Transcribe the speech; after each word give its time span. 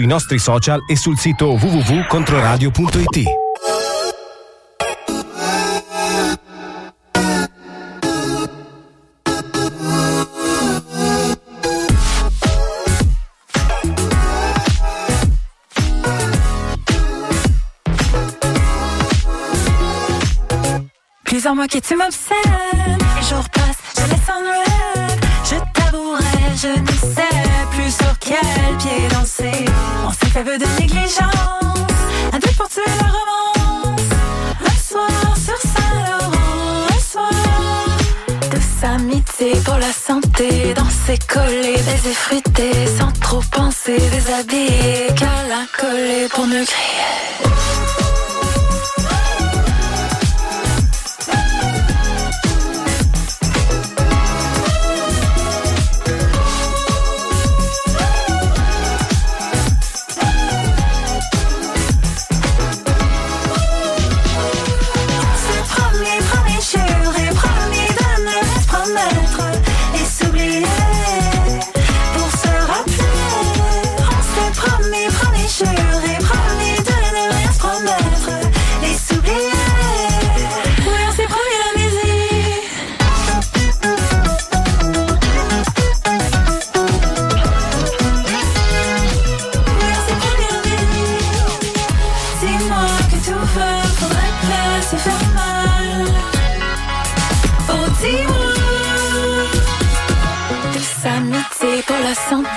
i 0.00 0.06
nostri 0.06 0.38
social 0.38 0.78
e 0.86 0.94
sul 0.94 1.18
sito 1.18 1.54
www.controradio.it. 1.54 3.26
Dis-moi 21.24 21.66
que 21.66 21.78
tu 21.78 21.96
m'obsèdes 21.96 22.47
Rêve 30.38 30.60
de 30.60 30.80
négligence, 30.80 31.34
un 32.32 32.38
truc 32.38 32.56
pour 32.56 32.68
tuer 32.68 32.82
la 32.86 33.08
romance. 33.08 34.00
Un 34.64 34.78
soir 34.80 35.36
sur 35.36 35.56
Saint-Laurent, 35.56 36.86
un 36.94 37.00
soir 37.00 37.32
de 38.48 38.60
pour 39.64 39.78
la 39.78 39.92
santé. 39.92 40.74
Danser, 40.74 41.18
coller, 41.26 41.72
baiser 41.72 42.14
fruité, 42.14 42.70
sans 42.86 43.10
trop 43.20 43.42
penser, 43.50 43.98
déshabiller, 43.98 45.08
câlin 45.16 45.66
collé 45.76 46.28
pour 46.32 46.46
me 46.46 46.64
crier. 46.64 47.67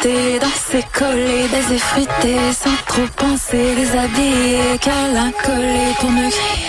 Dans 0.04 0.10
danser, 0.10 0.84
coller, 0.92 1.48
baiser, 1.52 1.78
friter, 1.78 2.54
sans 2.54 2.76
trop 2.88 3.06
penser, 3.18 3.76
les 3.76 3.96
habiller, 3.96 4.80
câlin, 4.80 5.32
coller 5.44 5.94
pour 6.00 6.10
me 6.10 6.28
crier. 6.28 6.61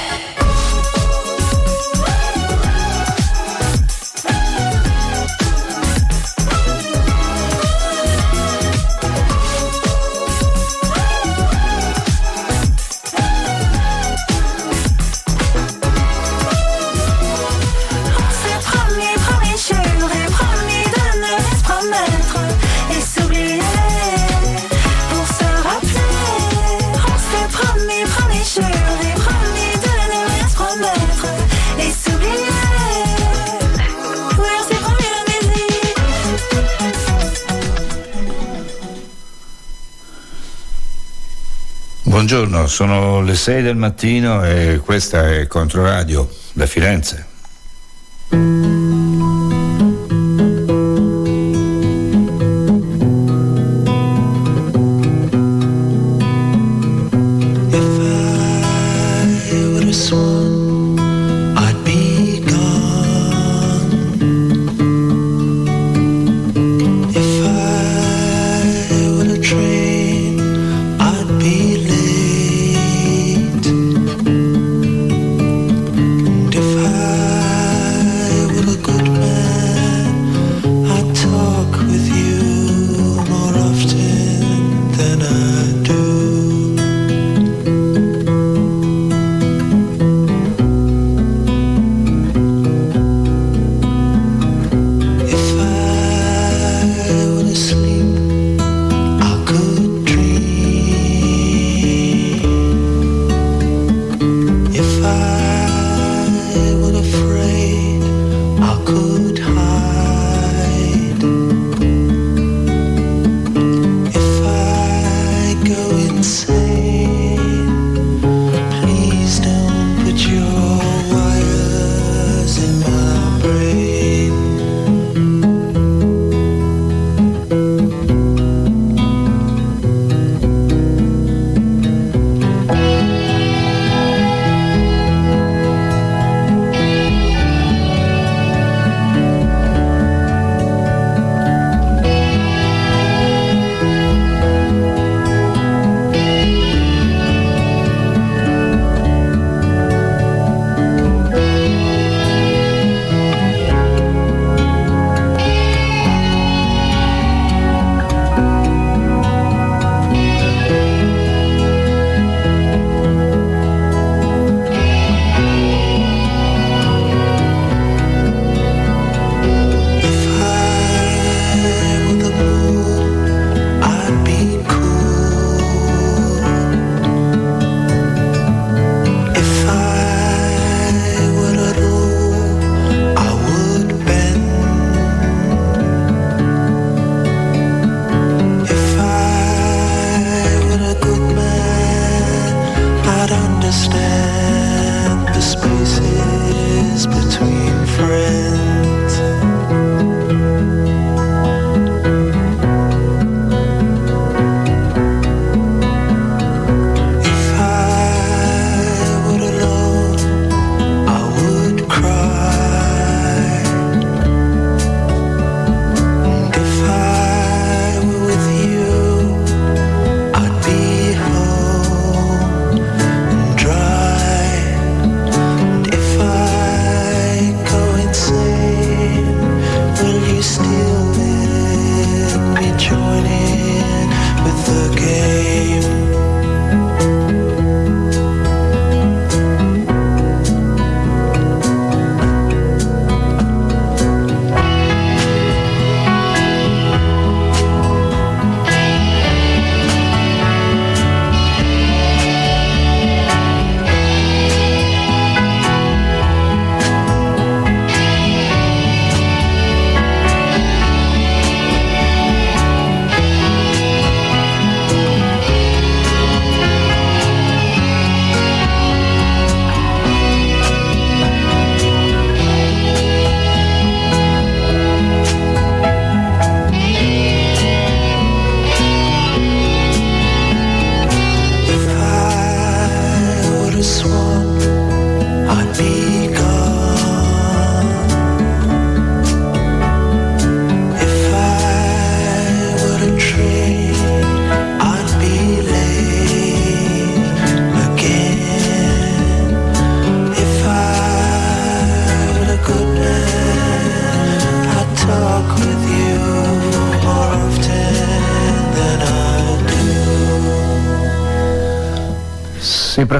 Buongiorno, 42.32 42.66
sono 42.66 43.20
le 43.20 43.34
6 43.34 43.62
del 43.62 43.76
mattino 43.76 44.42
e 44.42 44.80
questa 44.82 45.28
è 45.28 45.46
Controradio 45.46 46.26
da 46.54 46.64
Firenze. 46.64 47.31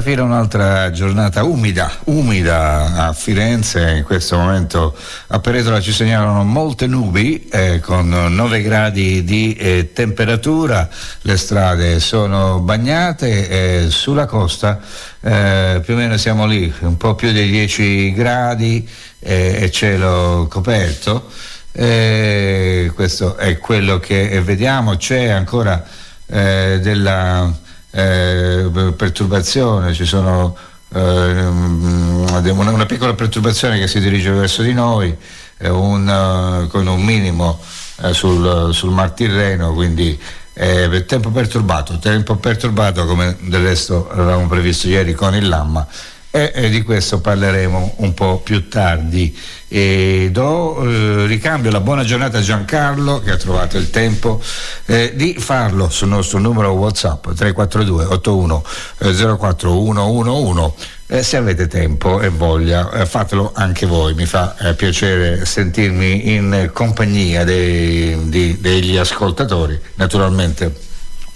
Profila 0.03 0.23
un'altra 0.23 0.91
giornata 0.91 1.45
umida, 1.45 1.89
umida 2.07 3.07
a 3.07 3.13
Firenze, 3.13 3.89
in 3.91 4.03
questo 4.03 4.35
momento 4.35 4.93
a 5.27 5.39
Peretola 5.39 5.79
ci 5.79 5.93
segnalano 5.93 6.43
molte 6.43 6.87
nubi 6.87 7.47
eh, 7.49 7.79
con 7.79 8.09
9 8.09 8.61
gradi 8.61 9.23
di 9.23 9.53
eh, 9.53 9.93
temperatura, 9.93 10.89
le 11.21 11.37
strade 11.37 12.01
sono 12.01 12.59
bagnate, 12.59 13.47
eh, 13.85 13.89
sulla 13.91 14.25
costa 14.25 14.81
eh, 15.21 15.79
più 15.81 15.93
o 15.93 15.97
meno 15.97 16.17
siamo 16.17 16.45
lì, 16.45 16.71
un 16.79 16.97
po' 16.97 17.15
più 17.15 17.31
di 17.31 17.49
10 17.49 18.11
gradi 18.11 18.85
eh, 19.19 19.55
e 19.61 19.71
cielo 19.71 20.47
coperto. 20.49 21.29
Eh, 21.71 22.91
questo 22.93 23.37
è 23.37 23.57
quello 23.57 23.99
che 23.99 24.41
vediamo, 24.41 24.97
c'è 24.97 25.29
ancora 25.29 25.81
della 26.25 27.61
eh, 27.95 28.93
perturbazione, 28.95 29.93
ci 29.93 30.05
sono 30.05 30.55
eh, 30.93 30.99
una, 30.99 32.71
una, 32.71 32.85
piccola 32.85 33.13
perturbazione 33.13 33.77
che 33.77 33.87
si 33.87 33.99
dirige 33.99 34.31
verso 34.31 34.63
di 34.63 34.73
noi, 34.73 35.15
eh, 35.57 35.69
un, 35.69 36.67
con 36.69 36.87
un 36.87 37.03
minimo 37.03 37.59
eh, 38.01 38.13
sul, 38.13 38.73
sul 38.73 38.91
Mar 38.91 39.11
Tirreno, 39.11 39.73
quindi 39.73 40.19
tempo 40.53 41.31
perturbato, 41.31 41.97
tempo 41.97 42.35
perturbato 42.35 43.05
come 43.07 43.35
del 43.41 43.63
resto 43.63 44.07
avevamo 44.11 44.47
previsto 44.47 44.87
ieri 44.87 45.13
con 45.13 45.33
il 45.33 45.47
Lamma 45.47 45.87
e, 46.35 46.51
e 46.51 46.69
di 46.69 46.81
questo 46.81 47.21
parleremo 47.21 47.93
un 47.97 48.13
po' 48.15 48.39
più 48.39 48.67
tardi. 48.67 49.37
E 49.67 50.29
do 50.31 50.81
eh, 50.83 51.27
ricambio 51.27 51.69
la 51.69 51.79
buona 51.79 52.03
giornata 52.03 52.39
a 52.39 52.41
Giancarlo 52.41 53.19
che 53.19 53.29
ha 53.29 53.37
trovato 53.37 53.77
il 53.77 53.91
tempo 53.91 54.41
eh, 54.87 55.13
di 55.15 55.35
farlo 55.37 55.89
sul 55.91 56.07
nostro 56.07 56.39
numero 56.39 56.71
WhatsApp 56.71 57.33
342 57.33 58.05
81 58.05 58.63
04111 58.97 60.73
eh, 61.05 61.21
se 61.21 61.37
avete 61.37 61.67
tempo 61.67 62.19
e 62.19 62.29
voglia 62.29 62.91
eh, 62.91 63.05
fatelo 63.05 63.51
anche 63.53 63.85
voi, 63.85 64.15
mi 64.15 64.25
fa 64.25 64.57
eh, 64.57 64.73
piacere 64.73 65.45
sentirmi 65.45 66.33
in 66.33 66.71
compagnia 66.73 67.43
dei, 67.43 68.29
di, 68.29 68.59
degli 68.59 68.97
ascoltatori, 68.97 69.79
naturalmente 69.95 70.92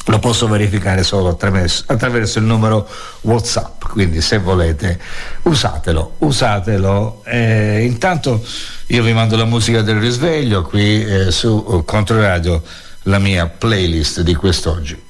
lo 0.07 0.19
posso 0.19 0.47
verificare 0.47 1.03
solo 1.03 1.29
attraverso, 1.29 1.83
attraverso, 1.87 2.39
il 2.39 2.45
numero 2.45 2.87
WhatsApp, 3.21 3.83
quindi 3.89 4.21
se 4.21 4.37
volete 4.39 4.99
usatelo, 5.43 6.15
usatelo. 6.19 7.23
Eh, 7.25 7.83
intanto 7.83 8.43
io 8.87 9.03
vi 9.03 9.13
mando 9.13 9.35
la 9.35 9.45
musica 9.45 9.81
del 9.81 9.99
risveglio 9.99 10.61
qui 10.61 11.03
eh, 11.03 11.31
su 11.31 11.83
Controradio, 11.85 12.63
la 13.03 13.19
mia 13.19 13.47
playlist 13.47 14.21
di 14.21 14.35
quest'oggi. 14.35 15.05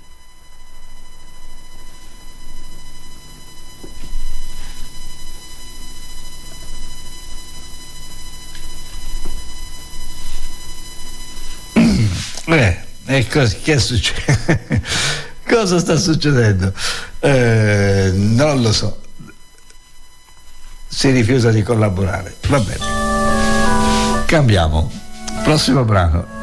Eh, 12.49 12.86
e 13.18 13.28
cosa, 13.28 13.56
che 13.62 13.74
è 13.74 13.80
successo? 13.80 14.21
cosa 15.47 15.80
sta 15.80 15.97
succedendo? 15.97 16.71
Eh, 17.19 18.12
non 18.14 18.62
lo 18.62 18.71
so. 18.71 19.02
Si 20.88 21.09
rifiusa 21.09 21.52
di 21.52 21.64
collaborare. 21.64 22.36
Va 22.47 22.59
bene. 22.59 24.26
Cambiamo. 24.26 24.92
Prossimo 25.44 25.83
brano. 25.83 26.36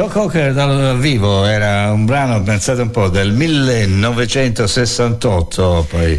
Joe 0.00 0.08
Cocker 0.08 0.54
dal 0.54 0.98
vivo 0.98 1.44
era 1.44 1.92
un 1.92 2.06
brano, 2.06 2.42
pensate 2.42 2.80
un 2.80 2.88
po', 2.88 3.10
del 3.10 3.32
1968, 3.32 5.86
poi 5.90 6.18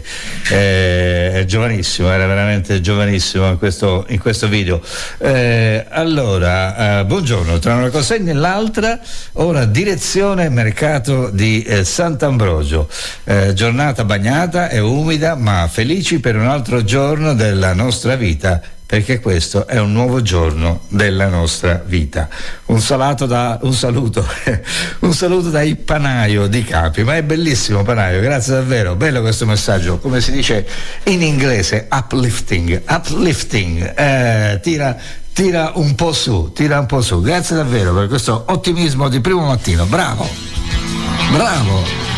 eh, 0.52 1.32
è 1.32 1.46
giovanissimo, 1.46 2.12
era 2.12 2.28
veramente 2.28 2.80
giovanissimo 2.80 3.50
in 3.50 3.58
questo, 3.58 4.06
in 4.10 4.20
questo 4.20 4.48
video. 4.48 4.80
Eh, 5.18 5.84
allora, 5.90 7.00
eh, 7.00 7.06
buongiorno, 7.06 7.58
tra 7.58 7.74
una 7.74 7.90
consegna 7.90 8.30
e 8.30 8.36
l'altra, 8.36 9.00
ora 9.34 9.66
direzione 9.66 10.48
mercato 10.50 11.32
di 11.32 11.64
eh, 11.64 11.84
Sant'Ambrogio. 11.84 12.88
Eh, 13.24 13.54
giornata 13.54 14.06
bagnata 14.06 14.70
e 14.70 14.78
umida, 14.78 15.34
ma 15.34 15.68
felici 15.68 16.20
per 16.20 16.36
un 16.36 16.46
altro 16.46 16.84
giorno 16.84 17.34
della 17.34 17.74
nostra 17.74 18.16
vita 18.16 18.62
perché 18.92 19.22
questo 19.22 19.68
è 19.68 19.80
un 19.80 19.94
nuovo 19.94 20.22
giorno 20.22 20.82
della 20.90 21.30
nostra 21.30 21.82
vita. 21.86 22.28
Un, 22.66 22.84
da, 23.26 23.58
un 23.62 23.74
saluto, 23.74 24.28
un 25.00 25.14
saluto 25.14 25.50
dai 25.50 25.78
Panaio 25.78 26.48
di 26.48 26.62
Capi, 26.66 27.06
ma 27.06 27.16
è 27.16 27.24
bellissimo 27.24 27.84
Panaio, 27.84 28.20
grazie 28.20 28.56
davvero, 28.56 28.96
bello 28.96 29.22
questo 29.22 29.46
messaggio, 29.46 29.98
come 30.00 30.20
si 30.20 30.34
dice 30.34 30.68
in 31.06 31.22
inglese, 31.22 31.88
uplifting, 31.90 32.82
uplifting, 32.86 33.94
eh, 33.98 34.60
tira, 34.62 34.98
tira 35.32 35.72
un 35.76 35.96
po' 35.96 36.12
su, 36.12 36.52
tira 36.54 36.78
un 36.78 36.86
po' 36.86 37.02
su, 37.02 37.22
grazie 37.22 37.56
davvero 37.56 37.94
per 37.94 38.10
questo 38.10 38.44
ottimismo 38.48 39.08
di 39.08 39.22
primo 39.22 39.46
mattino, 39.46 39.86
bravo, 39.86 40.28
bravo. 41.32 42.11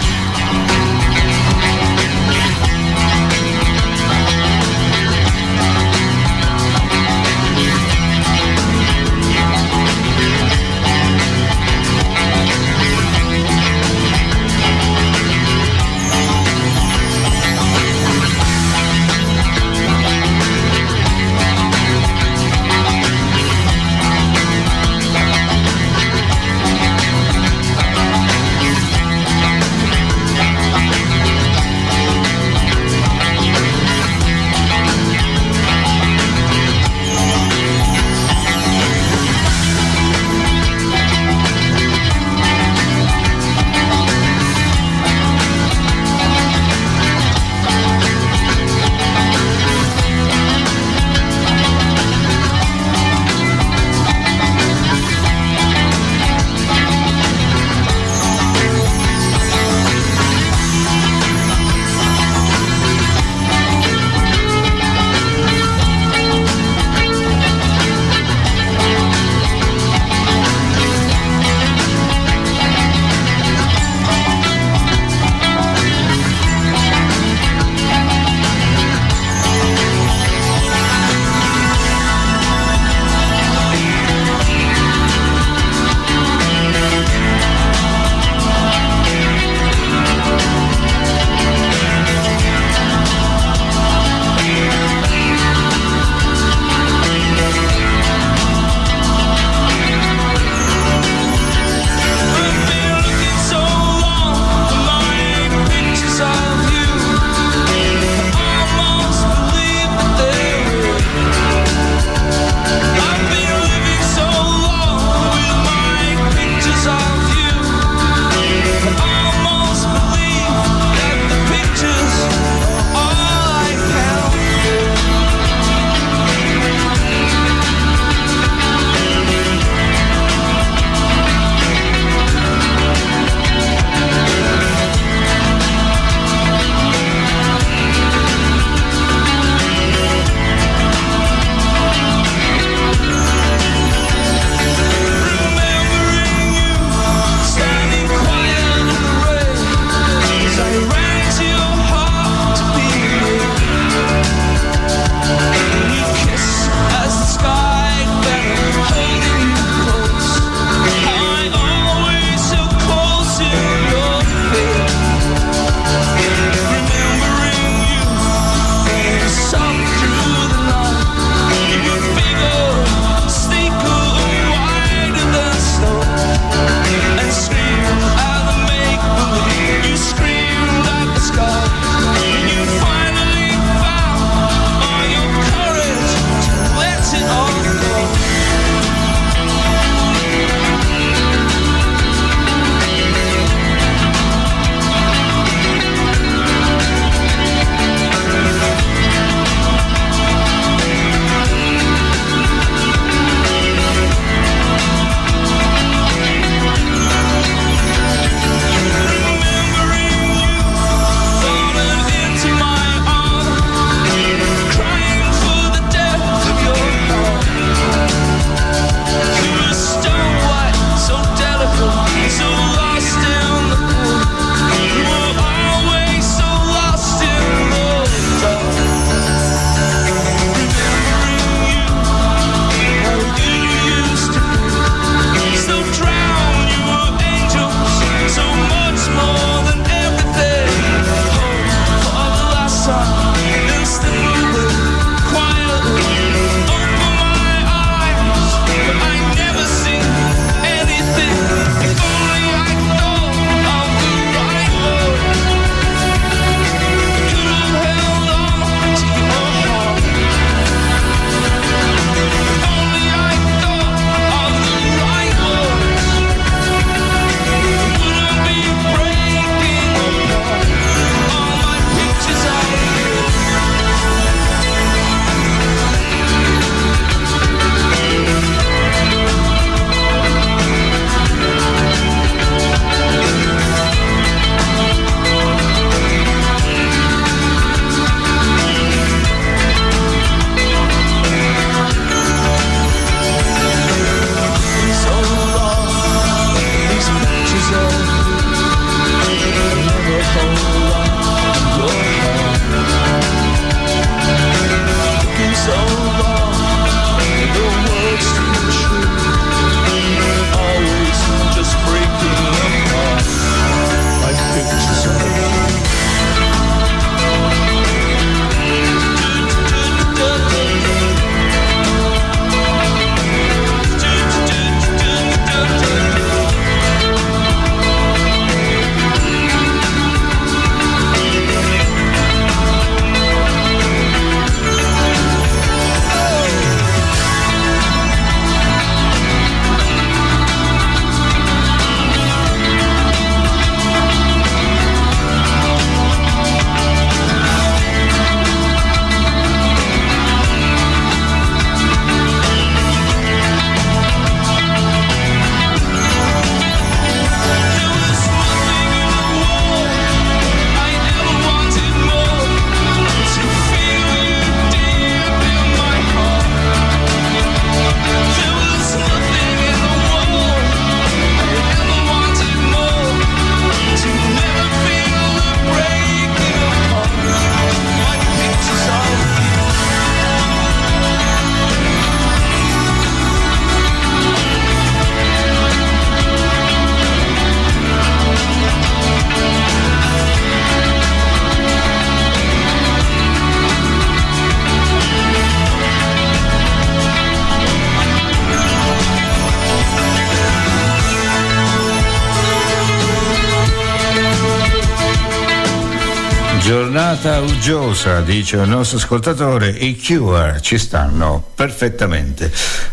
Uggiosa, 407.43 408.21
dice 408.21 408.58
il 408.58 408.67
nostro 408.69 408.97
ascoltatore, 408.97 409.69
i 409.69 409.99
Cure 409.99 410.60
ci 410.62 410.77
stanno 410.77 411.43
perfettamente. 411.53 412.51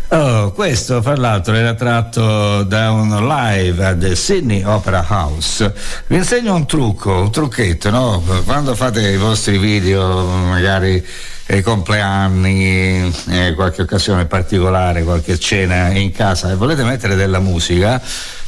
Oh, 0.09 0.51
questo, 0.51 1.01
fra 1.01 1.15
l'altro, 1.15 1.53
era 1.53 1.73
tratto 1.73 2.63
da 2.63 2.91
un 2.91 3.27
live 3.27 3.85
al 3.85 4.15
Sydney 4.15 4.63
Opera 4.63 5.05
House. 5.07 5.73
Vi 6.07 6.15
insegno 6.17 6.53
un 6.53 6.65
trucco, 6.65 7.21
un 7.21 7.31
trucchetto, 7.31 7.89
no? 7.89 8.23
Quando 8.45 8.75
fate 8.75 9.01
i 9.09 9.17
vostri 9.17 9.57
video, 9.57 10.25
magari 10.25 11.05
eh, 11.45 11.61
compleanni, 11.61 13.13
eh, 13.29 13.53
qualche 13.55 13.83
occasione 13.83 14.25
particolare, 14.25 15.03
qualche 15.03 15.39
cena 15.39 15.89
in 15.89 16.11
casa 16.11 16.51
e 16.51 16.55
volete 16.55 16.83
mettere 16.83 17.15
della 17.15 17.39
musica 17.39 18.01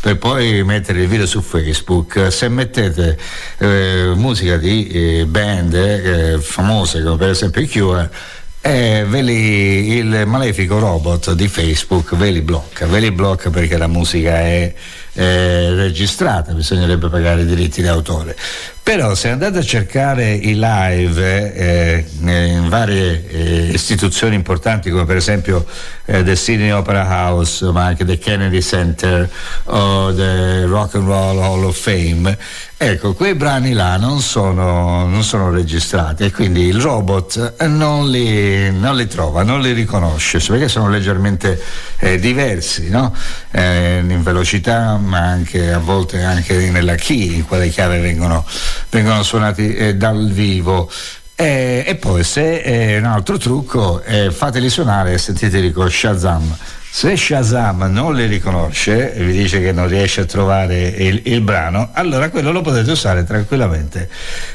per 0.04 0.18
poi 0.18 0.66
mettere 0.66 1.04
il 1.04 1.08
video 1.08 1.26
su 1.26 1.40
Facebook, 1.40 2.28
se 2.30 2.50
mettete 2.50 3.18
eh, 3.60 4.12
musica 4.14 4.58
di 4.58 4.90
eh, 4.90 5.26
band 5.26 5.74
eh, 5.74 6.40
famose 6.42 7.02
come 7.02 7.16
per 7.16 7.30
esempio 7.30 7.62
i 7.62 7.70
Cure, 7.70 8.12
eh, 8.60 9.06
li, 9.10 9.96
il 9.96 10.24
malefico 10.26 10.78
robot 10.78 11.32
di 11.32 11.48
Facebook 11.48 12.18
ve 12.18 12.32
li 12.32 12.42
blocca, 12.42 12.86
ve 12.86 13.00
li 13.00 13.12
blocca 13.12 13.50
perché 13.50 13.78
la 13.78 13.88
musica 13.88 14.42
è 14.42 14.74
eh, 15.14 15.74
registrata, 15.74 16.54
bisognerebbe 16.54 17.10
pagare 17.10 17.42
i 17.42 17.46
diritti 17.46 17.82
d'autore. 17.82 18.36
Però 18.84 19.16
se 19.16 19.30
andate 19.30 19.60
a 19.60 19.64
cercare 19.64 20.34
i 20.34 20.56
live 20.56 21.54
eh, 21.54 22.06
in 22.20 22.66
varie 22.68 23.26
eh, 23.30 23.70
istituzioni 23.72 24.36
importanti 24.36 24.90
come 24.90 25.06
per 25.06 25.16
esempio 25.16 25.66
eh, 26.04 26.22
The 26.22 26.36
Sydney 26.36 26.72
Opera 26.72 27.06
House, 27.08 27.64
ma 27.72 27.86
anche 27.86 28.04
The 28.04 28.18
Kennedy 28.18 28.62
Center 28.62 29.30
o 29.66 30.14
The 30.14 30.66
Rock 30.66 30.96
and 30.96 31.08
Roll 31.08 31.40
Hall 31.40 31.64
of 31.64 31.78
Fame, 31.80 32.38
ecco, 32.76 33.14
quei 33.14 33.36
brani 33.36 33.72
là 33.72 33.96
non 33.96 34.20
sono, 34.20 35.08
non 35.08 35.24
sono 35.24 35.50
registrati 35.50 36.26
e 36.26 36.32
quindi 36.32 36.68
il 36.68 36.82
robot 36.82 37.64
non 37.68 38.10
li, 38.10 38.70
non 38.78 38.98
li, 38.98 39.08
trova, 39.08 39.44
non 39.44 39.62
li 39.62 39.72
riconosce, 39.72 40.40
perché 40.40 40.68
sono 40.68 40.90
leggermente 40.90 41.58
eh, 42.00 42.20
diversi 42.20 42.90
no? 42.90 43.16
Eh, 43.50 44.04
in 44.06 44.22
velocità, 44.22 45.00
ma 45.04 45.20
anche 45.20 45.72
a 45.72 45.80
volte 45.80 46.24
anche 46.24 46.70
nella 46.70 46.96
key 46.96 47.36
in 47.36 47.46
quale 47.46 47.70
chiave 47.70 48.00
vengono 48.00 48.46
vengono 48.90 49.24
suonati 49.24 49.74
eh, 49.76 49.96
dal 49.96 50.32
vivo. 50.32 50.90
Eh, 51.36 51.84
e 51.86 51.96
poi 51.96 52.24
se 52.24 52.62
è 52.62 52.98
un 53.00 53.06
altro 53.06 53.38
trucco, 53.38 54.02
eh, 54.04 54.32
fateli 54.32 54.70
suonare 54.70 55.14
e 55.14 55.18
sentiteli 55.18 55.72
con 55.72 55.90
Shazam. 55.90 56.56
Se 56.96 57.18
Shazam 57.18 57.92
non 57.92 58.14
li 58.14 58.28
riconosce 58.28 59.16
e 59.16 59.24
vi 59.26 59.32
dice 59.32 59.60
che 59.60 59.72
non 59.72 59.88
riesce 59.88 60.22
a 60.22 60.26
trovare 60.26 60.90
il, 60.90 61.22
il 61.24 61.42
brano, 61.42 61.90
allora 61.94 62.30
quello 62.30 62.52
lo 62.52 62.62
potete 62.62 62.92
usare 62.92 63.24
tranquillamente, 63.24 64.08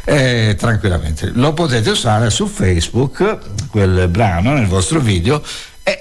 eh, 0.04 0.54
tranquillamente. 0.56 1.32
Lo 1.34 1.52
potete 1.52 1.90
usare 1.90 2.30
su 2.30 2.46
Facebook, 2.46 3.38
quel 3.70 4.06
brano 4.06 4.54
nel 4.54 4.66
vostro 4.66 5.00
video, 5.00 5.42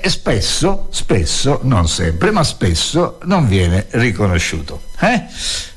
e 0.02 0.10
spesso, 0.10 0.88
spesso, 0.92 1.60
non 1.64 1.88
sempre, 1.88 2.32
ma 2.32 2.44
spesso 2.44 3.20
non 3.24 3.48
viene 3.48 3.86
riconosciuto. 3.92 4.82
Eh? 5.00 5.24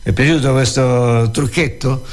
È 0.02 0.12
piaciuto 0.12 0.52
questo 0.52 1.30
trucchetto? 1.32 2.04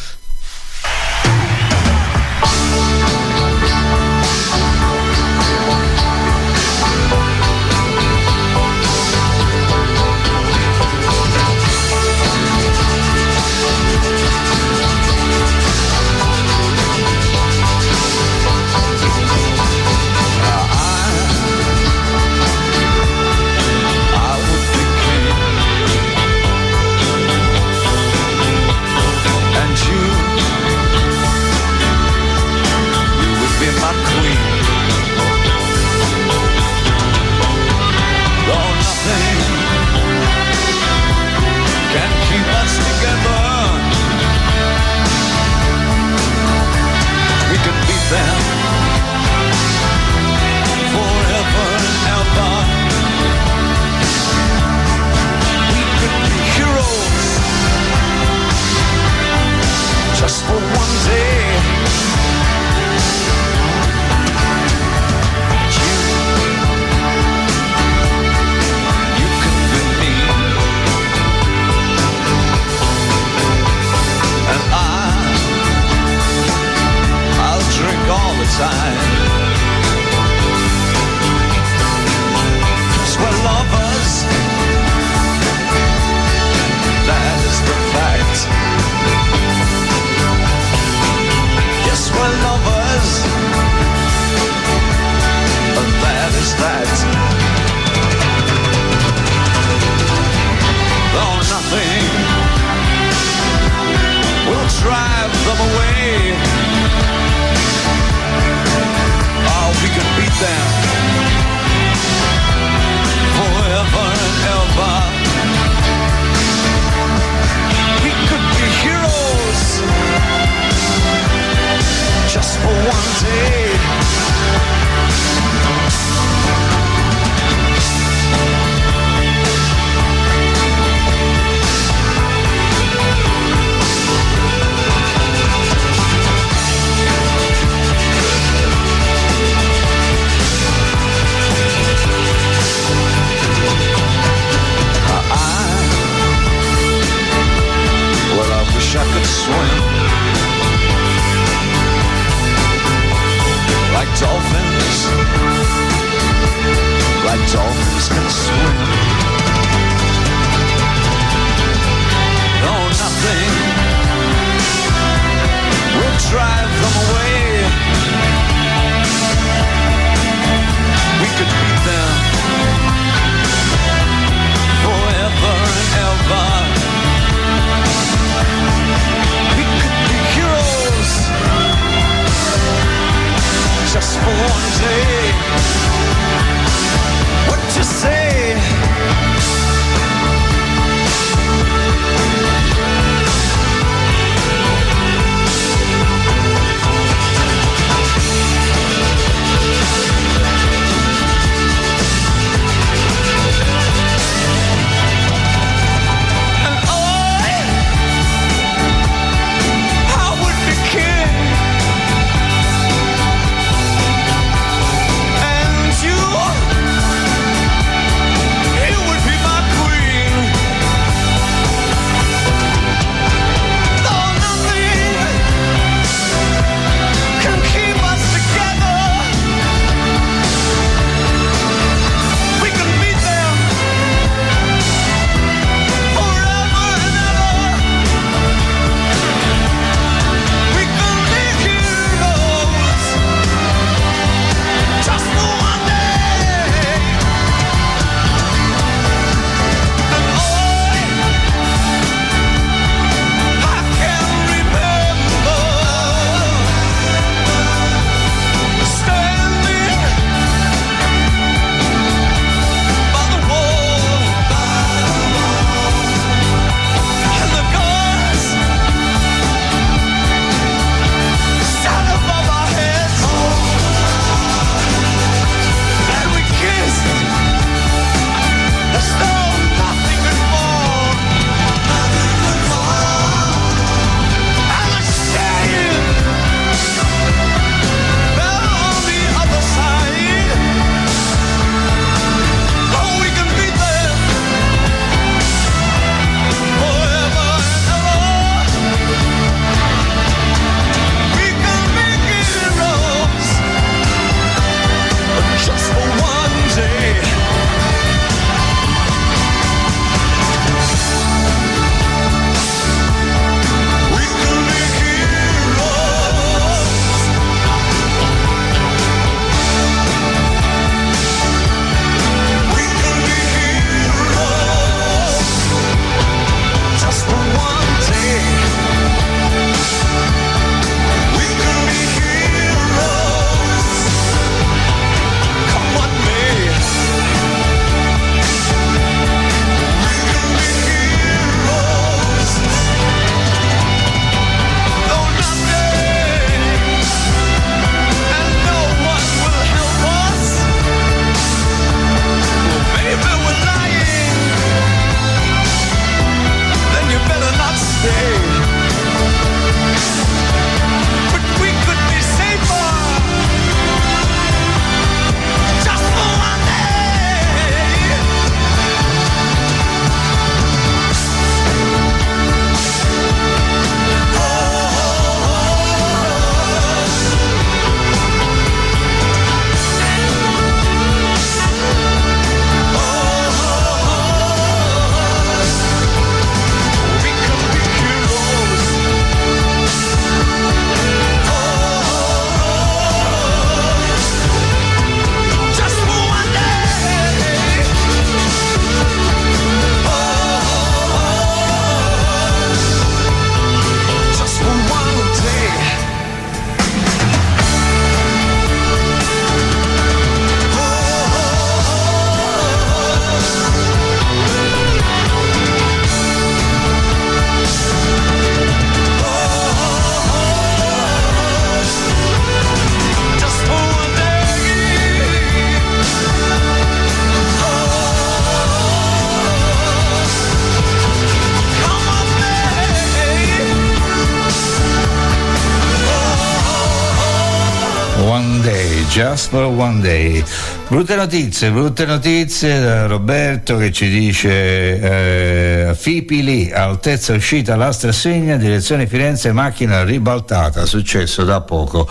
Just 439.18 439.50
for 439.50 439.64
One 439.64 440.00
Day. 440.00 440.44
Brutte 440.88 441.16
notizie, 441.16 441.72
brutte 441.72 442.06
notizie 442.06 442.80
da 442.80 443.08
Roberto 443.08 443.76
che 443.76 443.92
ci 443.92 444.10
dice 444.10 445.90
eh, 445.90 445.96
Fipili, 445.96 446.72
altezza 446.72 447.34
uscita 447.34 447.76
l'astra 447.76 448.12
segna, 448.12 448.58
direzione 448.58 449.08
Firenze, 449.08 449.52
macchina 449.52 450.04
ribaltata, 450.04 450.86
successo 450.86 451.44
da 451.44 451.62
poco. 451.62 452.08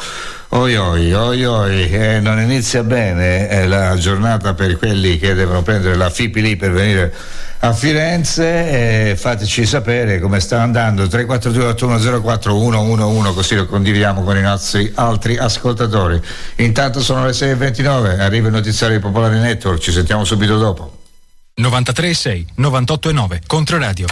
Oi 0.49 0.75
oi, 0.75 1.13
oi 1.13 1.45
oi, 1.45 1.89
eh, 1.93 2.19
non 2.19 2.41
inizia 2.41 2.83
bene 2.83 3.51
eh, 3.51 3.69
la 3.69 3.97
giornata 3.97 4.55
per 4.55 4.77
quelli 4.77 5.17
che 5.17 5.35
devono 5.35 5.63
prendere 5.63 5.95
la 5.95 6.11
Fipili 6.11 6.57
per 6.57 6.73
venire 6.73 7.15
a 7.67 7.73
Firenze 7.73 9.11
e 9.11 9.17
fateci 9.17 9.67
sapere 9.67 10.21
come 10.21 10.39
sta 10.39 10.63
andando. 10.63 11.09
342 11.09 11.77
111 11.77 13.35
così 13.35 13.55
lo 13.57 13.67
condividiamo 13.67 14.23
con 14.23 14.37
i 14.37 14.41
nostri 14.41 14.91
altri 14.95 15.37
ascoltatori. 15.37 16.21
Intanto 16.57 17.01
sono 17.01 17.25
le 17.25 17.33
6.29 17.33 18.21
arriva 18.21 18.47
il 18.47 18.53
notiziario 18.53 18.97
di 18.97 19.03
Popolare 19.03 19.39
Network. 19.39 19.81
Ci 19.81 19.91
sentiamo 19.91 20.25
subito 20.25 20.59
dopo. 20.59 20.99
93,6, 21.61 22.45
98,9, 22.59 23.41
Controradio. 23.47 24.07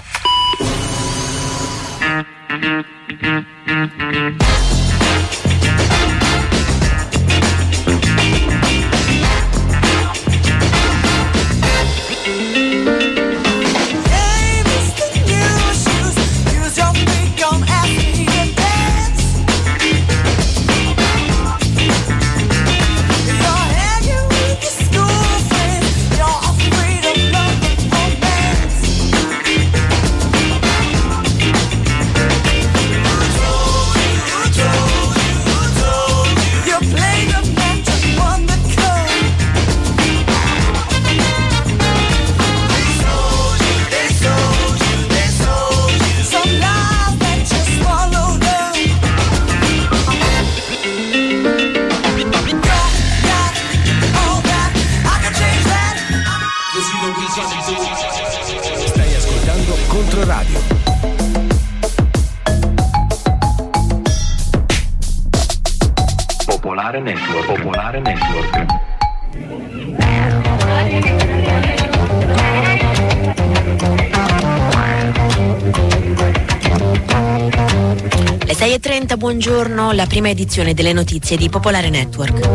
Buongiorno, 79.25 79.93
la 79.93 80.05
prima 80.05 80.29
edizione 80.29 80.75
delle 80.75 80.93
notizie 80.93 81.39
di 81.39 81.49
Popolare 81.49 81.89
Network. 81.89 82.47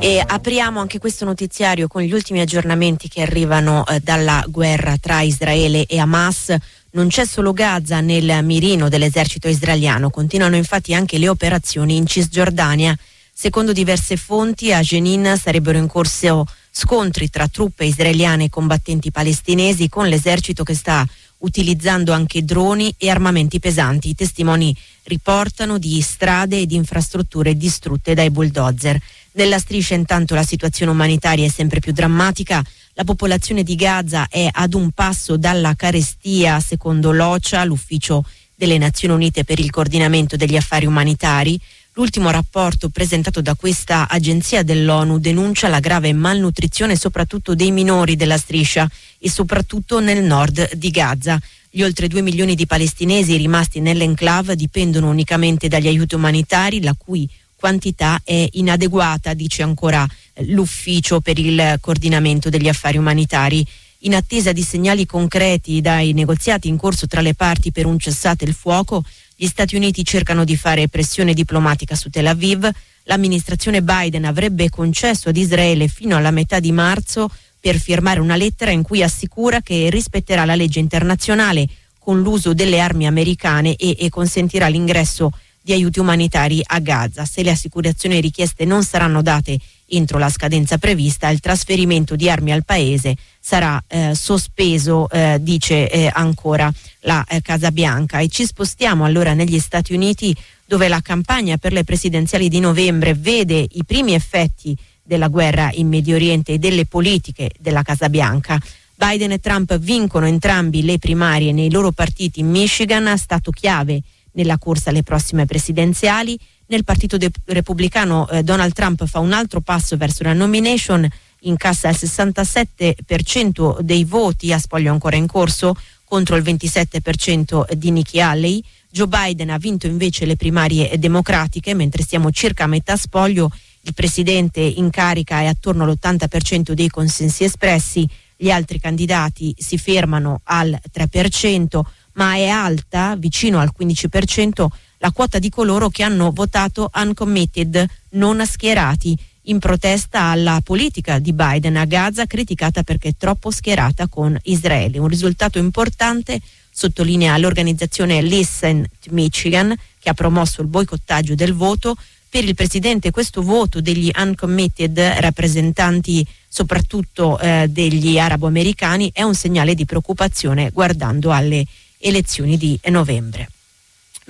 E 0.00 0.24
apriamo 0.26 0.80
anche 0.80 0.98
questo 0.98 1.26
notiziario 1.26 1.88
con 1.88 2.00
gli 2.00 2.14
ultimi 2.14 2.40
aggiornamenti 2.40 3.06
che 3.06 3.20
arrivano 3.20 3.84
eh, 3.86 4.00
dalla 4.00 4.42
guerra 4.48 4.96
tra 4.96 5.20
Israele 5.20 5.84
e 5.84 5.98
Hamas. 5.98 6.56
Non 6.92 7.08
c'è 7.08 7.26
solo 7.26 7.52
Gaza 7.52 8.00
nel 8.00 8.42
mirino 8.42 8.88
dell'esercito 8.88 9.46
israeliano, 9.46 10.08
continuano 10.08 10.56
infatti 10.56 10.94
anche 10.94 11.18
le 11.18 11.28
operazioni 11.28 11.96
in 11.96 12.06
Cisgiordania. 12.06 12.96
Secondo 13.30 13.74
diverse 13.74 14.16
fonti, 14.16 14.72
a 14.72 14.80
Jenin 14.80 15.36
sarebbero 15.38 15.76
in 15.76 15.86
corso 15.86 16.46
scontri 16.70 17.28
tra 17.28 17.46
truppe 17.46 17.84
israeliane 17.84 18.44
e 18.44 18.48
combattenti 18.48 19.10
palestinesi 19.10 19.90
con 19.90 20.08
l'esercito 20.08 20.62
che 20.62 20.74
sta 20.74 21.06
utilizzando 21.40 22.12
anche 22.12 22.44
droni 22.44 22.94
e 22.98 23.10
armamenti 23.10 23.58
pesanti. 23.58 24.10
I 24.10 24.14
testimoni 24.14 24.76
riportano 25.04 25.78
di 25.78 26.00
strade 26.00 26.58
ed 26.60 26.72
infrastrutture 26.72 27.56
distrutte 27.56 28.14
dai 28.14 28.30
bulldozer. 28.30 28.98
Nella 29.32 29.58
striscia 29.58 29.94
intanto 29.94 30.34
la 30.34 30.42
situazione 30.42 30.90
umanitaria 30.90 31.46
è 31.46 31.50
sempre 31.50 31.80
più 31.80 31.92
drammatica. 31.92 32.64
La 32.94 33.04
popolazione 33.04 33.62
di 33.62 33.74
Gaza 33.76 34.26
è 34.28 34.48
ad 34.50 34.74
un 34.74 34.90
passo 34.90 35.36
dalla 35.36 35.74
carestia, 35.74 36.60
secondo 36.60 37.12
l'OCHA, 37.12 37.64
l'ufficio 37.64 38.24
delle 38.54 38.76
Nazioni 38.76 39.14
Unite 39.14 39.44
per 39.44 39.58
il 39.58 39.70
coordinamento 39.70 40.36
degli 40.36 40.56
affari 40.56 40.84
umanitari. 40.84 41.58
L'ultimo 42.00 42.30
rapporto 42.30 42.88
presentato 42.88 43.42
da 43.42 43.54
questa 43.54 44.08
agenzia 44.08 44.62
dell'ONU 44.62 45.18
denuncia 45.18 45.68
la 45.68 45.80
grave 45.80 46.14
malnutrizione 46.14 46.96
soprattutto 46.96 47.54
dei 47.54 47.72
minori 47.72 48.16
della 48.16 48.38
striscia 48.38 48.90
e 49.18 49.28
soprattutto 49.28 50.00
nel 50.00 50.24
nord 50.24 50.76
di 50.76 50.88
Gaza. 50.88 51.38
Gli 51.68 51.82
oltre 51.82 52.08
2 52.08 52.22
milioni 52.22 52.54
di 52.54 52.64
palestinesi 52.64 53.36
rimasti 53.36 53.80
nell'enclave 53.80 54.56
dipendono 54.56 55.10
unicamente 55.10 55.68
dagli 55.68 55.88
aiuti 55.88 56.14
umanitari, 56.14 56.80
la 56.82 56.94
cui 56.96 57.28
quantità 57.54 58.18
è 58.24 58.48
inadeguata, 58.52 59.34
dice 59.34 59.62
ancora 59.62 60.08
l'ufficio 60.46 61.20
per 61.20 61.38
il 61.38 61.76
coordinamento 61.82 62.48
degli 62.48 62.68
affari 62.68 62.96
umanitari. 62.96 63.62
In 64.04 64.14
attesa 64.14 64.52
di 64.52 64.62
segnali 64.62 65.04
concreti 65.04 65.82
dai 65.82 66.14
negoziati 66.14 66.66
in 66.66 66.78
corso 66.78 67.06
tra 67.06 67.20
le 67.20 67.34
parti 67.34 67.70
per 67.70 67.84
un 67.84 67.98
cessate 67.98 68.46
il 68.46 68.54
fuoco, 68.54 69.04
gli 69.42 69.46
Stati 69.46 69.74
Uniti 69.74 70.04
cercano 70.04 70.44
di 70.44 70.54
fare 70.54 70.88
pressione 70.88 71.32
diplomatica 71.32 71.94
su 71.94 72.10
Tel 72.10 72.26
Aviv. 72.26 72.68
L'amministrazione 73.04 73.82
Biden 73.82 74.26
avrebbe 74.26 74.68
concesso 74.68 75.30
ad 75.30 75.36
Israele 75.38 75.88
fino 75.88 76.14
alla 76.14 76.30
metà 76.30 76.60
di 76.60 76.72
marzo 76.72 77.30
per 77.58 77.78
firmare 77.78 78.20
una 78.20 78.36
lettera 78.36 78.70
in 78.70 78.82
cui 78.82 79.02
assicura 79.02 79.62
che 79.62 79.88
rispetterà 79.88 80.44
la 80.44 80.54
legge 80.54 80.78
internazionale 80.78 81.66
con 81.98 82.20
l'uso 82.20 82.52
delle 82.52 82.80
armi 82.80 83.06
americane 83.06 83.76
e, 83.76 83.96
e 83.98 84.10
consentirà 84.10 84.68
l'ingresso 84.68 85.30
di 85.62 85.72
aiuti 85.72 86.00
umanitari 86.00 86.60
a 86.62 86.78
Gaza. 86.78 87.24
Se 87.24 87.42
le 87.42 87.52
assicurazioni 87.52 88.20
richieste 88.20 88.66
non 88.66 88.84
saranno 88.84 89.22
date 89.22 89.58
entro 89.90 90.18
la 90.18 90.28
scadenza 90.28 90.78
prevista, 90.78 91.28
il 91.28 91.40
trasferimento 91.40 92.16
di 92.16 92.28
armi 92.28 92.52
al 92.52 92.64
paese 92.64 93.16
sarà 93.38 93.82
eh, 93.86 94.14
sospeso, 94.14 95.08
eh, 95.08 95.38
dice 95.40 95.90
eh, 95.90 96.10
ancora 96.12 96.72
la 97.00 97.24
eh, 97.28 97.40
Casa 97.40 97.70
Bianca. 97.70 98.18
E 98.18 98.28
ci 98.28 98.44
spostiamo 98.44 99.04
allora 99.04 99.34
negli 99.34 99.58
Stati 99.58 99.92
Uniti 99.92 100.36
dove 100.64 100.88
la 100.88 101.00
campagna 101.00 101.56
per 101.56 101.72
le 101.72 101.84
presidenziali 101.84 102.48
di 102.48 102.60
novembre 102.60 103.14
vede 103.14 103.66
i 103.72 103.84
primi 103.84 104.14
effetti 104.14 104.76
della 105.02 105.28
guerra 105.28 105.70
in 105.72 105.88
Medio 105.88 106.14
Oriente 106.14 106.52
e 106.52 106.58
delle 106.58 106.86
politiche 106.86 107.50
della 107.58 107.82
Casa 107.82 108.08
Bianca. 108.08 108.60
Biden 108.94 109.32
e 109.32 109.40
Trump 109.40 109.76
vincono 109.78 110.26
entrambi 110.26 110.84
le 110.84 110.98
primarie 110.98 111.52
nei 111.52 111.70
loro 111.70 111.90
partiti 111.90 112.40
in 112.40 112.50
Michigan, 112.50 113.16
stato 113.16 113.50
chiave 113.50 114.02
nella 114.32 114.58
corsa 114.58 114.90
alle 114.90 115.02
prossime 115.02 115.46
presidenziali. 115.46 116.38
Nel 116.70 116.84
Partito 116.84 117.16
de- 117.16 117.32
Repubblicano 117.46 118.28
eh, 118.28 118.44
Donald 118.44 118.72
Trump 118.72 119.04
fa 119.04 119.18
un 119.18 119.32
altro 119.32 119.60
passo 119.60 119.96
verso 119.96 120.22
la 120.22 120.34
nomination, 120.34 121.04
incassa 121.40 121.88
il 121.88 121.96
67% 122.00 123.80
dei 123.80 124.04
voti 124.04 124.52
a 124.52 124.58
spoglio 124.58 124.92
ancora 124.92 125.16
in 125.16 125.26
corso 125.26 125.74
contro 126.04 126.36
il 126.36 126.44
27% 126.44 127.72
di 127.72 127.90
Nikki 127.90 128.20
Haley. 128.20 128.62
Joe 128.88 129.08
Biden 129.08 129.50
ha 129.50 129.58
vinto 129.58 129.88
invece 129.88 130.26
le 130.26 130.36
primarie 130.36 130.96
democratiche, 130.96 131.74
mentre 131.74 132.04
siamo 132.04 132.30
circa 132.30 132.64
a 132.64 132.68
metà 132.68 132.96
spoglio. 132.96 133.50
Il 133.80 133.94
presidente 133.94 134.60
in 134.60 134.90
carica 134.90 135.40
è 135.40 135.46
attorno 135.46 135.82
all'80% 135.82 136.70
dei 136.70 136.88
consensi 136.88 137.42
espressi, 137.42 138.08
gli 138.36 138.50
altri 138.50 138.78
candidati 138.78 139.52
si 139.58 139.76
fermano 139.76 140.40
al 140.44 140.78
3%, 140.92 141.80
ma 142.12 142.34
è 142.34 142.46
alta, 142.46 143.16
vicino 143.16 143.58
al 143.58 143.72
15%, 143.76 144.66
la 145.00 145.12
quota 145.12 145.38
di 145.38 145.48
coloro 145.48 145.88
che 145.88 146.02
hanno 146.02 146.30
votato 146.30 146.90
uncommitted, 146.94 147.84
non 148.10 148.44
schierati, 148.46 149.16
in 149.44 149.58
protesta 149.58 150.24
alla 150.24 150.60
politica 150.62 151.18
di 151.18 151.32
Biden 151.32 151.76
a 151.76 151.86
Gaza, 151.86 152.26
criticata 152.26 152.82
perché 152.82 153.14
troppo 153.16 153.50
schierata 153.50 154.06
con 154.06 154.38
Israele. 154.44 154.98
Un 154.98 155.08
risultato 155.08 155.58
importante, 155.58 156.40
sottolinea 156.70 157.36
l'organizzazione 157.38 158.20
Listen 158.20 158.86
to 159.00 159.12
Michigan, 159.12 159.74
che 159.98 160.10
ha 160.10 160.14
promosso 160.14 160.60
il 160.60 160.68
boicottaggio 160.68 161.34
del 161.34 161.54
voto. 161.54 161.96
Per 162.28 162.44
il 162.44 162.54
presidente 162.54 163.10
questo 163.10 163.42
voto 163.42 163.80
degli 163.80 164.10
uncommitted 164.14 164.98
rappresentanti 165.18 166.24
soprattutto 166.46 167.38
eh, 167.38 167.66
degli 167.68 168.18
arabo-americani 168.18 169.10
è 169.12 169.22
un 169.22 169.34
segnale 169.34 169.74
di 169.74 169.84
preoccupazione 169.84 170.70
guardando 170.70 171.32
alle 171.32 171.64
elezioni 171.98 172.56
di 172.56 172.78
novembre. 172.84 173.48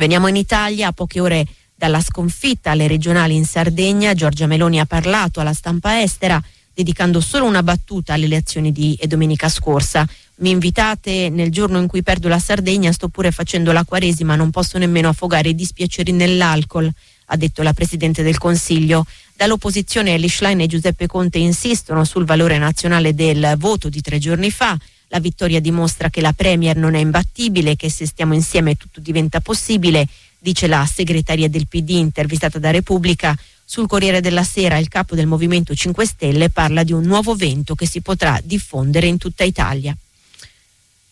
Veniamo 0.00 0.28
in 0.28 0.36
Italia 0.36 0.88
a 0.88 0.92
poche 0.92 1.20
ore 1.20 1.46
Dalla 1.74 2.00
sconfitta 2.00 2.70
alle 2.70 2.88
regionali 2.88 3.36
in 3.36 3.44
Sardegna, 3.44 4.14
Giorgia 4.14 4.46
Meloni 4.46 4.80
ha 4.80 4.86
parlato 4.86 5.40
alla 5.40 5.52
stampa 5.52 6.00
estera 6.00 6.42
dedicando 6.72 7.20
solo 7.20 7.44
una 7.44 7.62
battuta 7.62 8.14
alle 8.14 8.24
elezioni 8.24 8.72
di 8.72 8.98
domenica 9.06 9.50
scorsa. 9.50 10.08
Mi 10.36 10.48
invitate 10.48 11.28
nel 11.28 11.50
giorno 11.50 11.78
in 11.78 11.86
cui 11.86 12.02
perdo 12.02 12.28
la 12.28 12.38
Sardegna, 12.38 12.92
sto 12.92 13.08
pure 13.08 13.30
facendo 13.30 13.72
la 13.72 13.84
quaresima, 13.84 14.36
non 14.36 14.50
posso 14.50 14.78
nemmeno 14.78 15.10
affogare 15.10 15.50
i 15.50 15.54
dispiaceri 15.54 16.12
nell'alcol, 16.12 16.90
ha 17.26 17.36
detto 17.36 17.62
la 17.62 17.74
Presidente 17.74 18.22
del 18.22 18.38
Consiglio. 18.38 19.04
Dall'opposizione 19.36 20.14
Ellie 20.14 20.30
Schlein 20.30 20.60
e 20.60 20.66
Giuseppe 20.66 21.06
Conte 21.06 21.36
insistono 21.36 22.04
sul 22.04 22.24
valore 22.24 22.56
nazionale 22.56 23.14
del 23.14 23.54
voto 23.58 23.90
di 23.90 24.00
tre 24.00 24.18
giorni 24.18 24.50
fa. 24.50 24.78
La 25.12 25.18
vittoria 25.18 25.60
dimostra 25.60 26.08
che 26.08 26.20
la 26.20 26.32
Premier 26.32 26.76
non 26.76 26.94
è 26.94 27.00
imbattibile, 27.00 27.74
che 27.74 27.90
se 27.90 28.06
stiamo 28.06 28.32
insieme 28.32 28.76
tutto 28.76 29.00
diventa 29.00 29.40
possibile, 29.40 30.06
dice 30.38 30.68
la 30.68 30.86
segretaria 30.86 31.48
del 31.48 31.66
PD 31.66 31.90
intervistata 31.90 32.60
da 32.60 32.70
Repubblica. 32.70 33.36
Sul 33.64 33.88
Corriere 33.88 34.20
della 34.20 34.44
Sera 34.44 34.78
il 34.78 34.88
capo 34.88 35.16
del 35.16 35.26
Movimento 35.26 35.74
5 35.74 36.06
Stelle 36.06 36.48
parla 36.50 36.84
di 36.84 36.92
un 36.92 37.02
nuovo 37.02 37.34
vento 37.34 37.74
che 37.74 37.86
si 37.86 38.00
potrà 38.00 38.40
diffondere 38.44 39.08
in 39.08 39.18
tutta 39.18 39.42
Italia. 39.42 39.96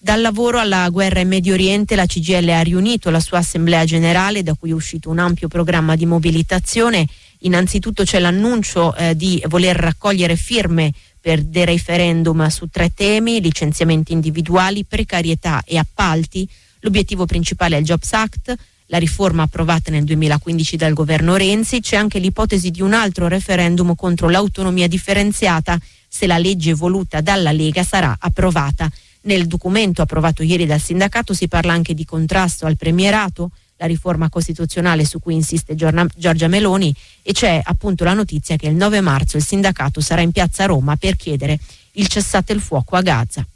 Dal 0.01 0.21
lavoro 0.21 0.61
alla 0.61 0.89
guerra 0.91 1.19
in 1.19 1.27
Medio 1.27 1.55
Oriente 1.55 1.97
la 1.97 2.07
CGL 2.07 2.51
ha 2.51 2.63
riunito 2.63 3.11
la 3.11 3.19
sua 3.19 3.39
assemblea 3.39 3.85
generale 3.85 4.45
da 4.45 4.55
cui 4.55 4.71
è 4.71 4.75
uscito 4.75 5.11
un 5.11 5.19
ampio 5.19 5.49
programma 5.49 5.97
di 5.97 6.07
mobilitazione. 6.07 7.05
Innanzitutto 7.41 8.05
c'è 8.05 8.21
l'annuncio 8.21 8.95
eh, 8.95 9.17
di 9.17 9.43
voler 9.49 9.75
raccogliere 9.75 10.37
firme 10.37 10.93
per 11.29 11.43
dei 11.43 11.67
referendum 11.67 12.47
su 12.47 12.69
tre 12.69 12.91
temi, 12.95 13.43
licenziamenti 13.43 14.15
individuali, 14.15 14.87
precarietà 14.87 15.63
e 15.67 15.77
appalti. 15.77 16.49
L'obiettivo 16.81 17.27
principale 17.27 17.77
è 17.77 17.81
il 17.81 17.85
Jobs 17.85 18.11
Act, 18.15 18.55
la 18.87 18.97
riforma 18.97 19.43
approvata 19.43 19.91
nel 19.91 20.05
2015 20.05 20.77
dal 20.79 20.95
governo 20.95 21.37
Renzi, 21.37 21.81
c'è 21.81 21.97
anche 21.97 22.19
l'ipotesi 22.19 22.71
di 22.71 22.81
un 22.81 22.95
altro 22.95 23.29
referendum 23.29 23.95
contro 23.95 24.31
l'autonomia 24.31 24.89
differenziata 24.89 25.79
se 26.09 26.27
la 26.27 26.39
legge 26.39 26.73
voluta 26.73 27.21
dalla 27.21 27.53
Lega 27.53 27.83
sarà 27.83 28.17
approvata. 28.19 28.91
Nel 29.25 29.47
documento 29.47 30.01
approvato 30.01 30.43
ieri 30.43 30.65
dal 30.65 30.81
sindacato 30.81 31.35
si 31.35 31.47
parla 31.47 31.75
anche 31.75 31.93
di 31.93 32.07
contrasto 32.07 32.65
al 32.65 32.79
premierato, 32.79 33.51
la 33.79 33.87
riforma 33.87 34.29
costituzionale 34.29 35.05
su 35.05 35.21
cui 35.21 35.35
insiste 35.35 35.75
Giorgia 35.75 36.49
Meloni 36.49 36.95
e 37.23 37.33
c'è 37.33 37.61
appunto 37.65 38.05
la 38.05 38.13
notizia 38.13 38.57
che 38.57 38.67
il 38.67 38.75
9 38.75 39.01
marzo 39.01 39.37
il 39.37 39.45
sindacato 39.45 40.01
sarà 40.01 40.21
in 40.21 40.33
piazza 40.33 40.67
Roma 40.67 40.97
per 40.97 41.17
chiedere 41.17 41.59
il 41.93 42.09
cessate 42.09 42.53
il 42.53 42.61
fuoco 42.61 42.97
a 42.97 43.03
Gaza. 43.03 43.47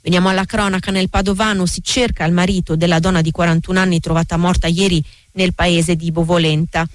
Veniamo 0.00 0.28
alla 0.28 0.44
cronaca 0.44 0.90
nel 0.90 1.08
Padovano, 1.08 1.64
si 1.64 1.80
cerca 1.82 2.24
il 2.24 2.32
marito 2.32 2.74
della 2.74 2.98
donna 2.98 3.20
di 3.20 3.30
41 3.30 3.78
anni 3.78 4.00
trovata 4.00 4.36
morta 4.36 4.66
ieri 4.66 5.02
nel 5.32 5.54
paese 5.54 5.94
di 5.94 6.10
Bovolenta. 6.10 6.86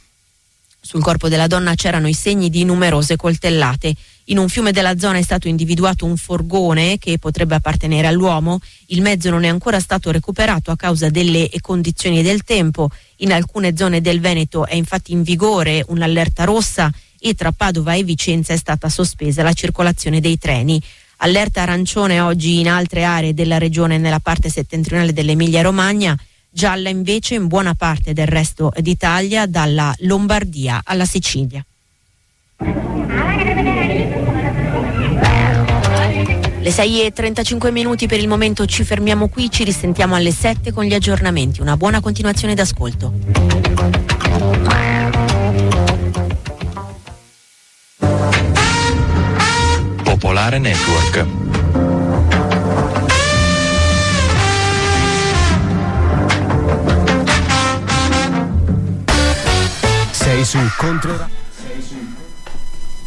Sul 0.80 1.02
corpo 1.02 1.28
della 1.28 1.48
donna 1.48 1.76
c'erano 1.76 2.08
i 2.08 2.14
segni 2.14 2.50
di 2.50 2.64
numerose 2.64 3.16
coltellate. 3.16 3.94
In 4.26 4.38
un 4.38 4.48
fiume 4.48 4.72
della 4.72 4.98
zona 4.98 5.18
è 5.18 5.22
stato 5.22 5.48
individuato 5.48 6.06
un 6.06 6.18
forgone 6.18 6.98
che 6.98 7.18
potrebbe 7.18 7.56
appartenere 7.56 8.08
all'uomo. 8.08 8.60
Il 8.88 9.02
mezzo 9.02 9.30
non 9.30 9.44
è 9.44 9.48
ancora 9.48 9.80
stato 9.80 10.12
recuperato 10.12 10.72
a 10.72 10.76
causa 10.76 11.10
delle 11.10 11.50
condizioni 11.62 12.22
del 12.22 12.44
tempo. 12.44 12.90
In 13.18 13.34
alcune 13.34 13.76
zone 13.76 14.02
del 14.02 14.20
Veneto 14.20 14.66
è 14.66 14.76
infatti 14.76 15.12
in 15.12 15.24
vigore 15.24 15.84
un'allerta 15.88 16.44
rossa 16.46 16.92
e 17.20 17.34
tra 17.34 17.52
Padova 17.52 17.94
e 17.94 18.04
Vicenza 18.04 18.54
è 18.54 18.58
stata 18.58 18.90
sospesa 18.90 19.44
la 19.44 19.54
circolazione 19.54 20.22
dei 20.22 20.38
treni. 20.38 20.82
Allerta 21.18 21.64
arancione 21.64 22.20
oggi 22.20 22.60
in 22.60 22.70
altre 22.70 23.04
aree 23.04 23.34
della 23.34 23.58
regione 23.58 23.98
nella 23.98 24.20
parte 24.20 24.50
settentrionale 24.50 25.14
dell'Emilia 25.14 25.64
Romagna, 25.64 26.16
gialla 26.50 26.90
invece 26.90 27.36
in 27.36 27.48
buona 27.48 27.74
parte 27.76 28.14
del 28.14 28.28
resto 28.28 28.72
d'Italia, 28.78 29.46
dalla 29.46 29.94
Lombardia 30.00 30.82
alla 30.84 31.06
Sicilia. 31.06 31.64
Le 36.68 36.74
6 36.74 37.06
e 37.06 37.12
35 37.14 37.72
minuti 37.72 38.08
per 38.08 38.20
il 38.20 38.28
momento 38.28 38.66
ci 38.66 38.84
fermiamo 38.84 39.30
qui, 39.30 39.50
ci 39.50 39.64
risentiamo 39.64 40.16
alle 40.16 40.32
7 40.32 40.74
con 40.74 40.84
gli 40.84 40.94
aggiornamenti. 40.94 41.62
Una 41.62 41.78
buona 41.78 42.02
continuazione 42.02 42.56
d'ascolto. 42.56 43.14
Popolare 50.04 50.60
Network. 50.60 51.47
Sei 60.38 60.46
su 60.46 60.60
Controradio. 60.78 61.36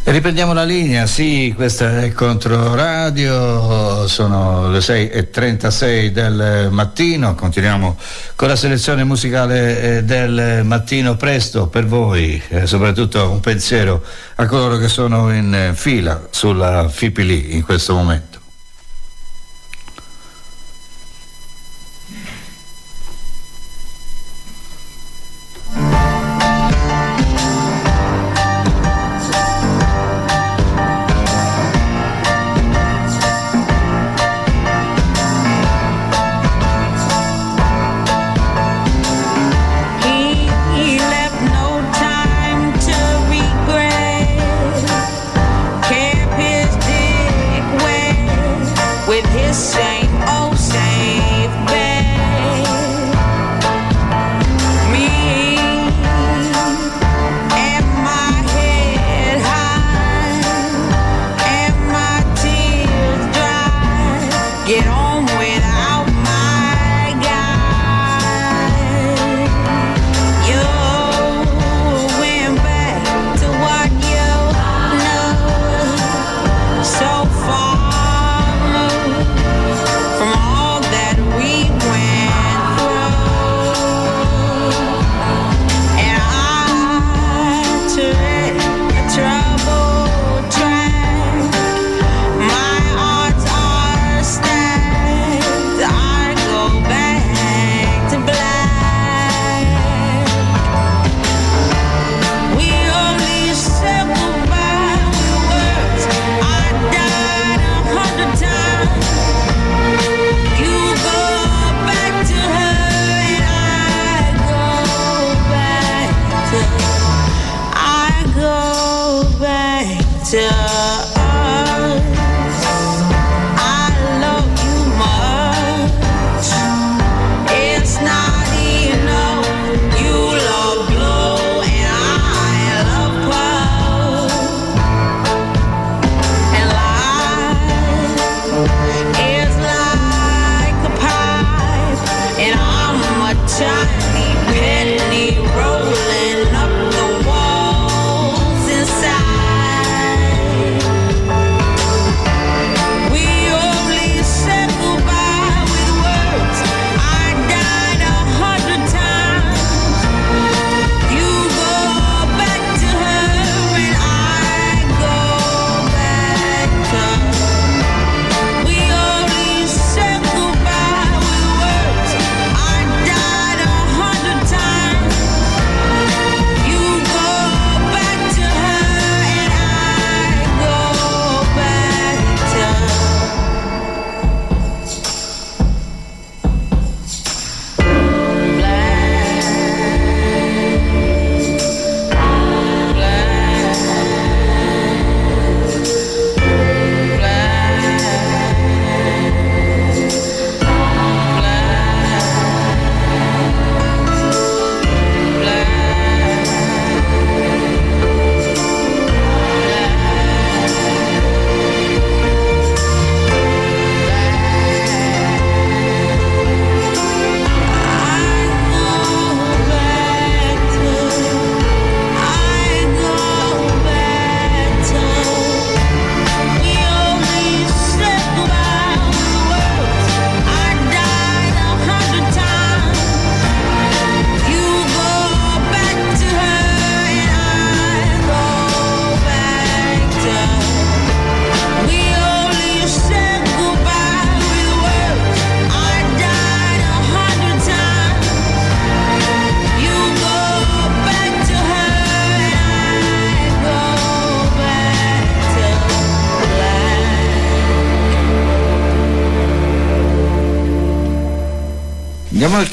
E 0.02 0.10
Riprendiamo 0.10 0.52
la 0.52 0.64
linea, 0.64 1.06
sì, 1.06 1.52
questa 1.54 2.02
è 2.02 2.10
Controradio, 2.10 4.08
sono 4.08 4.68
le 4.68 4.80
6.36 4.80 6.08
del 6.08 6.68
mattino, 6.72 7.36
continuiamo 7.36 7.96
con 8.34 8.48
la 8.48 8.56
selezione 8.56 9.04
musicale 9.04 9.98
eh, 9.98 10.02
del 10.02 10.62
mattino 10.64 11.14
presto 11.14 11.68
per 11.68 11.86
voi, 11.86 12.42
eh, 12.48 12.66
soprattutto 12.66 13.30
un 13.30 13.38
pensiero 13.38 14.02
a 14.34 14.46
coloro 14.46 14.76
che 14.78 14.88
sono 14.88 15.32
in 15.32 15.54
eh, 15.54 15.74
fila 15.74 16.26
sulla 16.30 16.88
Fipili 16.88 17.54
in 17.54 17.62
questo 17.62 17.94
momento. 17.94 18.39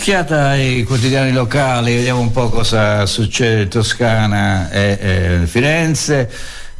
Un'occhiata 0.08 0.48
ai 0.48 0.84
quotidiani 0.84 1.34
locali, 1.34 1.94
vediamo 1.94 2.22
un 2.22 2.32
po' 2.32 2.48
cosa 2.48 3.06
succede 3.06 3.64
in 3.64 3.68
Toscana 3.68 4.72
e 4.72 4.98
eh, 5.02 5.46
Firenze. 5.46 6.30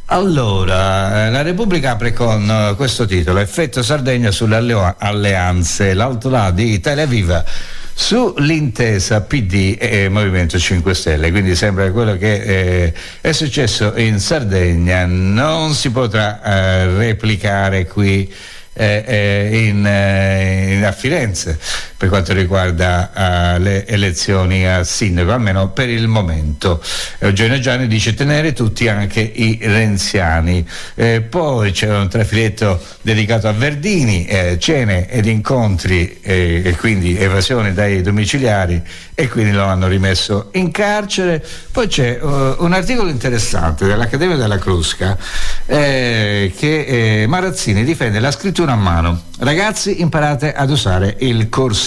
Allora, 0.06 1.26
eh, 1.26 1.30
la 1.30 1.42
Repubblica 1.42 1.90
apre 1.90 2.14
con 2.14 2.48
eh, 2.48 2.74
questo 2.74 3.04
titolo, 3.04 3.38
Effetto 3.40 3.82
Sardegna 3.82 4.30
sulle 4.30 4.56
alleanze, 4.96 5.92
l'alto 5.92 6.30
là 6.30 6.50
di 6.50 6.80
Televiva 6.80 7.44
sull'intesa 7.92 9.20
PD 9.20 9.76
e 9.78 10.08
Movimento 10.08 10.58
5 10.58 10.94
Stelle, 10.94 11.30
quindi 11.30 11.54
sembra 11.54 11.90
quello 11.90 12.16
che 12.16 12.32
eh, 12.32 12.94
è 13.20 13.32
successo 13.32 13.92
in 13.96 14.20
Sardegna. 14.20 15.04
Non 15.04 15.74
si 15.74 15.90
potrà 15.90 16.42
eh, 16.42 16.96
replicare 16.96 17.86
qui 17.86 18.32
eh, 18.72 19.04
eh, 19.06 19.66
in, 19.66 19.78
in- 19.80 20.84
a 20.86 20.92
Firenze 20.92 21.58
per 21.98 22.08
quanto 22.08 22.32
riguarda 22.32 23.54
eh, 23.54 23.58
le 23.58 23.84
elezioni 23.84 24.64
a 24.64 24.84
sindaco, 24.84 25.32
almeno 25.32 25.70
per 25.70 25.88
il 25.88 26.06
momento. 26.06 26.80
Eugenio 27.18 27.58
Gianni 27.58 27.88
dice 27.88 28.14
tenere 28.14 28.52
tutti 28.52 28.86
anche 28.86 29.20
i 29.20 29.58
renziani. 29.60 30.64
Eh, 30.94 31.22
poi 31.22 31.72
c'è 31.72 31.92
un 31.92 32.08
trafiletto 32.08 32.80
dedicato 33.02 33.48
a 33.48 33.52
Verdini, 33.52 34.26
eh, 34.26 34.58
cene 34.60 35.10
ed 35.10 35.26
incontri 35.26 36.20
eh, 36.22 36.62
e 36.64 36.76
quindi 36.76 37.18
evasione 37.18 37.74
dai 37.74 38.00
domiciliari 38.00 38.80
e 39.12 39.28
quindi 39.28 39.50
lo 39.50 39.64
hanno 39.64 39.88
rimesso 39.88 40.50
in 40.52 40.70
carcere. 40.70 41.44
Poi 41.72 41.88
c'è 41.88 42.20
eh, 42.22 42.54
un 42.58 42.72
articolo 42.74 43.10
interessante 43.10 43.86
dell'Accademia 43.86 44.36
della 44.36 44.58
Crusca 44.58 45.18
eh, 45.66 46.52
che 46.56 47.22
eh, 47.22 47.26
Marazzini 47.26 47.82
difende 47.82 48.20
la 48.20 48.30
scrittura 48.30 48.70
a 48.70 48.76
mano. 48.76 49.22
Ragazzi 49.40 50.00
imparate 50.00 50.52
ad 50.54 50.70
usare 50.70 51.16
il 51.18 51.48
corsivo. 51.48 51.86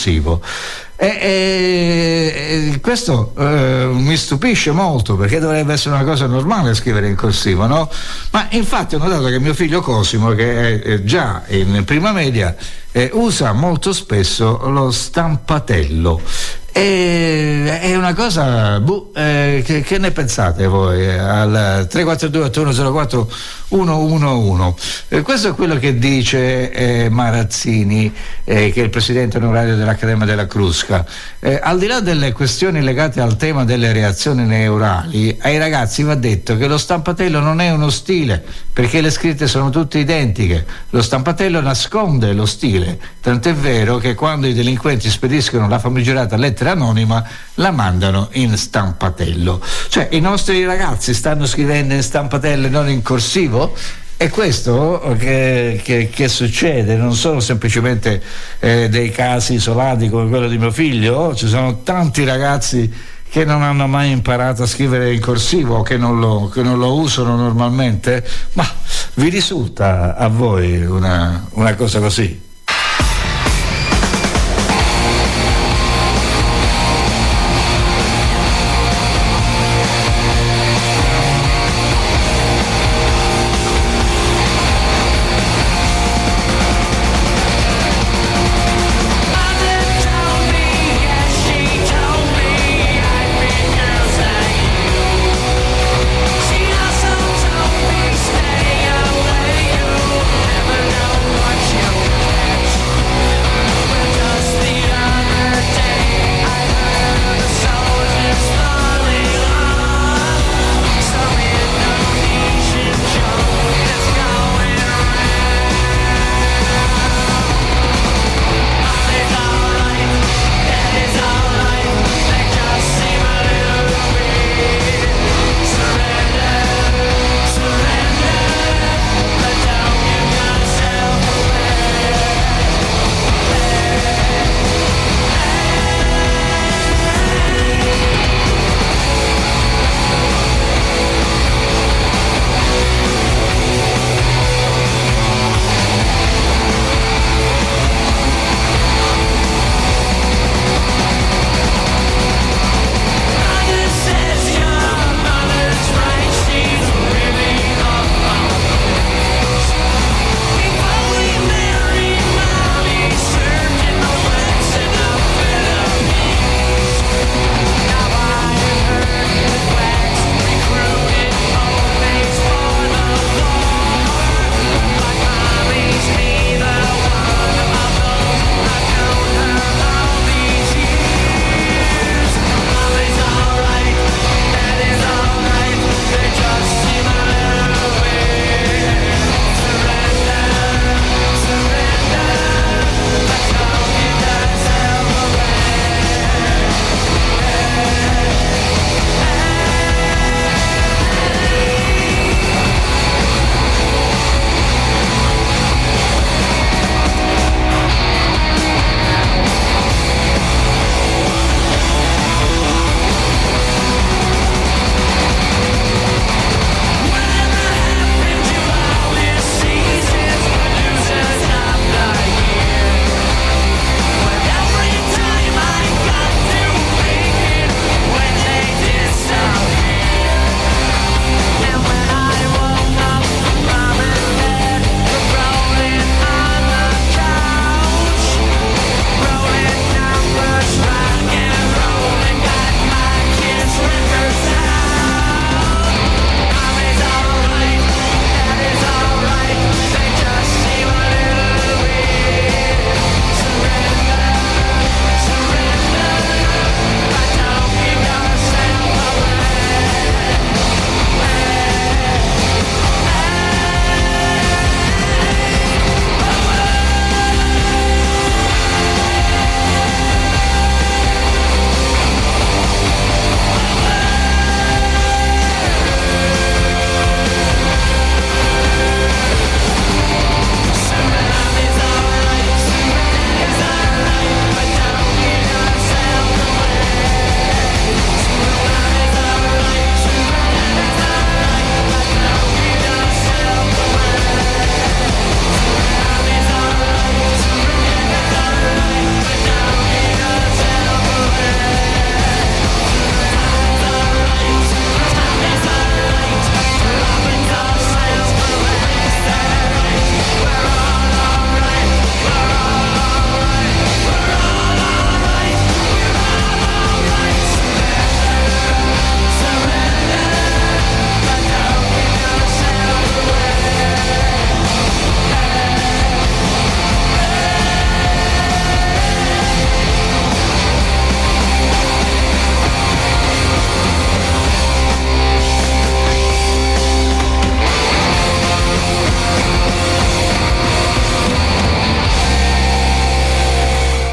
E, 0.95 1.07
e- 1.07 2.71
e 2.73 2.79
questo 2.79 3.33
eh, 3.37 3.89
mi 3.91 4.15
stupisce 4.15 4.69
molto 4.71 5.15
perché 5.15 5.39
dovrebbe 5.39 5.73
essere 5.73 5.95
una 5.95 6.03
cosa 6.03 6.27
normale 6.27 6.75
scrivere 6.75 7.07
in 7.07 7.15
corsivo, 7.15 7.65
no? 7.65 7.89
Ma 8.31 8.47
infatti 8.51 8.95
ho 8.95 8.99
notato 8.99 9.25
che 9.29 9.39
mio 9.39 9.55
figlio 9.55 9.81
Cosimo, 9.81 10.29
che 10.33 10.79
è 10.79 11.03
già 11.03 11.41
in 11.47 11.83
prima 11.85 12.11
media, 12.11 12.55
eh, 12.91 13.09
usa 13.13 13.51
molto 13.53 13.93
spesso 13.93 14.59
lo 14.69 14.91
stampatello. 14.91 16.21
E, 16.73 17.79
è 17.81 17.95
una 17.95 18.13
cosa, 18.13 18.79
boh, 18.79 19.11
eh, 19.13 19.61
che, 19.65 19.81
che 19.81 19.97
ne 19.97 20.11
pensate 20.11 20.67
voi? 20.67 21.05
Al 21.05 21.85
342 21.89 22.45
8104 22.45 23.29
111. 23.67 24.73
Eh, 25.09 25.21
questo 25.21 25.49
è 25.49 25.53
quello 25.53 25.77
che 25.77 25.97
dice 25.97 26.71
eh, 26.71 27.09
Marazzini, 27.09 28.13
eh, 28.43 28.71
che 28.71 28.81
è 28.81 28.83
il 28.83 28.89
presidente 28.89 29.37
onorario 29.37 29.75
dell'Accademia 29.75 30.25
della 30.25 30.47
Crusca. 30.47 31.05
Eh, 31.39 31.59
al 31.61 31.77
di 31.77 31.87
là 31.87 31.99
delle 31.99 32.31
questioni 32.31 32.81
legate 32.81 33.19
al 33.19 33.35
tema 33.35 33.65
delle 33.65 33.91
reazioni 33.91 34.45
neurali, 34.45 35.37
ai 35.41 35.57
ragazzi 35.57 36.03
va 36.03 36.15
detto 36.15 36.55
che 36.55 36.67
lo 36.67 36.77
stampatello 36.77 37.39
non 37.39 37.59
è 37.59 37.69
uno 37.71 37.89
stile, 37.89 38.41
perché 38.71 39.01
le 39.01 39.09
scritte 39.09 39.47
sono 39.47 39.69
tutte 39.69 39.99
identiche. 39.99 40.65
Lo 40.91 41.01
stampatello 41.01 41.59
nasconde 41.59 42.31
lo 42.31 42.45
stile, 42.45 42.97
tant'è 43.19 43.53
vero 43.53 43.97
che 43.97 44.15
quando 44.15 44.47
i 44.47 44.53
delinquenti 44.53 45.09
spediscono 45.09 45.67
la 45.67 45.79
famigerata 45.79 46.37
lettera 46.37 46.60
anonima, 46.69 47.23
la 47.55 47.71
mandano 47.71 48.29
in 48.33 48.57
stampatello. 48.57 49.61
Cioè 49.89 50.09
i 50.11 50.19
nostri 50.19 50.65
ragazzi 50.65 51.13
stanno 51.13 51.45
scrivendo 51.45 51.93
in 51.93 52.03
stampatello 52.03 52.67
e 52.67 52.69
non 52.69 52.89
in 52.89 53.01
corsivo? 53.01 53.75
È 54.15 54.29
questo 54.29 55.15
che, 55.17 55.81
che- 55.83 56.09
che 56.13 56.27
succede, 56.27 56.95
non 56.95 57.15
sono 57.15 57.39
semplicemente 57.39 58.21
eh, 58.59 58.87
dei 58.87 59.09
casi 59.09 59.55
isolati 59.55 60.09
come 60.09 60.29
quello 60.29 60.47
di 60.47 60.59
mio 60.59 60.69
figlio, 60.71 61.33
ci 61.33 61.47
sono 61.47 61.81
tanti 61.81 62.23
ragazzi 62.23 62.93
che 63.27 63.45
non 63.45 63.63
hanno 63.63 63.87
mai 63.87 64.11
imparato 64.11 64.63
a 64.63 64.67
scrivere 64.67 65.13
in 65.13 65.21
corsivo 65.21 65.81
che 65.81 65.97
non 65.97 66.19
lo, 66.19 66.49
che 66.53 66.61
non 66.61 66.77
lo 66.77 66.95
usano 66.95 67.35
normalmente, 67.35 68.23
ma 68.53 68.67
vi 69.15 69.29
risulta 69.29 70.15
a 70.15 70.27
voi 70.27 70.83
una, 70.85 71.47
una 71.53 71.73
cosa 71.75 71.99
così? 71.99 72.49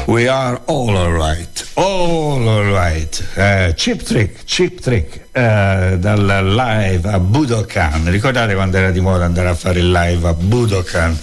We 0.09 0.27
are 0.27 0.59
all 0.65 0.97
alright, 0.97 1.69
all 1.75 2.47
alright. 2.47 3.23
Eh, 3.35 3.73
chip 3.75 4.01
Trick, 4.01 4.43
Chip 4.43 4.79
Trick, 4.81 5.27
eh, 5.31 5.97
dal 5.99 6.55
live 6.55 7.07
a 7.07 7.19
Budokan. 7.19 8.09
Ricordate 8.09 8.55
quando 8.55 8.77
era 8.77 8.89
di 8.89 9.01
moda 9.01 9.25
andare 9.25 9.49
a 9.49 9.53
fare 9.53 9.77
il 9.77 9.91
live 9.91 10.27
a 10.27 10.33
Budokan? 10.33 11.15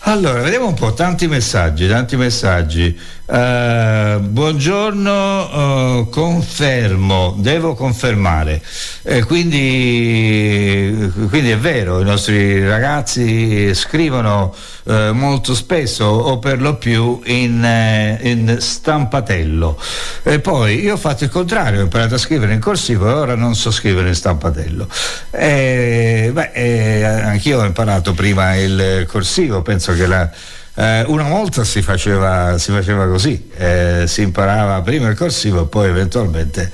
Allora, 0.00 0.42
vediamo 0.42 0.66
un 0.66 0.74
po', 0.74 0.92
tanti 0.92 1.28
messaggi, 1.28 1.88
tanti 1.88 2.16
messaggi. 2.16 2.94
Eh, 3.32 4.18
buongiorno, 4.18 6.00
eh, 6.00 6.06
confermo, 6.10 7.36
devo 7.38 7.74
confermare. 7.74 8.60
Eh, 9.02 9.22
quindi, 9.22 11.12
quindi 11.28 11.50
è 11.50 11.56
vero, 11.56 12.00
i 12.00 12.04
nostri 12.04 12.66
ragazzi 12.66 13.72
scrivono 13.72 14.52
eh, 14.82 15.12
molto 15.12 15.54
spesso 15.54 16.06
o 16.06 16.40
per 16.40 16.60
lo 16.60 16.74
più 16.74 17.20
in, 17.26 17.64
eh, 17.64 18.18
in 18.22 18.56
stampatello. 18.58 19.80
E 20.24 20.40
poi 20.40 20.80
io 20.80 20.94
ho 20.94 20.98
fatto 20.98 21.22
il 21.22 21.30
contrario, 21.30 21.78
ho 21.78 21.82
imparato 21.84 22.16
a 22.16 22.18
scrivere 22.18 22.52
in 22.52 22.60
corsivo 22.60 23.08
e 23.08 23.12
ora 23.12 23.36
non 23.36 23.54
so 23.54 23.70
scrivere 23.70 24.08
in 24.08 24.14
stampatello. 24.16 24.88
Eh, 25.30 26.30
beh, 26.32 26.50
eh, 26.52 27.04
anch'io 27.04 27.60
ho 27.60 27.64
imparato 27.64 28.12
prima 28.12 28.56
il 28.56 29.06
corsivo, 29.08 29.62
penso 29.62 29.92
che 29.92 30.06
la, 30.08 30.28
eh, 30.74 31.04
una 31.08 31.24
volta 31.24 31.64
si 31.64 31.82
faceva, 31.82 32.56
si 32.58 32.70
faceva 32.70 33.06
così, 33.06 33.50
eh, 33.56 34.04
si 34.06 34.22
imparava 34.22 34.80
prima 34.82 35.08
il 35.08 35.16
corsivo 35.16 35.62
e 35.62 35.66
poi 35.66 35.88
eventualmente 35.88 36.70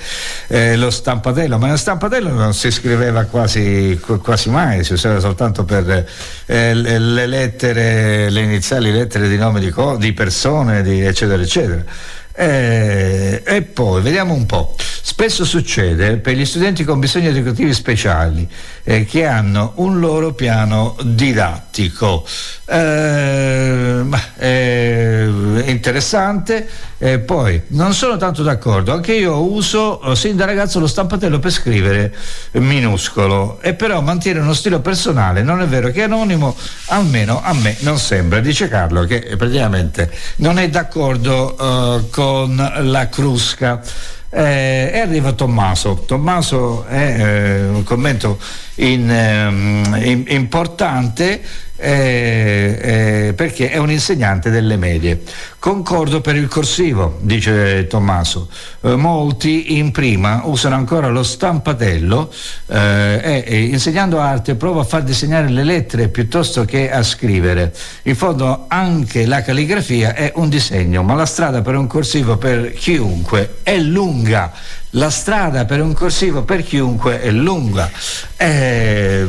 eh, 0.49 0.77
lo 0.77 0.91
stampatello, 0.91 1.59
ma 1.59 1.71
lo 1.71 1.77
stampatello 1.77 2.31
non 2.31 2.53
si 2.53 2.71
scriveva 2.71 3.25
quasi, 3.25 3.99
qu- 4.01 4.21
quasi 4.21 4.51
mai, 4.51 4.85
si 4.85 4.93
usava 4.93 5.19
soltanto 5.19 5.65
per 5.65 6.07
eh, 6.47 6.75
le 6.75 6.99
le 6.99 7.27
lettere, 7.27 8.31
le 8.31 8.43
iniziali 8.43 8.93
lettere 8.93 9.29
di 9.29 9.37
nome 9.37 9.61
di, 9.61 9.71
co- 9.71 9.97
di 9.97 10.13
persone, 10.13 10.83
di 10.83 11.01
eccetera, 11.01 11.43
eccetera. 11.43 11.85
Eh, 12.39 13.43
e 13.47 13.63
poi 13.63 14.03
vediamo 14.03 14.35
un 14.35 14.45
po'. 14.45 14.75
Spesso 14.79 15.47
succede 15.47 16.19
per 16.19 16.35
gli 16.35 16.45
studenti 16.45 16.85
con 16.85 17.01
bisogni 17.01 17.29
educativi 17.29 17.73
speciali 17.73 18.47
eh, 18.85 19.07
che 19.07 19.25
hanno 19.25 19.73
un 19.77 19.99
loro 19.99 20.35
piano 20.35 20.97
didattico. 21.03 22.27
Eh, 22.69 24.05
eh, 24.39 25.63
interessante. 25.67 26.69
Eh, 26.99 27.19
poi 27.19 27.63
non 27.69 27.93
sono 27.93 28.17
tanto 28.17 28.43
d'accordo, 28.43 28.93
anche 28.93 29.15
io 29.15 29.41
uso 29.41 30.01
eh, 30.01 30.17
sin 30.17 30.35
da 30.35 30.47
ragazzo 30.47 30.81
lo 30.81 30.87
stampatello 30.87 31.39
per 31.39 31.51
scrivere 31.53 32.15
minuscolo 32.53 33.61
e 33.61 33.75
però 33.75 34.01
mantiene 34.01 34.41
uno 34.41 34.55
stile 34.55 34.81
personale. 34.81 35.43
Non 35.43 35.61
è 35.61 35.67
vero 35.67 35.91
che 35.91 36.01
è 36.01 36.05
anonimo, 36.05 36.57
almeno 36.87 37.41
a 37.43 37.53
me 37.55 37.77
non 37.81 37.99
sembra. 37.99 38.41
Dice 38.41 38.69
Carlo 38.69 39.05
che 39.05 39.17
eh, 39.17 39.37
praticamente 39.37 40.11
non 40.37 40.59
è 40.59 40.69
d'accordo 40.69 41.57
eh, 41.57 42.11
con 42.11 42.73
la 42.81 43.09
crusca. 43.09 43.81
Eh, 44.29 44.91
e 44.93 44.99
arriva 44.99 45.33
Tommaso. 45.33 46.03
Tommaso 46.07 46.85
è 46.87 47.17
eh, 47.19 47.69
un 47.69 47.85
commento 47.85 48.39
in, 48.77 49.09
ehm, 49.09 49.99
in- 50.03 50.25
importante 50.29 51.41
eh, 51.77 52.79
eh, 53.29 53.33
perché 53.35 53.71
è 53.71 53.77
un 53.77 53.91
insegnante 53.91 54.51
delle 54.51 54.77
medie. 54.77 55.23
Concordo 55.59 56.21
per 56.21 56.37
il 56.37 56.49
corsivo, 56.49 57.19
dice 57.21 57.87
Tommaso. 57.87 58.49
Eh, 58.81 58.97
molti 58.97 59.77
in 59.77 59.91
prima 59.91 60.43
usano 60.45 60.75
ancora 60.75 61.09
lo 61.09 61.23
stampatello 61.23 62.33
eh, 62.67 63.45
e, 63.47 63.61
insegnando 63.65 64.21
arte 64.21 64.55
provo 64.55 64.81
a 64.81 64.85
far 64.85 65.03
disegnare 65.03 65.49
le 65.49 65.65
lettere 65.65 66.09
piuttosto 66.09 66.65
che 66.65 66.91
a 66.91 67.03
scrivere. 67.03 67.75
In 68.05 68.17
fondo 68.17 68.65
anche 68.69 69.27
la 69.27 69.43
calligrafia 69.43 70.15
è 70.15 70.33
un 70.37 70.49
disegno, 70.49 71.03
ma 71.03 71.15
la 71.15 71.27
strada 71.27 71.63
per 71.63 71.77
un 71.77 71.87
corsivo 71.87 72.37
per 72.37 72.73
chiunque 72.73 73.57
è 73.63 73.77
lunga. 73.79 74.53
La 74.91 75.11
strada 75.11 75.67
per 75.67 75.83
un 75.83 75.93
corsivo 75.93 76.45
per 76.45 76.63
chiunque 76.63 77.21
è 77.21 77.31
lunga. 77.31 77.91
Eh, 78.37 79.27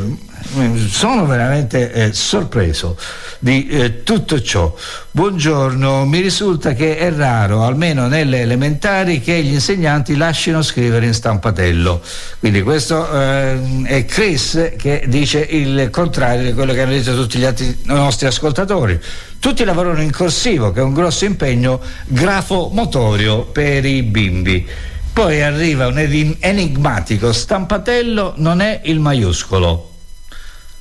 sono 0.88 1.26
veramente 1.26 1.92
eh, 1.92 2.12
sorpreso 2.12 2.96
di 3.38 3.66
eh, 3.68 4.02
tutto 4.02 4.40
ciò. 4.40 4.74
Buongiorno, 5.10 6.04
mi 6.04 6.20
risulta 6.20 6.74
che 6.74 6.98
è 6.98 7.12
raro, 7.12 7.64
almeno 7.64 8.06
nelle 8.08 8.40
elementari, 8.40 9.20
che 9.20 9.42
gli 9.42 9.52
insegnanti 9.52 10.16
lasciano 10.16 10.62
scrivere 10.62 11.06
in 11.06 11.14
stampatello. 11.14 12.00
Quindi 12.38 12.62
questo 12.62 13.10
eh, 13.12 13.82
è 13.84 14.04
Chris 14.04 14.72
che 14.76 15.04
dice 15.06 15.40
il 15.40 15.88
contrario 15.90 16.44
di 16.44 16.54
quello 16.54 16.72
che 16.72 16.82
hanno 16.82 16.92
detto 16.92 17.14
tutti 17.14 17.38
gli 17.38 17.44
altri 17.44 17.78
nostri 17.84 18.26
ascoltatori. 18.26 18.98
Tutti 19.38 19.64
lavorano 19.64 20.02
in 20.02 20.10
corsivo, 20.10 20.72
che 20.72 20.80
è 20.80 20.82
un 20.82 20.94
grosso 20.94 21.24
impegno 21.24 21.80
grafomotorio 22.06 23.44
per 23.44 23.84
i 23.84 24.02
bimbi. 24.02 24.66
Poi 25.12 25.42
arriva 25.42 25.88
un 25.88 25.98
enigmatico 25.98 27.32
stampatello 27.32 28.34
non 28.36 28.60
è 28.60 28.80
il 28.84 29.00
maiuscolo. 29.00 29.87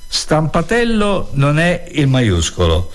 Stampatello 0.08 1.30
non 1.34 1.60
è 1.60 1.86
il 1.92 2.08
maiuscolo. 2.08 2.92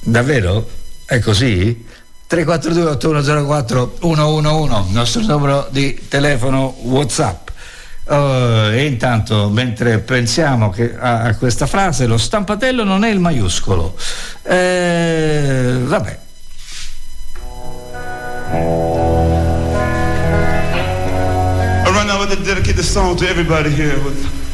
Davvero? 0.00 0.68
È 1.04 1.18
così? 1.20 1.86
342 2.26 2.90
8104 2.92 3.98
111, 4.00 4.92
nostro 4.92 5.20
numero 5.20 5.68
di 5.70 6.06
telefono 6.08 6.74
WhatsApp. 6.80 7.48
Eh, 8.08 8.70
e 8.72 8.86
intanto, 8.86 9.50
mentre 9.50 9.98
pensiamo 9.98 10.70
che 10.70 10.96
a, 10.96 11.22
a 11.22 11.36
questa 11.36 11.66
frase, 11.66 12.06
lo 12.06 12.16
stampatello 12.16 12.84
non 12.84 13.04
è 13.04 13.10
il 13.10 13.20
maiuscolo. 13.20 13.94
Eh, 14.42 15.76
vabbè. 15.84 16.18
All 21.84 21.92
right, 21.92 22.06
now 22.06 22.22
I'd 22.22 22.30
like 22.30 22.74
to 22.74 22.82
song 22.82 23.16
to 23.16 23.28
everybody 23.28 23.70
here 23.70 24.00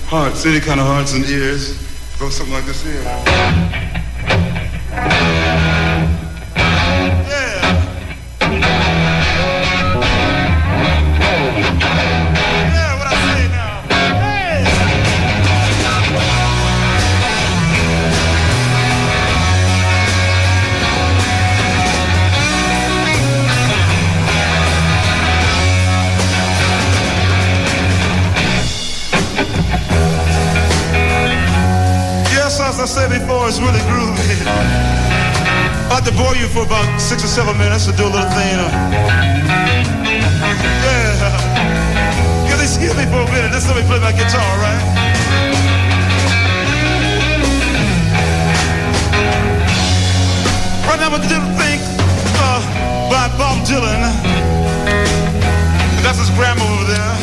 hearts, 0.08 0.46
any 0.46 0.58
kind 0.58 0.80
of 0.80 0.86
hearts 0.86 1.12
and 1.12 1.22
ears. 1.26 1.76
Go 2.18 2.30
something 2.30 2.54
like 2.54 2.64
this 2.64 2.82
here. 2.82 3.84
As 32.80 32.96
I 32.96 33.08
said 33.08 33.10
before, 33.10 33.48
it's 33.48 33.58
really 33.58 33.82
groovy. 33.90 34.38
I'd 34.46 35.98
like 35.98 36.04
to 36.04 36.12
bore 36.14 36.36
you 36.36 36.46
for 36.46 36.62
about 36.62 36.86
six 37.00 37.24
or 37.24 37.26
seven 37.26 37.58
minutes 37.58 37.86
to 37.86 37.92
do 37.92 38.04
a 38.06 38.12
little 38.12 38.30
thing. 38.38 38.54
Yeah. 40.86 41.18
Can 42.46 42.60
excuse 42.62 42.94
me 42.94 43.02
for 43.10 43.18
a 43.18 43.26
minute? 43.34 43.50
Just 43.50 43.66
let 43.66 43.74
me 43.74 43.82
play 43.82 43.98
my 43.98 44.12
guitar, 44.14 44.46
right? 44.62 44.78
Right 50.86 51.00
now, 51.02 51.10
we're 51.10 51.18
going 51.18 51.26
to 51.26 51.34
do 51.34 51.42
thing 51.58 51.82
uh, 52.38 52.62
by 53.10 53.26
Bob 53.34 53.58
Dylan. 53.66 54.06
That's 56.06 56.18
his 56.22 56.30
grandma 56.38 56.62
over 56.62 56.86
there. 56.86 57.14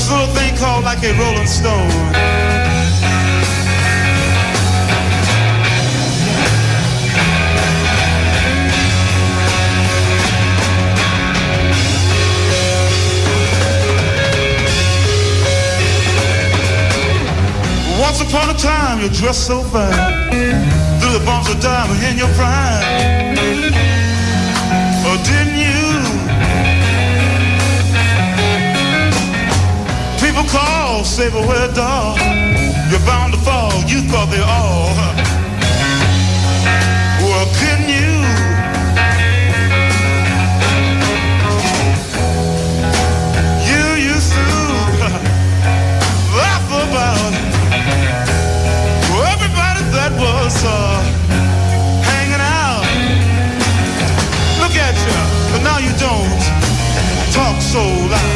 It's 0.00 0.08
a 0.08 0.16
little 0.16 0.32
thing 0.32 0.56
called 0.56 0.84
like 0.84 1.04
a 1.04 1.12
Rolling 1.20 1.46
Stone. 1.46 2.69
Once 18.00 18.22
upon 18.22 18.48
a 18.48 18.54
time, 18.54 18.98
you 19.02 19.10
dressed 19.10 19.46
so 19.46 19.62
fine. 19.64 19.92
Through 20.98 21.12
the 21.18 21.22
bumps 21.26 21.52
of 21.52 21.60
diamond 21.60 22.02
in 22.02 22.16
your 22.16 22.32
prime. 22.32 23.36
Oh, 25.04 25.18
didn't 25.28 25.58
you? 25.60 25.84
People 30.18 30.44
call, 30.48 31.04
say, 31.04 31.28
but 31.30 31.46
where 31.46 31.68
dog? 31.74 32.18
You're 32.90 33.04
bound 33.04 33.34
to 33.34 33.40
fall. 33.40 33.70
You 33.86 34.00
thought 34.08 34.30
they 34.30 34.40
all. 34.40 35.19
Jones 56.00 56.48
talk 57.34 57.60
so 57.60 57.82
loud. 58.08 58.29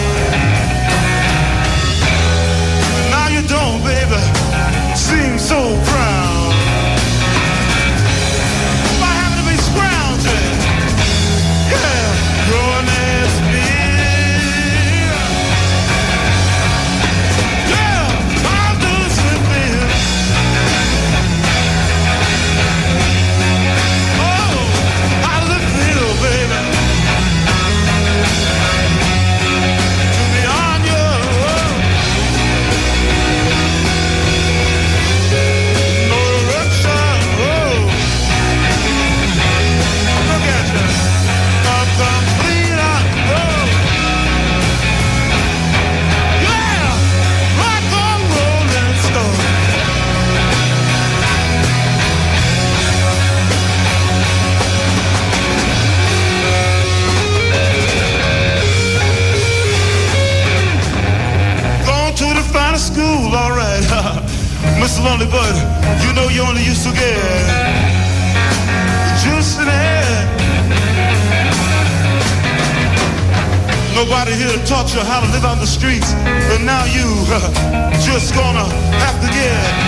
How 75.14 75.20
to 75.20 75.30
live 75.30 75.44
on 75.44 75.60
the 75.60 75.66
streets, 75.66 76.12
and 76.12 76.66
now 76.66 76.84
you 76.86 77.06
just 78.02 78.34
gonna 78.34 78.66
have 78.98 79.20
to 79.20 79.28
get 79.28 79.83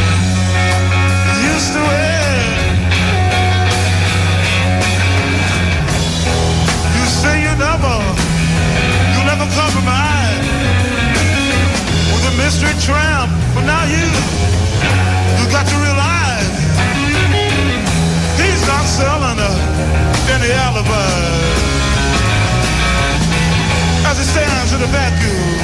stands 24.77 24.85
in 24.85 24.91
the 24.91 24.99
vacuum 24.99 25.56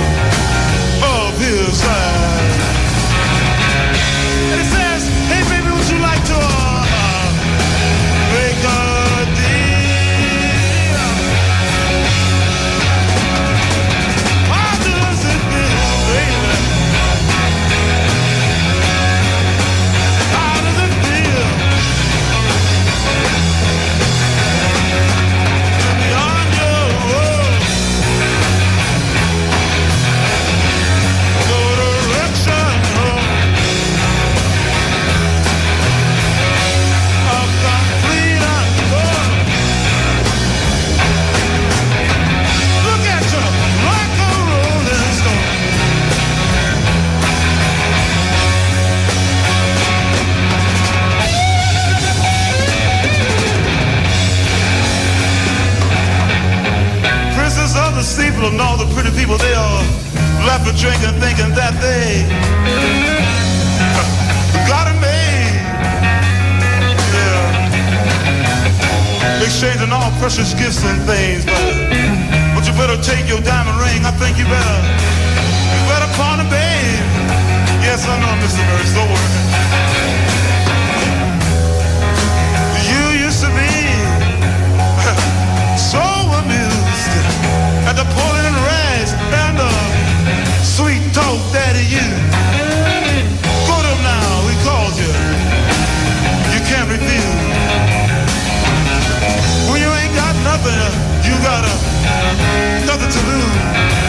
steeple 58.43 58.51
and 58.51 58.61
all 58.61 58.77
the 58.77 58.87
pretty 58.95 59.11
people 59.17 59.39
they 59.39 59.55
are 59.55 59.83
laughing, 60.47 60.75
drinking, 60.75 61.15
thinking 61.21 61.55
that 61.55 61.75
they 61.79 62.27
got 64.67 64.87
it 64.91 64.99
made. 64.99 65.63
Yeah. 67.15 67.47
Exchanging 69.43 69.93
all 69.93 70.11
precious 70.19 70.55
gifts 70.55 70.83
and 70.85 71.01
things, 71.07 71.45
but 71.45 71.63
but 72.55 72.67
you 72.67 72.73
better 72.75 72.99
take 73.03 73.29
your 73.29 73.41
diamond 73.43 73.79
ring. 73.79 74.05
I 74.05 74.11
think 74.19 74.39
you 74.39 74.47
better 74.47 74.79
you 75.71 75.81
better 75.87 76.11
pawn 76.19 76.41
it, 76.41 76.51
babe. 76.51 77.07
Yes, 77.87 78.07
I 78.07 78.19
know, 78.19 78.35
Mr. 78.43 78.63
Burris, 78.67 78.95
don't 78.95 79.11
worry. 79.11 79.72
The 89.57 89.71
sweet 90.65 91.03
talk 91.13 91.39
daddy 91.53 91.85
you. 91.87 92.07
Now, 94.03 94.43
you. 94.99 95.13
You 96.53 96.61
can't 96.67 96.89
refuse. 96.91 97.39
When 99.71 99.81
you 99.81 99.91
ain't 100.01 100.15
got 100.17 100.35
nothing, 100.43 100.75
you 101.23 101.35
got 101.47 101.63
nothing 102.87 103.11
to 103.11 103.21
lose. 103.31 104.02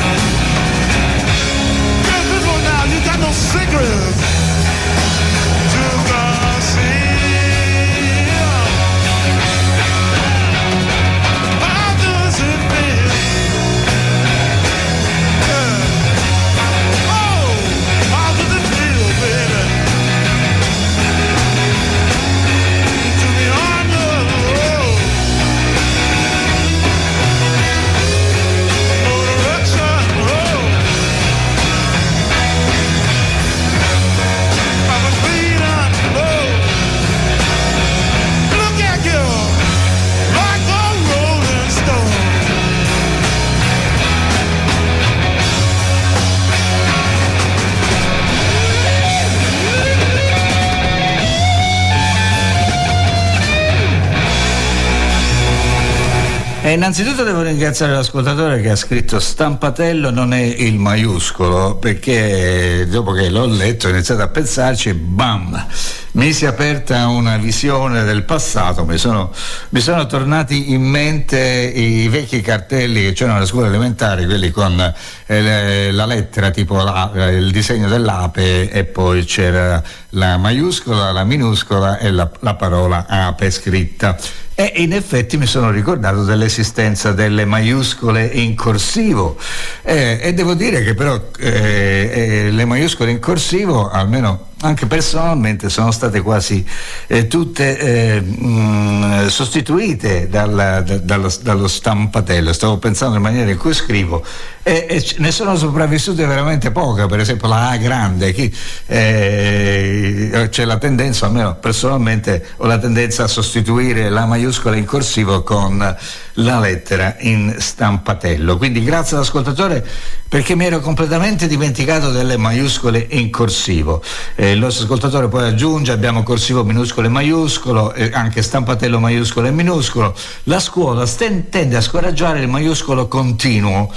Innanzitutto 56.83 57.23
devo 57.23 57.43
ringraziare 57.43 57.93
l'ascoltatore 57.93 58.59
che 58.59 58.69
ha 58.69 58.75
scritto 58.75 59.17
stampatello 59.17 60.09
non 60.09 60.33
è 60.33 60.41
il 60.41 60.77
maiuscolo 60.77 61.77
perché 61.77 62.85
dopo 62.89 63.13
che 63.13 63.29
l'ho 63.29 63.45
letto 63.45 63.87
ho 63.87 63.89
iniziato 63.89 64.21
a 64.21 64.27
pensarci 64.27 64.93
bam 64.93 65.65
mi 66.11 66.33
si 66.33 66.43
è 66.43 66.49
aperta 66.49 67.07
una 67.07 67.37
visione 67.37 68.03
del 68.03 68.25
passato 68.25 68.83
mi 68.83 68.97
sono, 68.97 69.31
mi 69.69 69.79
sono 69.79 70.05
tornati 70.07 70.73
in 70.73 70.81
mente 70.81 71.39
i 71.39 72.09
vecchi 72.09 72.41
cartelli 72.41 73.01
che 73.01 73.13
c'erano 73.13 73.37
alle 73.37 73.45
scuole 73.45 73.67
elementari 73.67 74.25
quelli 74.25 74.51
con 74.51 74.93
eh, 75.25 75.89
la 75.89 76.05
lettera 76.05 76.51
tipo 76.51 76.83
la- 76.83 77.13
eh, 77.15 77.37
il 77.37 77.51
disegno 77.53 77.87
dell'ape 77.87 78.69
e 78.69 78.83
poi 78.83 79.23
c'era 79.23 79.81
la 80.09 80.35
maiuscola 80.35 81.13
la 81.13 81.23
minuscola 81.23 81.97
e 81.97 82.11
la, 82.11 82.29
la 82.41 82.55
parola 82.55 83.05
ape 83.07 83.49
scritta 83.51 84.17
e 84.55 84.73
in 84.77 84.93
effetti 84.93 85.37
mi 85.37 85.47
sono 85.47 85.71
ricordato 85.71 86.23
dell'esistenza 86.23 87.11
delle 87.11 87.45
maiuscole 87.45 88.25
in 88.25 88.55
corsivo. 88.55 89.37
Eh, 89.81 90.19
e 90.21 90.33
devo 90.33 90.53
dire 90.53 90.83
che 90.83 90.93
però 90.93 91.19
eh, 91.39 92.11
eh, 92.13 92.51
le 92.51 92.65
maiuscole 92.65 93.11
in 93.11 93.19
corsivo 93.19 93.89
almeno 93.89 94.51
anche 94.61 94.85
personalmente 94.85 95.69
sono 95.69 95.91
state 95.91 96.21
quasi 96.21 96.65
eh, 97.07 97.27
tutte 97.27 97.77
eh, 97.77 98.21
mh, 98.21 99.27
sostituite 99.27 100.29
dalla- 100.29 100.81
da- 100.81 100.99
dallo, 100.99 101.29
dallo 101.41 101.67
stampatello. 101.67 102.53
Stavo 102.53 102.77
pensando 102.77 103.15
in 103.17 103.21
maniera 103.21 103.51
in 103.51 103.57
cui 103.57 103.73
scrivo 103.73 104.23
e, 104.63 104.85
e 104.89 105.05
ne 105.17 105.31
sono 105.31 105.55
sopravvissute 105.55 106.25
veramente 106.25 106.71
poche 106.71 107.05
per 107.05 107.19
esempio 107.19 107.47
la 107.47 107.69
A 107.69 107.77
grande 107.77 108.31
chi, 108.31 108.53
eh, 108.87 110.47
c'è 110.49 110.65
la 110.65 110.77
tendenza 110.77 111.25
almeno 111.25 111.55
personalmente 111.55 112.47
ho 112.57 112.65
la 112.65 112.77
tendenza 112.77 113.23
a 113.23 113.27
sostituire 113.27 114.09
la 114.09 114.25
maiuscola 114.25 114.75
in 114.75 114.85
corsivo 114.85 115.43
con 115.43 115.95
la 116.37 116.59
lettera 116.59 117.15
in 117.19 117.55
stampatello. 117.57 118.57
Quindi 118.57 118.83
grazie 118.83 119.17
all'ascoltatore 119.17 119.85
perché 120.27 120.55
mi 120.55 120.65
ero 120.65 120.79
completamente 120.79 121.47
dimenticato 121.47 122.09
delle 122.09 122.37
maiuscole 122.37 123.05
in 123.11 123.29
corsivo. 123.29 124.01
Eh, 124.35 124.51
il 124.51 124.59
nostro 124.59 124.85
ascoltatore 124.85 125.27
poi 125.27 125.47
aggiunge 125.47 125.91
abbiamo 125.91 126.23
corsivo 126.23 126.63
minuscolo 126.63 127.05
e 127.05 127.09
maiuscolo 127.11 127.93
e 127.93 128.09
anche 128.11 128.41
stampatello 128.41 128.99
maiuscolo 128.99 129.47
e 129.47 129.51
minuscolo. 129.51 130.15
La 130.45 130.59
scuola 130.59 131.05
sten- 131.05 131.49
tende 131.49 131.75
a 131.75 131.81
scoraggiare 131.81 132.39
il 132.39 132.47
maiuscolo 132.47 133.07
continuo 133.07 133.93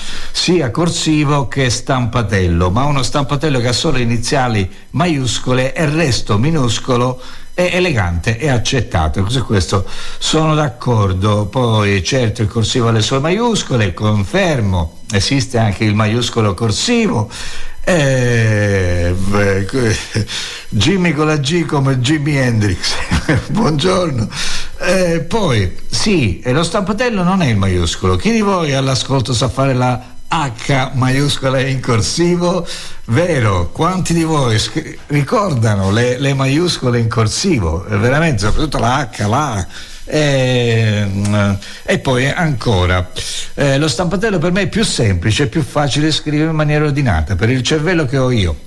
sia 0.56 0.70
corsivo 0.70 1.48
che 1.48 1.68
stampatello 1.68 2.70
ma 2.70 2.84
uno 2.84 3.02
stampatello 3.02 3.60
che 3.60 3.68
ha 3.68 3.72
solo 3.74 3.98
iniziali 3.98 4.66
maiuscole 4.92 5.74
e 5.74 5.82
il 5.82 5.90
resto 5.90 6.38
minuscolo 6.38 7.20
è 7.52 7.72
elegante 7.74 8.38
e 8.38 8.48
accettato, 8.48 9.28
su 9.28 9.44
questo 9.44 9.84
sono 10.16 10.54
d'accordo. 10.54 11.44
Poi 11.44 12.02
certo 12.02 12.40
il 12.40 12.48
corsivo 12.48 12.88
ha 12.88 12.90
le 12.90 13.02
sue 13.02 13.18
maiuscole, 13.18 13.92
confermo, 13.92 15.00
esiste 15.12 15.58
anche 15.58 15.84
il 15.84 15.94
maiuscolo 15.94 16.54
corsivo 16.54 17.30
Eh, 17.84 19.14
beh, 19.14 19.66
Jimmy 20.70 21.12
con 21.12 21.26
la 21.26 21.36
G 21.36 21.66
come 21.66 22.00
Jimi 22.00 22.34
Hendrix. 22.34 22.94
Buongiorno. 23.52 24.26
Eh, 24.80 25.20
poi, 25.20 25.76
sì, 25.86 26.40
lo 26.46 26.62
stampatello 26.62 27.22
non 27.22 27.42
è 27.42 27.46
il 27.46 27.56
maiuscolo. 27.56 28.16
Chi 28.16 28.32
di 28.32 28.40
voi 28.40 28.72
all'ascolto 28.72 29.34
sa 29.34 29.48
fare 29.48 29.74
la 29.74 30.15
H 30.28 30.90
maiuscola 30.94 31.60
in 31.60 31.80
corsivo? 31.80 32.66
Vero, 33.06 33.70
quanti 33.70 34.12
di 34.12 34.24
voi 34.24 34.58
scri- 34.58 34.98
ricordano 35.06 35.90
le, 35.90 36.18
le 36.18 36.34
maiuscole 36.34 36.98
in 36.98 37.08
corsivo? 37.08 37.86
Eh, 37.86 37.96
Veramente, 37.96 38.44
soprattutto 38.44 38.78
la 38.78 39.08
H, 39.10 39.26
la 39.26 39.52
A. 39.52 39.66
E, 40.08 41.04
mm, 41.04 41.52
e 41.84 41.98
poi 41.98 42.28
ancora, 42.28 43.10
eh, 43.54 43.76
lo 43.78 43.88
stampatello 43.88 44.38
per 44.38 44.52
me 44.52 44.62
è 44.62 44.68
più 44.68 44.84
semplice, 44.84 45.48
più 45.48 45.62
facile 45.62 46.12
scrivere 46.12 46.50
in 46.50 46.56
maniera 46.56 46.84
ordinata 46.84 47.34
per 47.34 47.50
il 47.50 47.62
cervello 47.62 48.06
che 48.06 48.18
ho 48.18 48.30
io. 48.30 48.60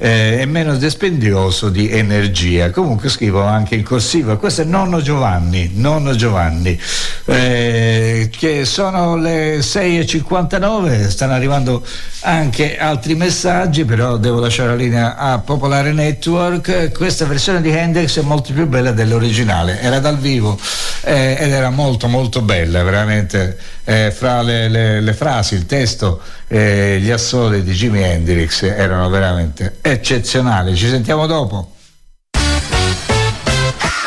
Eh, 0.00 0.38
è 0.38 0.44
meno 0.44 0.76
dispendioso 0.76 1.68
di 1.68 1.90
energia. 1.90 2.70
Comunque 2.70 3.08
scrivo 3.08 3.42
anche 3.42 3.74
in 3.74 3.82
corsivo. 3.82 4.36
Questo 4.36 4.62
è 4.62 4.64
nonno 4.64 5.00
Giovanni, 5.02 5.72
nonno 5.74 6.14
Giovanni, 6.14 6.80
eh, 7.26 8.30
che 8.34 8.64
sono 8.64 9.16
le 9.16 9.58
6.59, 9.58 11.08
stanno 11.08 11.32
arrivando 11.32 11.84
anche 12.20 12.78
altri 12.78 13.14
messaggi, 13.16 13.84
però 13.84 14.16
devo 14.16 14.38
lasciare 14.38 14.70
la 14.70 14.76
linea 14.76 15.16
a 15.16 15.38
Popolare 15.40 15.92
Network. 15.92 16.92
Questa 16.92 17.26
versione 17.26 17.60
di 17.60 17.70
Hendrix 17.70 18.20
è 18.20 18.22
molto 18.22 18.52
più 18.52 18.66
bella 18.66 18.92
dell'originale, 18.92 19.80
era 19.80 19.98
dal 19.98 20.18
vivo 20.18 20.58
eh, 21.02 21.36
ed 21.38 21.50
era 21.50 21.70
molto 21.70 22.06
molto 22.06 22.40
bella, 22.40 22.82
veramente 22.84 23.56
eh, 23.90 24.10
fra 24.14 24.42
le, 24.42 24.68
le- 24.68 25.00
le 25.00 25.14
frasi, 25.14 25.54
il 25.54 25.64
testo, 25.64 26.20
eh, 26.46 26.98
gli 27.00 27.10
assoli 27.10 27.62
di 27.62 27.72
Jimi 27.72 28.02
Hendrix 28.02 28.60
erano 28.62 29.08
veramente 29.08 29.78
eccezionali. 29.80 30.76
Ci 30.76 30.90
sentiamo 30.90 31.26
dopo. 31.26 31.72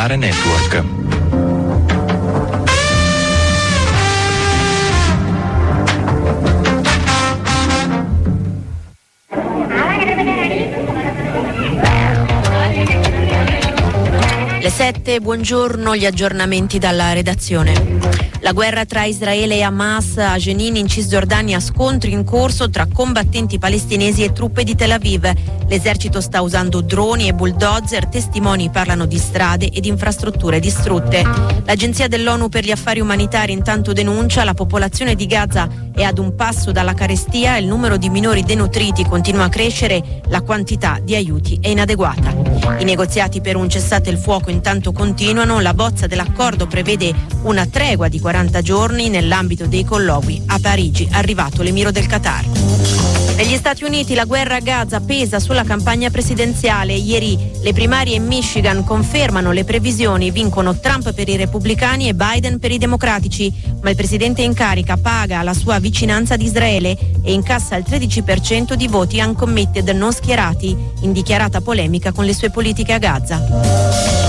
why. 0.00 0.10
Popolare 0.10 0.16
Network. 0.16 1.09
7, 14.80 15.20
buongiorno, 15.20 15.94
gli 15.94 16.06
aggiornamenti 16.06 16.78
dalla 16.78 17.12
redazione. 17.12 18.30
La 18.40 18.52
guerra 18.52 18.86
tra 18.86 19.04
Israele 19.04 19.56
e 19.56 19.62
Hamas 19.62 20.16
a 20.16 20.38
Jenin 20.38 20.76
in 20.76 20.88
Cisgiordania, 20.88 21.60
scontri 21.60 22.12
in 22.12 22.24
corso 22.24 22.70
tra 22.70 22.86
combattenti 22.90 23.58
palestinesi 23.58 24.24
e 24.24 24.32
truppe 24.32 24.64
di 24.64 24.74
Tel 24.74 24.92
Aviv. 24.92 25.30
L'esercito 25.68 26.22
sta 26.22 26.40
usando 26.40 26.80
droni 26.80 27.28
e 27.28 27.34
bulldozer, 27.34 28.06
testimoni 28.06 28.70
parlano 28.70 29.04
di 29.04 29.18
strade 29.18 29.68
ed 29.70 29.84
infrastrutture 29.84 30.58
distrutte. 30.58 31.22
L'Agenzia 31.66 32.08
dell'ONU 32.08 32.48
per 32.48 32.64
gli 32.64 32.70
affari 32.70 33.00
umanitari 33.00 33.52
intanto 33.52 33.92
denuncia 33.92 34.44
la 34.44 34.54
popolazione 34.54 35.14
di 35.14 35.26
Gaza 35.26 35.68
è 35.94 36.02
ad 36.02 36.16
un 36.16 36.34
passo 36.34 36.72
dalla 36.72 36.94
carestia, 36.94 37.58
il 37.58 37.66
numero 37.66 37.98
di 37.98 38.08
minori 38.08 38.42
denutriti 38.42 39.04
continua 39.04 39.44
a 39.44 39.48
crescere, 39.50 40.22
la 40.28 40.40
quantità 40.40 40.98
di 41.02 41.14
aiuti 41.14 41.58
è 41.60 41.68
inadeguata. 41.68 42.34
I 42.78 42.84
negoziati 42.84 43.42
per 43.42 43.56
un 43.56 43.68
cessate 43.68 44.08
il 44.08 44.16
fuoco 44.16 44.48
intanto 44.48 44.68
continuano, 44.92 45.58
la 45.58 45.74
bozza 45.74 46.06
dell'accordo 46.06 46.68
prevede 46.68 47.12
una 47.42 47.66
tregua 47.66 48.06
di 48.06 48.20
40 48.20 48.62
giorni 48.62 49.08
nell'ambito 49.08 49.66
dei 49.66 49.84
colloqui 49.84 50.42
a 50.46 50.60
Parigi, 50.60 51.08
arrivato 51.10 51.62
l'emiro 51.62 51.90
del 51.90 52.06
Qatar. 52.06 52.44
Negli 53.34 53.56
Stati 53.56 53.82
Uniti 53.82 54.14
la 54.14 54.26
guerra 54.26 54.56
a 54.56 54.60
Gaza 54.60 55.00
pesa 55.00 55.40
sulla 55.40 55.64
campagna 55.64 56.08
presidenziale. 56.10 56.92
Ieri 56.92 57.36
le 57.62 57.72
primarie 57.72 58.14
in 58.14 58.26
Michigan 58.26 58.84
confermano 58.84 59.50
le 59.50 59.64
previsioni, 59.64 60.30
vincono 60.30 60.78
Trump 60.78 61.12
per 61.14 61.28
i 61.28 61.36
repubblicani 61.36 62.08
e 62.08 62.14
Biden 62.14 62.60
per 62.60 62.70
i 62.70 62.78
democratici, 62.78 63.52
ma 63.80 63.90
il 63.90 63.96
presidente 63.96 64.42
in 64.42 64.54
carica 64.54 64.98
paga 64.98 65.42
la 65.42 65.54
sua 65.54 65.80
vicinanza 65.80 66.34
ad 66.34 66.42
Israele 66.42 66.96
e 67.24 67.32
incassa 67.32 67.74
il 67.76 67.84
13% 67.88 68.74
di 68.74 68.86
voti 68.86 69.18
uncommitted 69.18 69.88
non 69.88 70.12
schierati, 70.12 70.76
in 71.00 71.12
dichiarata 71.12 71.60
polemica 71.60 72.12
con 72.12 72.24
le 72.26 72.34
sue 72.34 72.50
politiche 72.50 72.92
a 72.92 72.98
Gaza. 72.98 74.19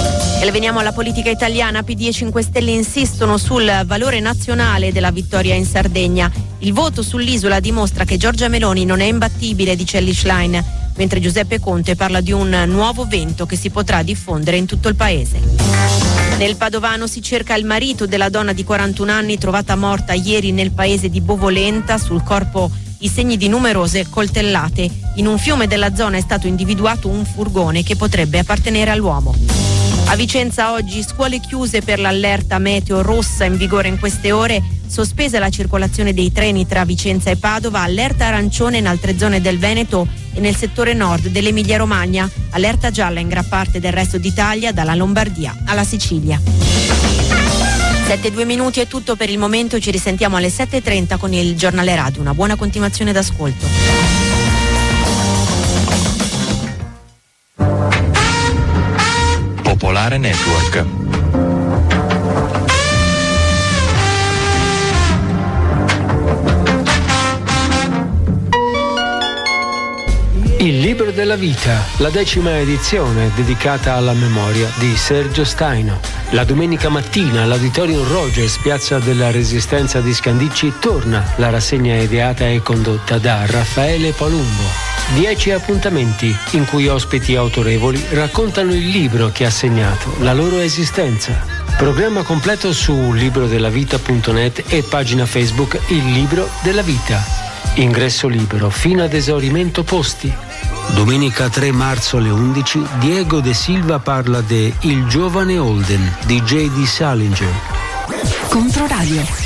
E 0.43 0.49
veniamo 0.49 0.79
alla 0.79 0.91
politica 0.91 1.29
italiana, 1.29 1.83
PD 1.83 2.07
e 2.07 2.11
5 2.11 2.41
Stelle 2.41 2.71
insistono 2.71 3.37
sul 3.37 3.83
valore 3.85 4.19
nazionale 4.19 4.91
della 4.91 5.11
vittoria 5.11 5.53
in 5.53 5.65
Sardegna. 5.65 6.31
Il 6.59 6.73
voto 6.73 7.03
sull'isola 7.03 7.59
dimostra 7.59 8.05
che 8.05 8.17
Giorgia 8.17 8.47
Meloni 8.47 8.83
non 8.83 9.01
è 9.01 9.05
imbattibile, 9.05 9.75
dice 9.75 9.99
Ellie 9.99 10.15
Schlein, 10.15 10.65
mentre 10.95 11.19
Giuseppe 11.19 11.59
Conte 11.59 11.95
parla 11.95 12.21
di 12.21 12.31
un 12.31 12.63
nuovo 12.65 13.05
vento 13.05 13.45
che 13.45 13.55
si 13.55 13.69
potrà 13.69 14.01
diffondere 14.01 14.57
in 14.57 14.65
tutto 14.65 14.89
il 14.89 14.95
paese. 14.95 15.39
Nel 16.39 16.55
Padovano 16.55 17.05
si 17.05 17.21
cerca 17.21 17.53
il 17.53 17.63
marito 17.63 18.07
della 18.07 18.29
donna 18.29 18.51
di 18.51 18.63
41 18.63 19.11
anni 19.11 19.37
trovata 19.37 19.75
morta 19.75 20.13
ieri 20.13 20.51
nel 20.51 20.71
paese 20.71 21.09
di 21.09 21.21
Bovolenta, 21.21 21.99
sul 21.99 22.23
corpo 22.23 22.71
i 23.01 23.09
segni 23.09 23.37
di 23.37 23.47
numerose 23.47 24.07
coltellate. 24.09 24.89
In 25.17 25.27
un 25.27 25.37
fiume 25.37 25.67
della 25.67 25.93
zona 25.93 26.17
è 26.17 26.21
stato 26.21 26.47
individuato 26.47 27.09
un 27.09 27.25
furgone 27.25 27.83
che 27.83 27.95
potrebbe 27.95 28.39
appartenere 28.39 28.89
all'uomo. 28.89 29.70
A 30.11 30.15
Vicenza 30.17 30.73
oggi 30.73 31.03
scuole 31.03 31.39
chiuse 31.39 31.81
per 31.81 31.97
l'allerta 31.97 32.59
meteo 32.59 33.01
rossa 33.01 33.45
in 33.45 33.55
vigore 33.55 33.87
in 33.87 33.97
queste 33.97 34.33
ore, 34.33 34.61
sospesa 34.85 35.39
la 35.39 35.49
circolazione 35.49 36.13
dei 36.13 36.33
treni 36.33 36.67
tra 36.67 36.83
Vicenza 36.83 37.29
e 37.29 37.37
Padova, 37.37 37.79
allerta 37.79 38.25
arancione 38.25 38.79
in 38.79 38.87
altre 38.87 39.17
zone 39.17 39.39
del 39.39 39.57
Veneto 39.57 40.05
e 40.33 40.41
nel 40.41 40.53
settore 40.53 40.93
nord 40.93 41.27
dell'Emilia 41.27 41.77
Romagna, 41.77 42.29
allerta 42.49 42.91
gialla 42.91 43.21
in 43.21 43.29
gran 43.29 43.47
parte 43.47 43.79
del 43.79 43.93
resto 43.93 44.17
d'Italia, 44.17 44.73
dalla 44.73 44.95
Lombardia 44.95 45.55
alla 45.65 45.85
Sicilia. 45.85 46.37
7-2 46.43 48.45
minuti 48.45 48.81
è 48.81 48.87
tutto 48.87 49.15
per 49.15 49.29
il 49.29 49.37
momento, 49.37 49.79
ci 49.79 49.91
risentiamo 49.91 50.35
alle 50.35 50.49
7.30 50.49 51.17
con 51.17 51.31
il 51.31 51.55
giornale 51.55 51.95
radio. 51.95 52.19
Una 52.19 52.33
buona 52.33 52.57
continuazione 52.57 53.13
d'ascolto. 53.13 54.20
Popolare 59.81 60.19
Network. 60.19 61.00
Il 70.61 70.79
libro 70.79 71.09
della 71.09 71.37
vita, 71.37 71.83
la 71.97 72.11
decima 72.11 72.59
edizione 72.59 73.31
dedicata 73.33 73.95
alla 73.95 74.13
memoria 74.13 74.71
di 74.77 74.95
Sergio 74.95 75.43
Staino. 75.43 75.99
La 76.33 76.43
domenica 76.43 76.87
mattina 76.87 77.41
all'Auditorium 77.41 78.07
Rogers, 78.07 78.59
piazza 78.59 78.99
della 78.99 79.31
Resistenza 79.31 80.01
di 80.01 80.13
Scandicci, 80.13 80.73
torna 80.79 81.33
la 81.37 81.49
rassegna 81.49 81.95
ideata 81.95 82.47
e 82.47 82.61
condotta 82.61 83.17
da 83.17 83.43
Raffaele 83.47 84.11
Palumbo. 84.11 84.61
Dieci 85.15 85.49
appuntamenti 85.49 86.31
in 86.51 86.67
cui 86.67 86.87
ospiti 86.87 87.35
autorevoli 87.35 87.99
raccontano 88.11 88.71
il 88.71 88.87
libro 88.87 89.31
che 89.33 89.45
ha 89.45 89.49
segnato 89.49 90.13
la 90.19 90.33
loro 90.33 90.59
esistenza. 90.59 91.43
Programma 91.75 92.21
completo 92.21 92.71
su 92.71 93.13
librodellavita.net 93.13 94.65
e 94.67 94.83
pagina 94.83 95.25
Facebook 95.25 95.79
Il 95.87 96.11
Libro 96.11 96.47
della 96.61 96.83
Vita. 96.83 97.41
Ingresso 97.75 98.27
libero 98.27 98.69
fino 98.69 99.01
ad 99.01 99.13
esaurimento 99.13 99.83
posti. 99.83 100.31
Domenica 100.89 101.49
3 101.49 101.71
marzo 101.71 102.17
alle 102.17 102.29
11 102.29 102.85
Diego 102.99 103.39
De 103.39 103.53
Silva 103.53 103.99
parla 103.99 104.41
de 104.41 104.73
Il 104.81 105.05
giovane 105.07 105.57
Holden 105.57 106.17
di 106.25 106.41
J.D. 106.41 106.83
Salinger. 106.83 107.53
Controradio. 108.49 109.40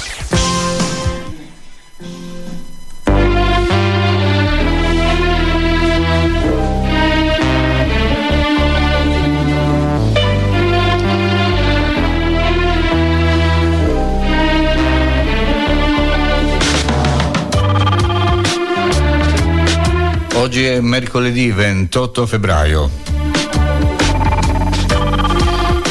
Oggi 20.56 20.68
è 20.68 20.80
mercoledì 20.80 21.52
28 21.52 22.26
febbraio. 22.26 22.90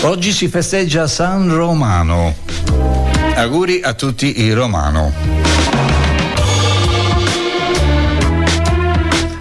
Oggi 0.04 0.32
si 0.32 0.48
festeggia 0.48 1.06
San 1.06 1.54
Romano. 1.54 2.34
Auguri 3.34 3.82
a 3.82 3.92
tutti 3.92 4.40
i 4.40 4.54
romano. 4.54 5.12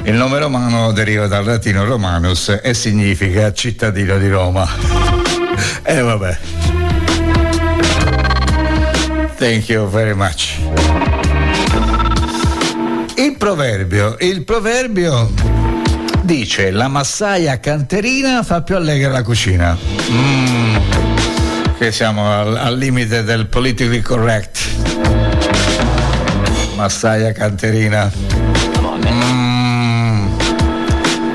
Il 0.03 0.15
nome 0.15 0.39
romano 0.39 0.91
deriva 0.91 1.28
dal 1.28 1.45
latino 1.45 1.86
romanus 1.86 2.59
e 2.61 2.74
significa 2.74 3.53
cittadino 3.53 4.17
di 4.17 4.28
Roma. 4.28 4.67
E 5.84 6.01
vabbè. 6.01 6.38
Thank 9.38 9.69
you 9.69 9.88
very 9.89 10.13
much. 10.13 11.03
Proverbio, 13.44 14.16
il 14.22 14.46
proverbio 14.46 15.30
dice 16.22 16.72
la 16.72 16.88
massaia 16.88 17.60
canterina 17.60 18.41
fa 18.41 18.62
più 18.62 18.78
allegra 18.78 19.10
la 19.10 19.22
cucina. 19.22 19.78
Mm, 20.10 20.76
che 21.78 21.91
siamo 21.91 22.32
al, 22.32 22.56
al 22.56 22.78
limite 22.78 23.24
del 23.24 23.48
politically 23.48 24.00
correct. 24.00 24.60
Massaia 26.76 27.34
canterina. 27.34 28.10
Mm, 29.12 30.28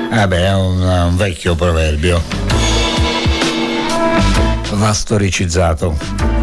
vabbè, 0.09 0.45
è 0.45 0.55
un, 0.55 0.81
un 0.81 1.15
vecchio 1.15 1.53
proverbio. 1.53 2.23
Va 4.71 4.93
storicizzato. 4.93 6.38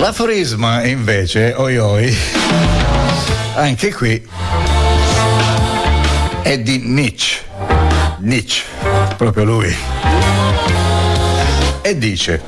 L'aforisma 0.00 0.86
invece, 0.86 1.52
oi 1.54 1.76
oi, 1.76 2.16
anche 3.52 3.92
qui 3.92 4.26
è 6.40 6.58
di 6.58 6.78
Nietzsche. 6.78 7.42
Nietzsche, 8.20 8.62
proprio 9.18 9.44
lui. 9.44 9.76
E 11.82 11.98
dice, 11.98 12.40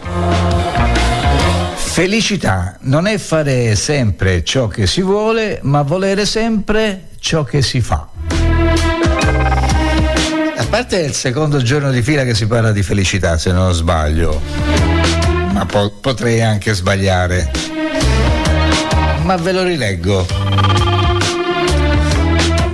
felicità 1.75 2.79
non 2.85 3.07
è 3.07 3.19
fare 3.19 3.77
sempre 3.77 4.43
ciò 4.43 4.67
che 4.67 4.87
si 4.87 5.03
vuole, 5.03 5.59
ma 5.61 5.83
volere 5.83 6.25
sempre 6.25 7.09
ciò 7.21 7.45
che 7.45 7.61
si 7.61 7.83
fa. 7.83 8.09
A 10.57 10.65
parte 10.71 11.01
il 11.01 11.13
secondo 11.13 11.61
giorno 11.61 11.91
di 11.91 12.01
fila 12.01 12.25
che 12.25 12.35
si 12.35 12.47
parla 12.47 12.73
di 12.73 12.83
felicità, 12.83 13.37
se 13.37 13.53
non 13.53 13.75
sbaglio 13.75 14.92
ma 15.63 15.67
po- 15.67 15.93
potrei 16.01 16.43
anche 16.43 16.75
sbagliare. 16.75 17.53
Ma 19.23 19.37
ve 19.37 19.53
lo 19.53 19.63
rileggo. 19.63 20.27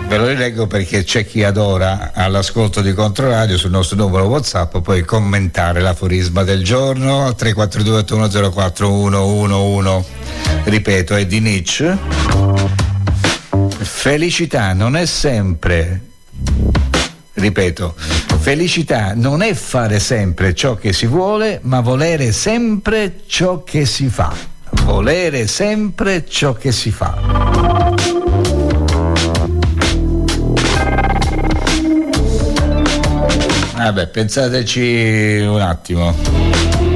Ve 0.06 0.16
lo 0.16 0.26
rileggo 0.26 0.66
perché 0.66 1.04
c'è 1.04 1.26
chi 1.26 1.44
adora 1.44 2.12
all'ascolto 2.14 2.80
di 2.80 2.94
Controradio 2.94 3.58
sul 3.58 3.70
nostro 3.70 3.98
numero 3.98 4.24
WhatsApp 4.24 4.78
poi 4.78 5.02
commentare 5.02 5.82
l'aforisma 5.82 6.44
del 6.44 6.64
giorno 6.64 7.26
al 7.26 7.36
342-8104111. 7.38 10.04
Ripeto, 10.64 11.14
è 11.14 11.26
di 11.26 11.40
Nietzsche. 11.40 11.94
Felicità 13.80 14.72
non 14.72 14.96
è 14.96 15.04
sempre 15.04 16.00
ripeto, 17.34 17.94
felicità 18.38 19.12
non 19.14 19.42
è 19.42 19.52
fare 19.54 19.98
sempre 19.98 20.54
ciò 20.54 20.76
che 20.76 20.92
si 20.92 21.06
vuole, 21.06 21.58
ma 21.62 21.80
volere 21.80 22.32
sempre 22.32 23.20
ciò 23.26 23.62
che 23.64 23.84
si 23.84 24.08
fa. 24.08 24.32
Volere 24.84 25.46
sempre 25.46 26.24
ciò 26.26 26.52
che 26.54 26.72
si 26.72 26.90
fa. 26.90 27.18
Vabbè, 33.76 34.08
pensateci 34.08 35.44
un 35.46 35.60
attimo. 35.60 36.87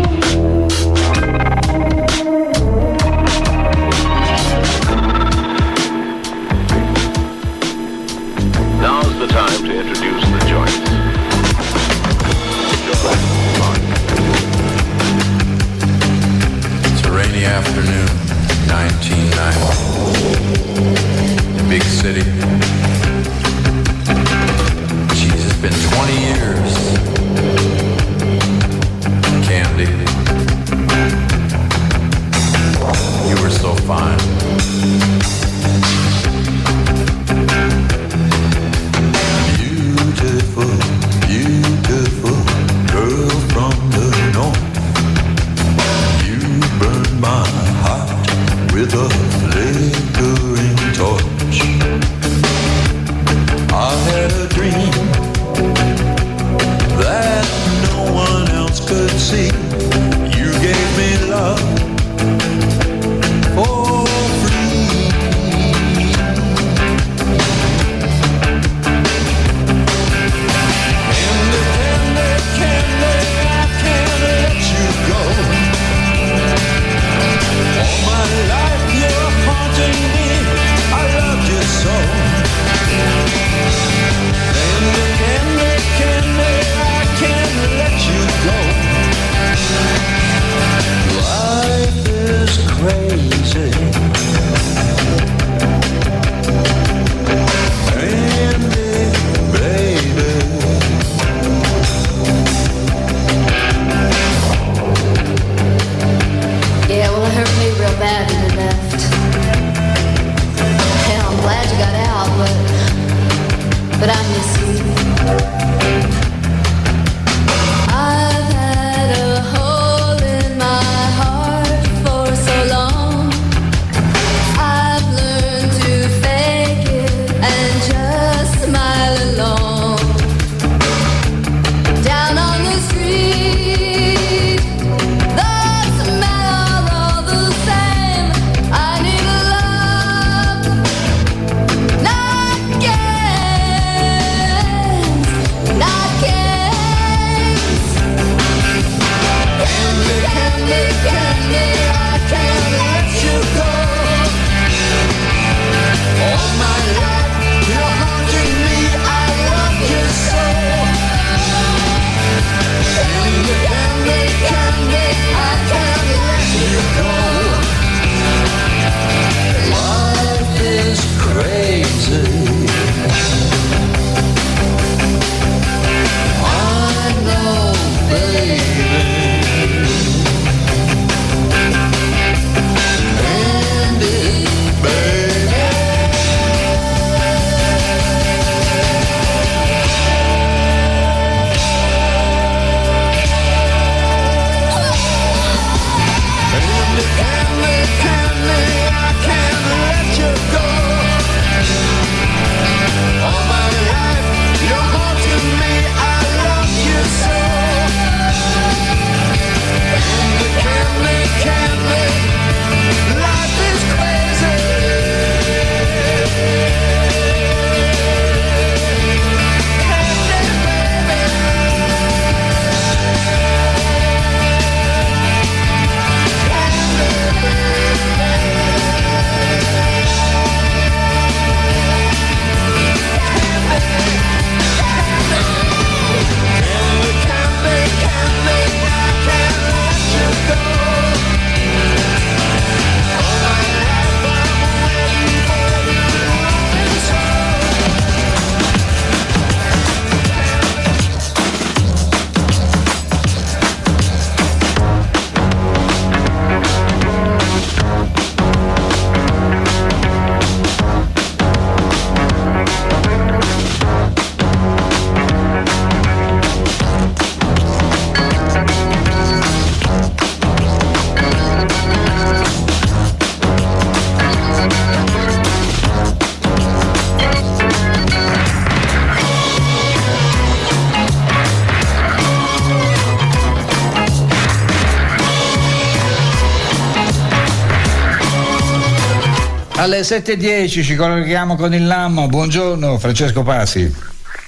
Alle 289.83 290.03
7.10 290.03 290.85
ci 290.85 290.95
colleghiamo 290.95 291.57
con 291.57 291.75
il 291.75 291.85
LAM. 291.85 292.29
Buongiorno 292.29 292.99
Francesco 292.99 293.43
Pasi. 293.43 293.93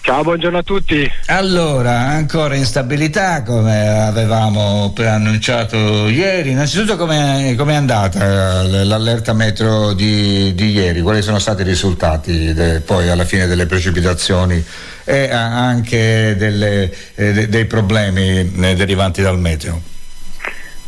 Ciao, 0.03 0.23
buongiorno 0.23 0.59
a 0.59 0.63
tutti. 0.63 1.11
Allora, 1.27 1.99
ancora 1.99 2.55
instabilità 2.55 3.43
come 3.43 3.89
avevamo 3.89 4.93
preannunciato 4.95 6.07
ieri. 6.07 6.51
Innanzitutto 6.51 6.97
come 6.97 7.57
è 7.57 7.75
andata 7.75 8.21
eh, 8.63 8.85
l'allerta 8.85 9.33
metro 9.33 9.93
di, 9.93 10.55
di 10.55 10.71
ieri? 10.71 11.01
Quali 11.03 11.21
sono 11.21 11.41
stati 11.41 11.63
i 11.63 11.65
risultati 11.65 12.55
de- 12.55 12.79
poi 12.79 13.09
alla 13.09 13.25
fine 13.25 13.49
delle 13.49 13.67
precipitazioni 13.67 14.65
e 15.03 15.31
a- 15.33 15.67
anche 15.67 16.37
delle, 16.39 16.95
eh, 17.17 17.33
de- 17.33 17.49
dei 17.49 17.65
problemi 17.65 18.39
eh, 18.39 18.75
derivanti 18.77 19.21
dal 19.21 19.41
meteo? 19.41 19.81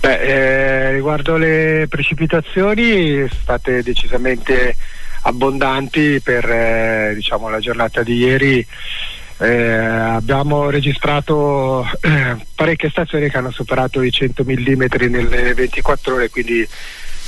Beh, 0.07 0.21
eh, 0.21 0.93
riguardo 0.93 1.37
le 1.37 1.87
precipitazioni, 1.89 3.27
state 3.29 3.83
decisamente 3.83 4.77
abbondanti 5.23 6.21
per 6.21 6.49
eh, 6.49 7.13
diciamo, 7.17 7.49
la 7.49 7.59
giornata 7.59 8.05
di 8.05 8.15
ieri. 8.15 8.65
Eh, 9.39 9.75
abbiamo 9.75 10.71
registrato 10.71 11.85
eh, 12.03 12.37
parecchie 12.55 12.89
stazioni 12.89 13.29
che 13.29 13.37
hanno 13.37 13.51
superato 13.51 14.01
i 14.01 14.13
100 14.13 14.45
mm 14.45 14.85
nelle 15.09 15.55
24 15.55 16.15
ore, 16.15 16.31
quindi 16.31 16.65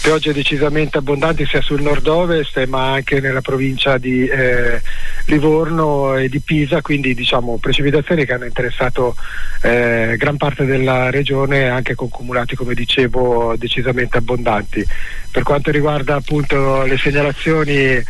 piogge 0.00 0.32
decisamente 0.32 0.98
abbondanti 0.98 1.46
sia 1.46 1.60
sul 1.60 1.82
nord-ovest 1.82 2.64
ma 2.66 2.92
anche 2.92 3.20
nella 3.20 3.40
provincia 3.40 3.98
di 3.98 4.26
eh, 4.26 4.80
Livorno 5.26 6.16
e 6.16 6.28
di 6.28 6.40
Pisa, 6.40 6.80
quindi 6.80 7.14
diciamo 7.14 7.58
precipitazioni 7.58 8.24
che 8.24 8.32
hanno 8.32 8.46
interessato 8.46 9.14
eh, 9.62 10.14
gran 10.16 10.36
parte 10.36 10.64
della 10.64 11.10
regione 11.10 11.68
anche 11.68 11.94
con 11.94 12.08
cumulati 12.08 12.54
come 12.54 12.74
dicevo 12.74 13.54
decisamente 13.56 14.18
abbondanti. 14.18 14.84
Per 15.30 15.42
quanto 15.42 15.70
riguarda 15.70 16.16
appunto 16.16 16.82
le 16.84 16.96
segnalazioni, 16.96 18.02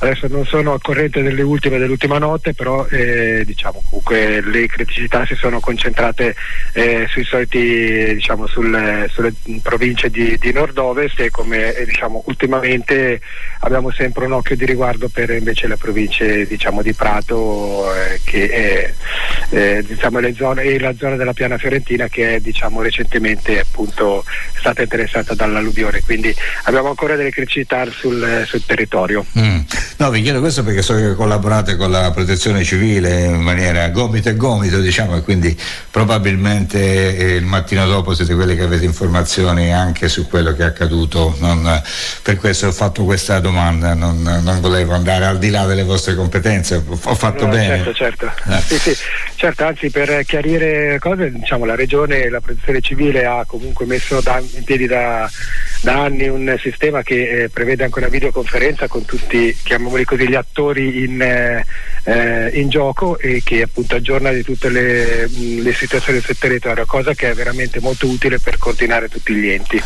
adesso 0.00 0.28
non 0.28 0.44
sono 0.44 0.72
al 0.72 0.82
corrente 0.82 1.22
delle 1.22 1.42
ultime 1.42 1.78
dell'ultima 1.78 2.18
notte, 2.18 2.52
però 2.52 2.86
eh, 2.86 3.44
diciamo 3.46 3.82
comunque 3.88 4.42
le 4.42 4.66
criticità 4.66 5.24
si 5.24 5.34
sono 5.34 5.58
concentrate 5.58 6.34
eh, 6.74 7.06
sui 7.08 7.24
soliti 7.24 8.14
diciamo 8.14 8.46
sul, 8.46 9.06
sulle 9.08 9.32
province 9.62 10.10
di, 10.10 10.36
di 10.38 10.52
nord-ovest 10.52 11.18
e 11.20 11.30
come 11.36 11.74
eh, 11.74 11.84
diciamo 11.84 12.22
ultimamente 12.28 13.20
abbiamo 13.60 13.90
sempre 13.90 14.24
un 14.24 14.32
occhio 14.32 14.56
di 14.56 14.64
riguardo 14.64 15.10
per 15.10 15.28
invece 15.30 15.66
le 15.66 15.76
province 15.76 16.46
diciamo 16.46 16.80
di 16.80 16.94
Prato 16.94 17.92
eh, 17.94 18.20
che 18.24 18.48
è 18.48 18.94
eh, 19.50 19.84
diciamo 19.86 20.20
zone, 20.34 20.62
e 20.62 20.78
la 20.78 20.94
zona 20.96 21.16
della 21.16 21.34
piana 21.34 21.58
fiorentina 21.58 22.08
che 22.08 22.36
è 22.36 22.40
diciamo 22.40 22.80
recentemente 22.80 23.60
appunto 23.60 24.24
stata 24.54 24.80
interessata 24.80 25.34
dall'alluvione 25.34 26.00
quindi 26.00 26.34
abbiamo 26.62 26.88
ancora 26.88 27.16
delle 27.16 27.30
criticità 27.30 27.84
sul, 27.90 28.44
sul 28.46 28.64
territorio 28.64 29.24
Mm. 29.38 29.60
No, 29.98 30.10
vi 30.10 30.22
chiedo 30.22 30.40
questo 30.40 30.62
perché 30.62 30.82
so 30.82 30.94
che 30.94 31.14
collaborate 31.14 31.76
con 31.76 31.90
la 31.90 32.10
protezione 32.10 32.62
civile 32.64 33.24
in 33.24 33.40
maniera 33.40 33.88
gomito 33.88 34.28
e 34.28 34.36
gomito, 34.36 34.80
diciamo, 34.80 35.16
e 35.16 35.22
quindi 35.22 35.56
probabilmente 35.90 37.16
eh, 37.16 37.34
il 37.36 37.44
mattino 37.44 37.86
dopo 37.86 38.14
siete 38.14 38.34
quelli 38.34 38.54
che 38.54 38.62
avete 38.62 38.84
informazioni 38.84 39.72
anche 39.72 40.08
su 40.08 40.26
quello 40.28 40.52
che 40.52 40.62
è 40.62 40.66
accaduto. 40.66 41.25
Non, 41.38 41.66
eh, 41.66 41.82
per 42.22 42.36
questo 42.36 42.68
ho 42.68 42.72
fatto 42.72 43.04
questa 43.04 43.40
domanda, 43.40 43.94
non, 43.94 44.22
non 44.22 44.60
volevo 44.60 44.94
andare 44.94 45.24
al 45.24 45.38
di 45.38 45.50
là 45.50 45.64
delle 45.66 45.82
vostre 45.82 46.14
competenze, 46.14 46.82
ho 46.86 47.14
fatto 47.14 47.44
No, 47.46 47.52
bene. 47.52 47.76
Certo, 47.76 47.92
certo. 47.94 48.32
Eh. 48.48 48.60
Sì, 48.60 48.78
sì. 48.78 48.96
Certo, 49.36 49.64
anzi 49.64 49.90
per 49.90 50.24
chiarire 50.24 50.98
cose, 50.98 51.30
diciamo, 51.30 51.64
la 51.64 51.74
regione 51.74 52.22
e 52.22 52.30
la 52.30 52.40
protezione 52.40 52.80
civile 52.80 53.24
ha 53.24 53.44
comunque 53.46 53.86
messo 53.86 54.20
da- 54.20 54.42
in 54.54 54.64
piedi 54.64 54.86
da, 54.86 55.30
da 55.82 56.04
anni 56.04 56.28
un 56.28 56.56
sistema 56.60 57.02
che 57.02 57.42
eh, 57.44 57.48
prevede 57.48 57.84
anche 57.84 57.98
una 57.98 58.08
videoconferenza 58.08 58.88
con 58.88 59.04
tutti, 59.04 59.56
chiamiamoli 59.62 60.04
così, 60.04 60.28
gli 60.28 60.34
attori 60.34 61.04
in, 61.04 61.20
eh, 61.20 61.64
eh, 62.04 62.48
in 62.54 62.68
gioco 62.68 63.18
e 63.18 63.42
che 63.44 63.62
appunto 63.62 63.96
aggiorna 63.96 64.30
di 64.30 64.42
tutte 64.42 64.68
le, 64.68 65.28
le 65.28 65.72
situazioni 65.74 66.20
sul 66.20 66.38
territorio, 66.38 66.86
cosa 66.86 67.14
che 67.14 67.30
è 67.30 67.34
veramente 67.34 67.80
molto 67.80 68.06
utile 68.06 68.38
per 68.38 68.58
coordinare 68.58 69.08
tutti 69.08 69.34
gli 69.34 69.48
enti. 69.48 69.82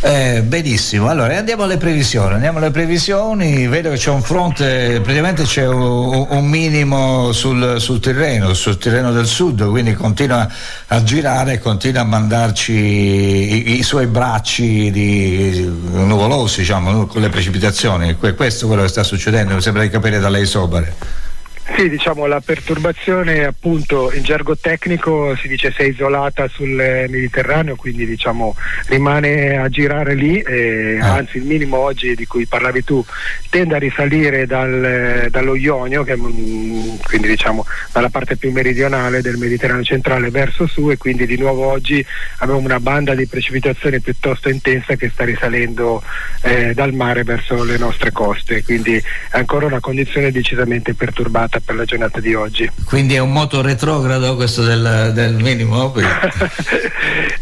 Eh, 0.00 0.42
benissimo, 0.82 1.08
allora 1.08 1.38
andiamo 1.38 1.62
alle 1.62 1.76
previsioni, 1.76 2.34
andiamo 2.34 2.58
alle 2.58 2.72
previsioni, 2.72 3.68
vedo 3.68 3.90
che 3.90 3.96
c'è 3.96 4.10
un 4.10 4.20
fronte, 4.20 5.00
praticamente 5.00 5.44
c'è 5.44 5.64
un, 5.64 6.26
un 6.28 6.44
minimo 6.44 7.30
sul, 7.30 7.76
sul 7.78 8.00
terreno, 8.00 8.52
sul 8.52 8.78
terreno 8.78 9.12
del 9.12 9.26
sud, 9.26 9.64
quindi 9.68 9.94
continua 9.94 10.48
a 10.88 11.02
girare, 11.04 11.60
continua 11.60 12.00
a 12.00 12.04
mandarci 12.04 12.72
i, 12.72 13.78
i 13.78 13.82
suoi 13.84 14.06
bracci 14.08 14.90
di, 14.90 15.70
nuvolosi, 15.92 16.60
diciamo, 16.60 17.06
con 17.06 17.22
le 17.22 17.28
precipitazioni, 17.28 18.16
Que- 18.16 18.34
questo 18.34 18.64
è 18.64 18.66
quello 18.66 18.82
che 18.82 18.88
sta 18.88 19.04
succedendo, 19.04 19.54
mi 19.54 19.62
sembra 19.62 19.82
di 19.82 19.88
capire 19.88 20.18
da 20.18 20.28
lei 20.28 20.46
sobare. 20.46 21.21
Sì, 21.64 21.88
diciamo 21.88 22.26
la 22.26 22.40
perturbazione 22.40 23.44
appunto 23.44 24.12
in 24.12 24.24
gergo 24.24 24.56
tecnico 24.56 25.36
si 25.36 25.46
dice 25.46 25.72
si 25.72 25.82
è 25.82 25.84
isolata 25.84 26.48
sul 26.48 26.70
Mediterraneo, 27.08 27.76
quindi 27.76 28.04
diciamo 28.04 28.56
rimane 28.86 29.56
a 29.56 29.68
girare 29.68 30.14
lì, 30.14 30.40
e, 30.40 30.98
anzi 31.00 31.36
il 31.36 31.44
minimo 31.44 31.78
oggi 31.78 32.16
di 32.16 32.26
cui 32.26 32.46
parlavi 32.46 32.82
tu 32.82 33.04
tende 33.48 33.76
a 33.76 33.78
risalire 33.78 34.44
dal, 34.44 35.28
dallo 35.30 35.54
Ionio, 35.54 36.02
che 36.02 36.16
quindi 36.16 37.28
diciamo 37.28 37.64
dalla 37.92 38.10
parte 38.10 38.36
più 38.36 38.50
meridionale 38.50 39.22
del 39.22 39.36
Mediterraneo 39.36 39.84
centrale 39.84 40.30
verso 40.30 40.66
su 40.66 40.90
e 40.90 40.96
quindi 40.96 41.26
di 41.26 41.38
nuovo 41.38 41.66
oggi 41.66 42.04
abbiamo 42.38 42.60
una 42.60 42.80
banda 42.80 43.14
di 43.14 43.26
precipitazioni 43.26 44.00
piuttosto 44.00 44.48
intensa 44.48 44.96
che 44.96 45.10
sta 45.10 45.24
risalendo 45.24 46.02
eh, 46.42 46.74
dal 46.74 46.92
mare 46.92 47.22
verso 47.22 47.62
le 47.62 47.78
nostre 47.78 48.10
coste, 48.10 48.64
quindi 48.64 48.96
è 48.96 49.02
ancora 49.38 49.66
una 49.66 49.80
condizione 49.80 50.32
decisamente 50.32 50.94
perturbata 50.94 51.51
per 51.60 51.74
la 51.74 51.84
giornata 51.84 52.20
di 52.20 52.34
oggi. 52.34 52.70
Quindi 52.84 53.14
è 53.14 53.18
un 53.18 53.32
moto 53.32 53.60
retrogrado 53.60 54.36
questo 54.36 54.62
del, 54.62 55.12
del 55.14 55.34
minimo? 55.34 55.92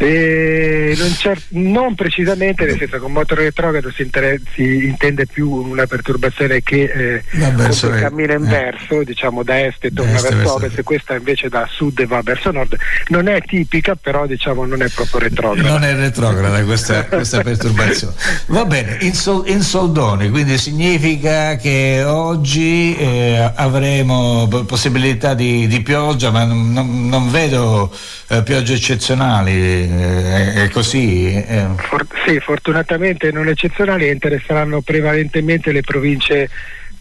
E 0.03 0.97
non, 0.97 1.75
non 1.75 1.95
precisamente, 1.95 2.65
nel 2.65 2.79
senso 2.79 2.95
che 2.95 3.01
con 3.01 3.13
moto 3.13 3.35
retrogrado 3.35 3.91
si, 3.93 4.11
si 4.55 4.87
intende 4.87 5.27
più 5.27 5.51
una 5.51 5.87
perturbazione 5.87 6.63
che 6.63 6.85
eh, 6.85 7.23
Va 7.33 7.51
verso 7.51 7.87
appunto 7.87 7.89
le- 7.91 8.01
cammina 8.09 8.33
in 8.33 8.47
eh. 8.47 9.05
diciamo 9.05 9.43
da 9.43 9.61
est 9.61 9.85
e 9.85 9.93
torna 9.93 10.13
est 10.13 10.23
verso 10.23 10.37
verso- 10.39 10.55
ovest, 10.55 10.83
questa 10.85 11.17
invece 11.17 11.51
da 11.51 11.69
sud 11.71 11.99
e 11.99 12.07
va 12.07 12.23
verso 12.23 12.51
nord. 12.51 12.77
Non 13.09 13.29
è 13.29 13.43
tipica, 13.43 13.95
però 13.95 14.27
diciamo 14.27 14.65
non 14.65 14.81
è 14.81 14.89
proprio 14.89 15.21
retrograda. 15.21 15.69
Non 15.69 15.85
è 15.85 15.95
retrograda 15.95 16.65
questa, 16.65 17.05
questa 17.05 17.43
perturbazione. 17.43 18.15
Va 18.47 18.65
bene, 18.65 18.97
in, 19.03 19.13
sol- 19.13 19.47
in 19.49 19.61
soldoni, 19.61 20.31
quindi 20.31 20.57
significa 20.57 21.57
che 21.57 22.05
oggi 22.07 22.97
eh, 22.97 23.53
avremo 23.55 24.00
p- 24.49 24.65
possibilità 24.65 25.35
di, 25.35 25.67
di 25.67 25.81
pioggia, 25.83 26.31
ma 26.31 26.45
non, 26.45 26.73
non- 26.73 27.09
vedo 27.31 27.93
eh, 28.29 28.43
piogge 28.43 28.75
eccezionali, 28.75 29.53
eh, 29.53 30.53
è 30.65 30.69
così. 30.71 31.33
eh. 31.35 31.67
For- 31.77 32.07
sì, 32.27 32.39
fortunatamente 32.41 33.31
non 33.33 33.49
eccezionali 33.49 34.09
interesseranno 34.09 34.81
prevalentemente 34.81 35.73
le 35.73 35.81
province 35.83 36.49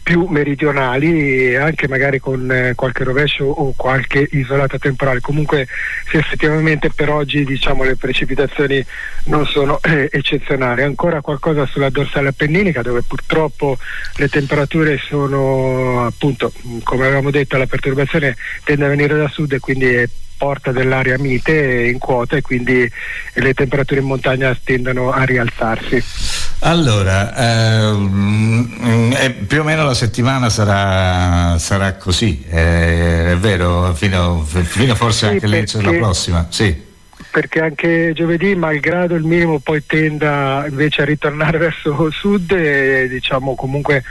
più 0.02 0.26
meridionali 0.26 1.54
anche 1.56 1.88
magari 1.88 2.18
con 2.18 2.50
eh, 2.50 2.74
qualche 2.74 3.04
rovescio 3.04 3.44
o 3.44 3.72
qualche 3.76 4.26
isolata 4.32 4.78
temporale. 4.78 5.20
Comunque 5.20 5.66
sì, 6.08 6.16
effettivamente 6.16 6.90
per 6.90 7.10
oggi 7.10 7.44
diciamo, 7.44 7.84
le 7.84 7.96
precipitazioni 7.96 8.84
non 9.24 9.46
sono 9.46 9.78
eh, 9.82 10.08
eccezionali. 10.10 10.82
Ancora 10.82 11.20
qualcosa 11.20 11.66
sulla 11.66 11.90
dorsale 11.90 12.28
appenninica 12.28 12.82
dove 12.82 13.02
purtroppo 13.02 13.78
le 14.16 14.28
temperature 14.28 14.98
sono 14.98 16.06
appunto, 16.06 16.52
come 16.82 17.04
avevamo 17.06 17.30
detto, 17.30 17.56
la 17.56 17.66
perturbazione 17.66 18.36
tende 18.64 18.84
a 18.84 18.88
venire 18.88 19.16
da 19.16 19.28
sud 19.28 19.52
e 19.52 19.60
quindi 19.60 19.86
è 19.86 20.08
porta 20.36 20.72
dell'aria 20.72 21.18
mite 21.18 21.84
in 21.84 21.98
quota 21.98 22.36
e 22.36 22.40
quindi 22.40 22.90
le 23.34 23.54
temperature 23.54 24.00
in 24.00 24.06
montagna 24.06 24.58
tendono 24.64 25.10
a 25.12 25.24
rialzarsi. 25.24 26.49
Allora, 26.62 27.34
ehm, 27.36 29.14
eh, 29.18 29.30
più 29.30 29.60
o 29.60 29.64
meno 29.64 29.82
la 29.84 29.94
settimana 29.94 30.50
sarà, 30.50 31.58
sarà 31.58 31.94
così, 31.94 32.44
eh, 32.50 33.32
è 33.32 33.36
vero, 33.36 33.94
fino, 33.94 34.44
fino 34.44 34.94
forse 34.94 35.26
Sì, 35.26 35.32
anche 35.32 35.44
all'inizio 35.46 35.80
della 35.80 35.96
prossima. 35.96 36.46
Sì. 36.50 36.88
perché 37.30 37.60
anche 37.60 38.12
giovedì, 38.12 38.54
malgrado 38.56 39.14
il 39.14 39.22
minimo 39.22 39.60
poi 39.60 39.86
tenda 39.86 40.64
invece 40.68 41.02
a 41.02 41.04
ritornare 41.06 41.56
verso 41.58 42.10
sud, 42.10 42.50
e, 42.52 43.08
diciamo 43.08 43.54
comunque 43.54 44.02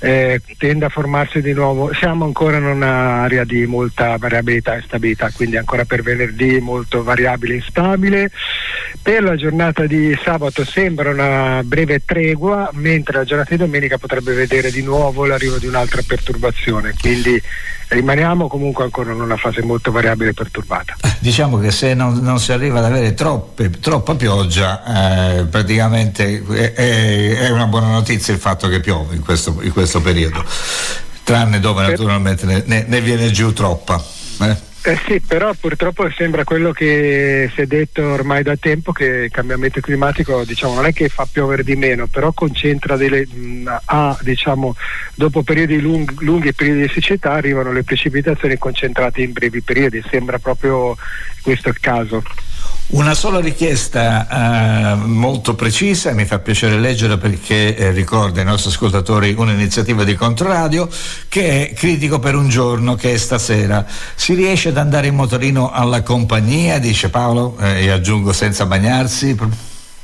eh, 0.00 0.40
tende 0.56 0.84
a 0.84 0.88
formarsi 0.88 1.40
di 1.40 1.52
nuovo. 1.52 1.92
Siamo 1.92 2.24
ancora 2.24 2.58
in 2.58 2.64
un'area 2.64 3.44
di 3.44 3.66
molta 3.66 4.16
variabilità 4.16 4.76
e 4.76 4.82
stabilità, 4.82 5.30
quindi 5.34 5.56
ancora 5.56 5.84
per 5.84 6.02
venerdì 6.02 6.60
molto 6.60 7.02
variabile 7.02 7.54
e 7.54 7.56
instabile. 7.56 8.30
Per 9.02 9.22
la 9.22 9.36
giornata 9.36 9.86
di 9.86 10.16
sabato 10.22 10.64
sembra 10.64 11.10
una 11.10 11.62
breve 11.64 12.02
tregua, 12.04 12.70
mentre 12.74 13.18
la 13.18 13.24
giornata 13.24 13.50
di 13.50 13.56
domenica 13.56 13.98
potrebbe 13.98 14.34
vedere 14.34 14.70
di 14.70 14.82
nuovo 14.82 15.24
l'arrivo 15.24 15.58
di 15.58 15.66
un'altra 15.66 16.02
perturbazione, 16.06 16.94
quindi 17.00 17.40
rimaniamo 17.88 18.48
comunque 18.48 18.84
ancora 18.84 19.12
in 19.12 19.20
una 19.20 19.36
fase 19.36 19.62
molto 19.62 19.90
variabile 19.90 20.30
e 20.30 20.34
perturbata. 20.34 20.96
Diciamo 21.18 21.58
che 21.58 21.70
se 21.70 21.94
non, 21.94 22.18
non 22.18 22.38
si 22.38 22.52
arriva 22.52 22.78
ad 22.78 22.84
avere 22.84 23.14
troppe- 23.14 23.70
troppa 23.80 24.14
pioggia, 24.14 25.38
eh, 25.38 25.44
praticamente 25.44 26.42
è, 26.48 26.72
è- 26.74 27.50
una 27.50 27.66
buona 27.66 27.88
notizia 27.88 28.32
il 28.34 28.40
fatto 28.40 28.68
che 28.68 28.80
piove 28.80 29.14
in 29.14 29.22
questo, 29.24 29.56
in 29.62 29.72
questo 29.72 30.00
periodo, 30.00 30.44
tranne 31.24 31.60
dove 31.60 31.86
naturalmente 31.86 32.46
ne, 32.46 32.62
ne- 32.66 32.84
ne 32.86 33.00
viene 33.00 33.30
giù 33.30 33.52
troppa. 33.52 34.02
eh. 34.42 34.66
Eh 34.80 34.98
sì, 35.06 35.20
però 35.20 35.52
purtroppo 35.58 36.08
sembra 36.16 36.44
quello 36.44 36.70
che 36.72 37.50
si 37.52 37.60
è 37.60 37.66
detto 37.66 38.02
ormai 38.06 38.42
da 38.44 38.54
tempo 38.56 38.92
che 38.92 39.04
il 39.04 39.30
cambiamento 39.30 39.80
climatico 39.80 40.44
diciamo, 40.44 40.74
non 40.74 40.86
è 40.86 40.92
che 40.92 41.08
fa 41.08 41.26
piovere 41.30 41.64
di 41.64 41.74
meno, 41.74 42.06
però 42.06 42.32
concentra 42.32 42.96
delle, 42.96 43.26
mh, 43.26 43.80
a, 43.86 44.16
diciamo, 44.22 44.76
dopo 45.18 45.42
periodi 45.42 45.80
lung- 45.80 46.20
lunghi 46.20 46.52
periodi 46.52 46.82
di 46.82 46.90
siccità 46.94 47.32
arrivano 47.32 47.72
le 47.72 47.82
precipitazioni 47.82 48.56
concentrate 48.56 49.20
in 49.20 49.32
brevi 49.32 49.60
periodi, 49.60 50.00
sembra 50.08 50.38
proprio 50.38 50.96
questo 51.42 51.70
il 51.70 51.80
caso. 51.80 52.22
Una 52.90 53.14
sola 53.14 53.40
richiesta 53.40 54.92
eh, 54.92 54.94
molto 54.94 55.56
precisa, 55.56 56.12
mi 56.12 56.24
fa 56.24 56.38
piacere 56.38 56.78
leggere 56.78 57.18
perché 57.18 57.76
eh, 57.76 57.90
ricorda 57.90 58.40
ai 58.40 58.46
nostri 58.46 58.70
ascoltatori 58.70 59.34
un'iniziativa 59.36 60.04
di 60.04 60.14
Controradio 60.14 60.88
che 61.28 61.68
è 61.68 61.72
Critico 61.74 62.20
per 62.20 62.36
un 62.36 62.48
giorno 62.48 62.94
che 62.94 63.12
è 63.12 63.16
stasera. 63.16 63.84
Si 64.14 64.34
riesce 64.34 64.68
ad 64.68 64.76
andare 64.76 65.08
in 65.08 65.16
motorino 65.16 65.72
alla 65.72 66.02
compagnia, 66.02 66.78
dice 66.78 67.10
Paolo, 67.10 67.58
eh, 67.60 67.86
e 67.86 67.90
aggiungo 67.90 68.32
senza 68.32 68.66
bagnarsi? 68.66 69.36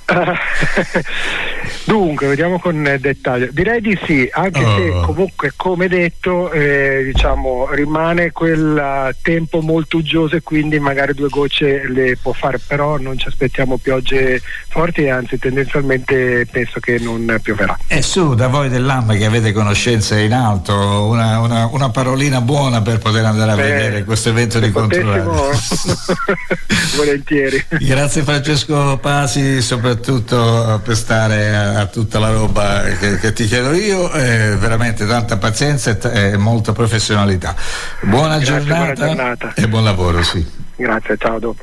Dunque, 1.85 2.29
vediamo 2.29 2.59
con 2.59 2.97
dettaglio. 2.99 3.49
Direi 3.51 3.81
di 3.81 3.99
sì, 4.07 4.29
anche 4.33 4.61
se 4.61 4.89
Oh. 4.95 5.01
comunque, 5.07 5.53
come 5.57 5.87
detto, 5.89 6.51
eh, 6.51 7.11
diciamo, 7.13 7.69
rimane 7.73 8.33
quel 8.33 9.15
tempo 9.23 9.61
molto 9.61 9.99
uggioso 9.99 10.37
e 10.37 10.43
quindi 10.43 10.79
magari 10.79 11.13
due 11.15 11.29
gocce 11.29 11.87
le 11.89 12.17
può 12.21 12.33
fare, 12.33 12.59
però 12.59 12.97
non 12.99 13.19
ci 13.19 13.29
aspettiamo 13.29 13.77
piogge 13.77 14.41
forti 14.69 15.03
e 15.05 15.11
anzi 15.11 15.39
tendenzialmente 15.39 16.47
penso 16.51 16.81
che 16.81 16.99
non 16.99 17.39
pioverà. 17.43 17.79
E 17.87 18.01
su, 18.03 18.35
da 18.35 18.49
voi 18.49 18.69
dell'AMA 18.69 19.15
che 19.15 19.25
avete 19.27 19.53
conoscenze 19.53 20.21
in 20.21 20.33
alto, 20.33 20.75
una, 21.07 21.41
una- 21.41 21.67
una 21.67 21.91
parolina 21.91 22.41
buona 22.41 22.81
per 22.83 22.99
poter 22.99 23.25
andare 23.25 23.53
a 23.53 23.57
Beh, 23.57 23.63
vedere 23.63 24.05
questo 24.05 24.31
evento 24.31 24.59
di. 24.59 24.71
Potessimo 24.71 25.51
volentieri. 26.97 27.63
Grazie 27.81 28.23
Francesco 28.23 28.97
Pasi, 28.99 29.61
soprattutto 29.61 29.94
per 29.97 30.97
stare 30.97 31.55
a, 31.55 31.81
a 31.81 31.87
tutta 31.87 32.19
la 32.19 32.31
roba 32.31 32.83
che, 32.99 33.19
che 33.19 33.33
ti 33.33 33.47
chiedo 33.47 33.73
io, 33.73 34.13
eh, 34.13 34.57
veramente 34.57 35.07
tanta 35.07 35.37
pazienza 35.37 35.91
e, 35.91 35.99
t- 35.99 36.11
e 36.13 36.37
molta 36.37 36.73
professionalità. 36.73 37.55
Buona, 38.03 38.39
Grazie, 38.39 38.45
giornata, 38.65 38.93
buona 38.95 38.95
giornata. 38.95 39.53
e 39.55 39.69
buon 39.69 39.85
lavoro, 39.85 40.23
sì. 40.23 40.47
Grazie, 40.77 41.17
ciao, 41.19 41.39
dopo. 41.39 41.63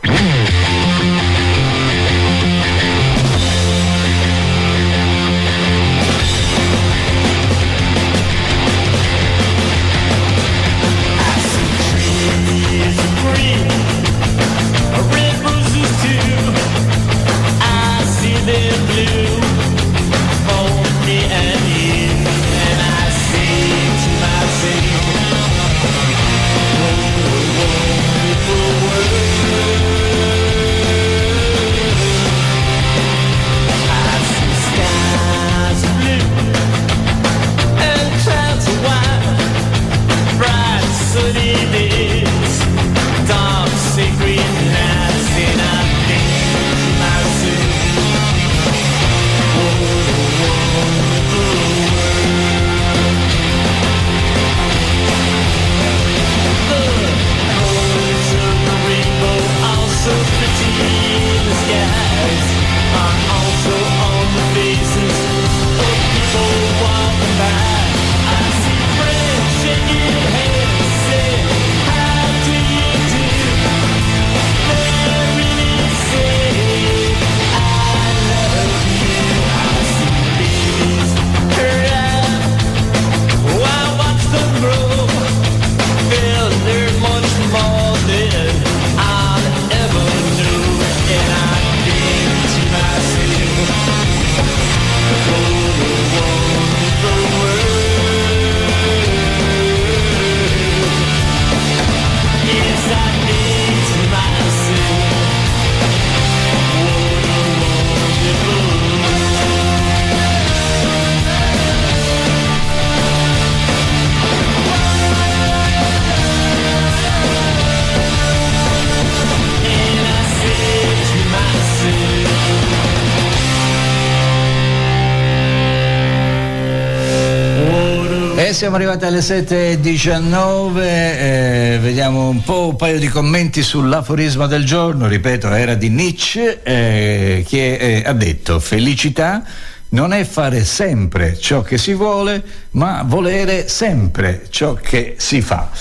Siamo 128.62 128.76
arrivati 128.76 129.06
alle 129.06 129.22
7.19, 129.22 130.82
eh, 130.84 131.80
vediamo 131.82 132.30
un 132.30 132.44
po' 132.44 132.68
un 132.68 132.76
paio 132.76 133.00
di 133.00 133.08
commenti 133.08 133.64
sull'aforisma 133.64 134.46
del 134.46 134.66
giorno, 134.66 135.08
ripeto, 135.08 135.48
era 135.48 135.74
di 135.74 135.90
Nietzsche 135.90 136.62
eh, 136.62 137.44
che 137.48 137.74
eh, 137.74 138.04
ha 138.06 138.14
detto 138.14 138.60
felicità 138.60 139.44
non 139.90 140.14
è 140.14 140.24
fare 140.26 140.64
sempre 140.64 141.40
ciò 141.40 141.64
che 141.64 141.80
si 141.80 141.96
vuole, 141.96 142.44
ma 142.74 143.02
volere 143.04 143.68
sempre 143.68 144.46
ciò 144.52 144.76
che 144.76 145.16
si 145.18 145.42
fa. 145.42 145.72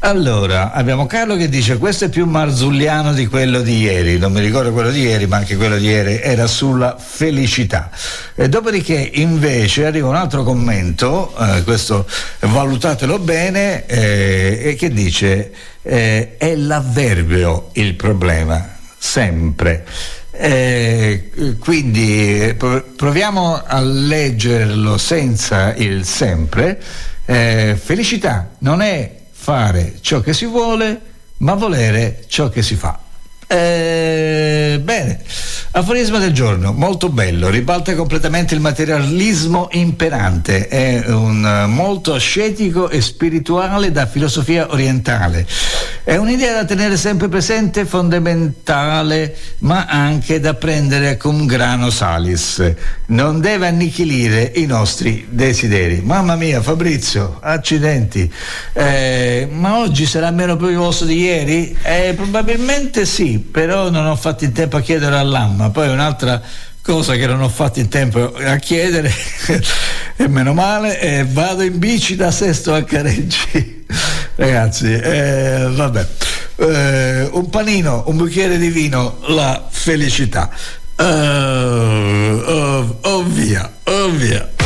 Allora, 0.00 0.70
abbiamo 0.70 1.06
Carlo 1.06 1.34
che 1.34 1.48
dice 1.48 1.76
questo 1.76 2.04
è 2.04 2.08
più 2.08 2.24
marzulliano 2.24 3.12
di 3.12 3.26
quello 3.26 3.62
di 3.62 3.80
ieri, 3.80 4.16
non 4.16 4.30
mi 4.30 4.40
ricordo 4.40 4.70
quello 4.72 4.92
di 4.92 5.00
ieri, 5.00 5.26
ma 5.26 5.38
anche 5.38 5.56
quello 5.56 5.76
di 5.76 5.86
ieri 5.86 6.20
era 6.22 6.46
sulla 6.46 6.96
felicità. 6.96 7.90
E 8.36 8.48
dopodiché 8.48 9.10
invece 9.14 9.86
arriva 9.86 10.06
un 10.06 10.14
altro 10.14 10.44
commento, 10.44 11.34
eh, 11.36 11.64
questo 11.64 12.06
valutatelo 12.38 13.18
bene, 13.18 13.86
eh, 13.86 14.76
che 14.78 14.88
dice 14.90 15.50
eh, 15.82 16.36
è 16.36 16.54
l'avverbio 16.54 17.70
il 17.72 17.94
problema, 17.94 18.76
sempre. 18.96 19.84
Eh, 20.30 21.30
quindi 21.58 22.54
pro- 22.56 22.84
proviamo 22.94 23.64
a 23.66 23.80
leggerlo 23.80 24.96
senza 24.96 25.74
il 25.74 26.04
sempre. 26.04 26.80
Eh, 27.24 27.76
felicità 27.82 28.50
non 28.58 28.80
è 28.80 29.17
fare 29.48 29.94
ciò 30.02 30.20
che 30.20 30.34
si 30.34 30.44
vuole, 30.44 31.00
ma 31.38 31.54
volere 31.54 32.24
ciò 32.28 32.50
che 32.50 32.60
si 32.60 32.74
fa. 32.74 33.07
Eh, 33.50 34.78
bene, 34.82 35.20
aforisma 35.70 36.18
del 36.18 36.32
giorno, 36.32 36.74
molto 36.74 37.08
bello, 37.08 37.48
ribalta 37.48 37.94
completamente 37.94 38.54
il 38.54 38.60
materialismo 38.60 39.68
imperante, 39.72 40.68
è 40.68 41.02
un 41.06 41.42
eh, 41.46 41.66
molto 41.66 42.12
ascetico 42.12 42.90
e 42.90 43.00
spirituale 43.00 43.90
da 43.90 44.04
filosofia 44.04 44.70
orientale. 44.70 45.46
È 46.04 46.16
un'idea 46.16 46.54
da 46.54 46.64
tenere 46.66 46.98
sempre 46.98 47.28
presente, 47.28 47.84
fondamentale, 47.84 49.34
ma 49.60 49.86
anche 49.86 50.40
da 50.40 50.54
prendere 50.54 51.16
con 51.16 51.46
grano 51.46 51.90
salis. 51.90 52.62
Non 53.06 53.40
deve 53.40 53.66
annichilire 53.66 54.52
i 54.56 54.64
nostri 54.64 55.26
desideri. 55.28 56.00
Mamma 56.02 56.34
mia, 56.34 56.62
Fabrizio, 56.62 57.38
accidenti. 57.42 58.30
Eh, 58.72 59.48
ma 59.50 59.78
oggi 59.78 60.06
sarà 60.06 60.30
meno 60.30 60.56
piovoso 60.56 61.04
di 61.04 61.18
ieri? 61.18 61.76
Eh, 61.82 62.14
probabilmente 62.16 63.04
sì, 63.04 63.37
però 63.38 63.90
non 63.90 64.06
ho 64.06 64.16
fatto 64.16 64.44
in 64.44 64.52
tempo 64.52 64.76
a 64.76 64.80
chiedere 64.80 65.16
all'amma. 65.16 65.70
Poi 65.70 65.88
un'altra 65.88 66.40
cosa 66.82 67.14
che 67.16 67.26
non 67.26 67.42
ho 67.42 67.48
fatto 67.48 67.80
in 67.80 67.88
tempo 67.88 68.32
a 68.34 68.56
chiedere 68.56 69.12
e 70.16 70.26
meno 70.26 70.54
male 70.54 70.98
e 71.00 71.24
vado 71.24 71.62
in 71.62 71.78
bici 71.78 72.16
da 72.16 72.30
Sesto 72.30 72.74
a 72.74 72.82
Careggi. 72.82 73.84
Ragazzi 74.36 74.92
eh, 74.92 75.68
vabbè. 75.70 76.06
Eh, 76.56 77.28
un 77.32 77.50
panino 77.50 78.04
un 78.06 78.16
bicchiere 78.16 78.58
di 78.58 78.68
vino 78.68 79.18
la 79.26 79.66
felicità. 79.68 80.50
Eh, 80.96 81.04
oh, 81.04 82.98
oh 83.02 83.22
via 83.22 83.70
oh 83.84 84.08
via 84.08 84.57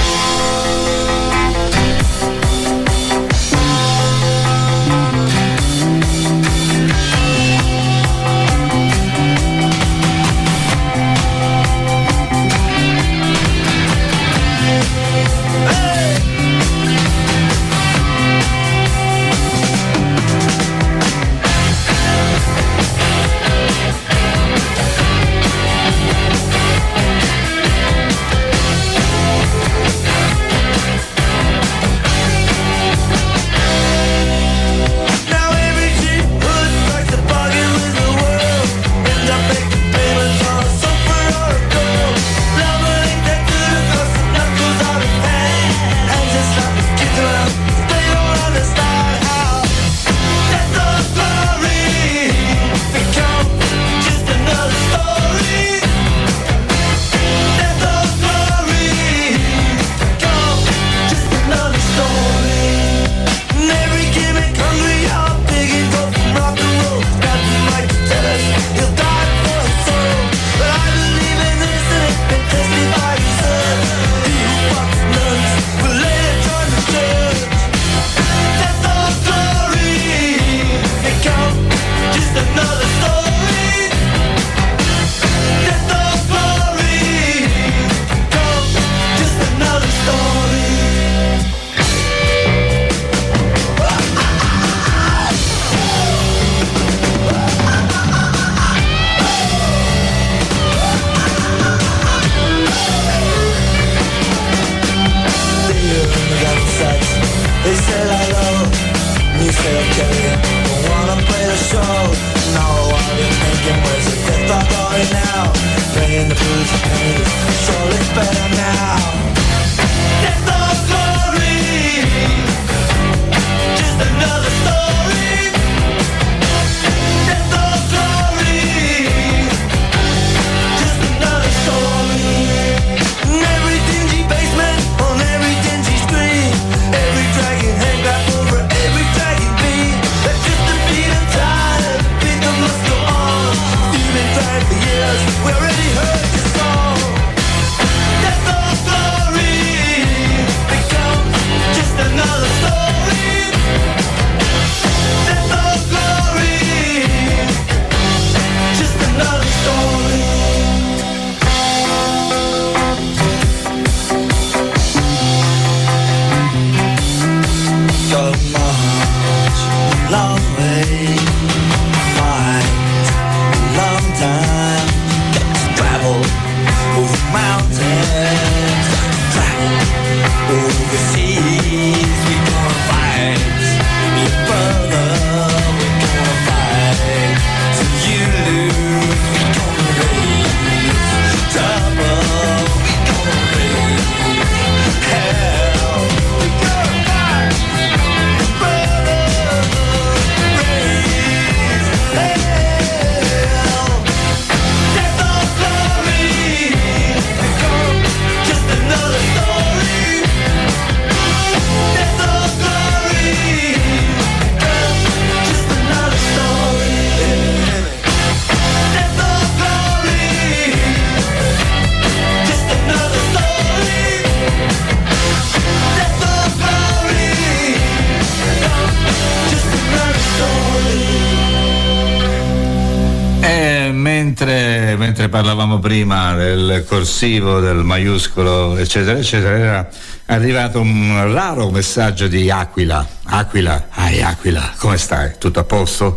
mentre, 235.03 235.29
parlavamo 235.29 235.81
prima 235.81 236.37
del 236.37 236.85
corsivo, 236.87 237.59
del 237.59 237.79
maiuscolo, 237.79 238.77
eccetera, 238.77 239.19
eccetera, 239.19 239.57
era 239.57 239.89
arrivato 240.27 240.81
un 240.81 241.33
raro 241.33 241.71
messaggio 241.71 242.29
di 242.29 242.49
Aquila. 242.49 243.05
Aquila, 243.25 243.89
ai 243.91 244.23
Aquila, 244.23 244.75
come 244.79 244.97
stai? 244.99 245.33
Tutto 245.39 245.59
a 245.59 245.65
posto? 245.65 246.17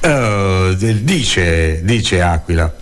Eh, 0.00 0.74
dice, 1.02 1.82
dice 1.84 2.22
Aquila, 2.22 2.74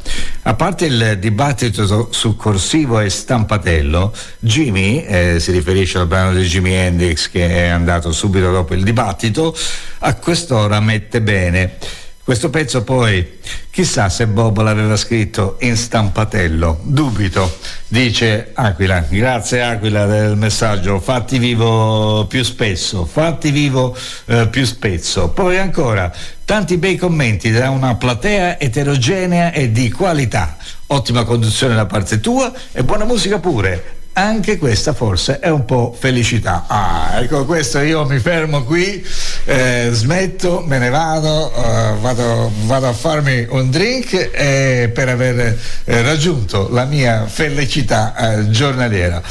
A 0.43 0.55
parte 0.55 0.87
il 0.87 1.19
dibattito 1.19 2.09
su 2.13 2.37
corsivo 2.37 3.01
e 3.01 3.11
stampatello, 3.11 4.15
Jimmy, 4.39 5.05
eh, 5.05 5.41
si 5.41 5.51
riferisce 5.51 5.99
al 5.99 6.07
brano 6.07 6.35
di 6.35 6.47
Jimi 6.47 6.73
Hendrix 6.73 7.29
che 7.29 7.49
è 7.49 7.67
andato 7.67 8.13
subito 8.13 8.53
dopo 8.53 8.75
il 8.75 8.85
dibattito, 8.85 9.57
a 9.99 10.15
quest'ora 10.15 10.79
mette 10.79 11.21
bene. 11.21 11.79
Questo 12.25 12.51
pezzo 12.51 12.85
poi, 12.85 13.41
chissà 13.69 14.09
se 14.09 14.29
Bob 14.29 14.63
l'aveva 14.63 14.95
scritto 14.95 15.57
in 15.63 15.77
stampatello, 15.77 16.79
dubito, 16.85 17.59
dice 17.89 18.53
Aquila, 18.55 19.01
grazie 19.09 19.61
Aquila 19.61 20.07
del 20.07 20.37
messaggio, 20.37 21.01
fatti 21.01 21.39
vivo 21.39 22.25
più 22.29 22.45
spesso, 22.45 23.07
fatti 23.07 23.51
vivo 23.51 23.97
eh, 24.27 24.47
più 24.47 24.65
spesso. 24.65 25.31
Poi 25.31 25.59
ancora, 25.59 26.15
tanti 26.45 26.77
bei 26.77 26.95
commenti 26.95 27.51
da 27.51 27.71
una 27.71 27.97
platea 27.97 28.61
eterogenea 28.61 29.51
e 29.51 29.73
di 29.73 29.91
qualità, 29.91 30.57
ottima 30.87 31.25
conduzione 31.25 31.75
da 31.75 31.87
parte 31.87 32.21
tua 32.21 32.53
e 32.71 32.85
buona 32.85 33.05
musica 33.05 33.41
pure. 33.41 34.02
Anche 34.15 34.59
questa 34.59 34.93
forse 34.93 35.39
è 35.39 35.49
un 35.49 35.65
po' 35.65 35.97
felicità. 35.99 36.65
Ah, 36.67 37.21
ecco 37.23 37.47
questo 37.47 37.79
io 37.79 38.05
mi 38.05 38.19
fermo 38.19 38.63
qui, 38.63 39.03
eh, 39.45 39.89
smetto, 39.91 40.63
me 40.67 40.77
ne 40.79 40.91
vado, 40.91 41.51
eh, 41.51 41.95
vado, 41.99 42.53
vado 42.65 42.89
a 42.89 42.93
farmi 42.93 43.47
un 43.49 43.71
drink 43.71 44.31
eh, 44.35 44.91
per 44.93 45.09
aver 45.09 45.59
eh, 45.85 46.03
raggiunto 46.03 46.69
la 46.71 46.85
mia 46.85 47.27
felicità 47.27 48.15
eh, 48.15 48.51
giornaliera. 48.51 49.23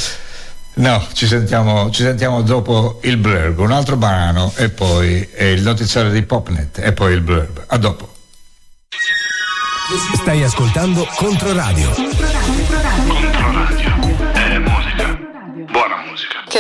No, 0.74 1.06
ci 1.14 1.28
sentiamo, 1.28 1.92
ci 1.92 2.02
sentiamo 2.02 2.42
dopo 2.42 3.02
il 3.04 3.18
blurb, 3.18 3.60
un 3.60 3.72
altro 3.72 3.98
brano 3.98 4.52
e 4.56 4.70
poi 4.70 5.30
il 5.38 5.62
notiziario 5.62 6.10
di 6.10 6.24
Popnet 6.24 6.80
e 6.80 6.92
poi 6.92 7.14
il 7.14 7.22
blurb. 7.22 7.66
A 7.68 7.78
dopo. 7.78 8.10
Stai 10.16 10.42
ascoltando 10.42 11.08
Controradio. 11.18 11.90
È 11.94 12.81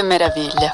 meraviglia. 0.04 0.72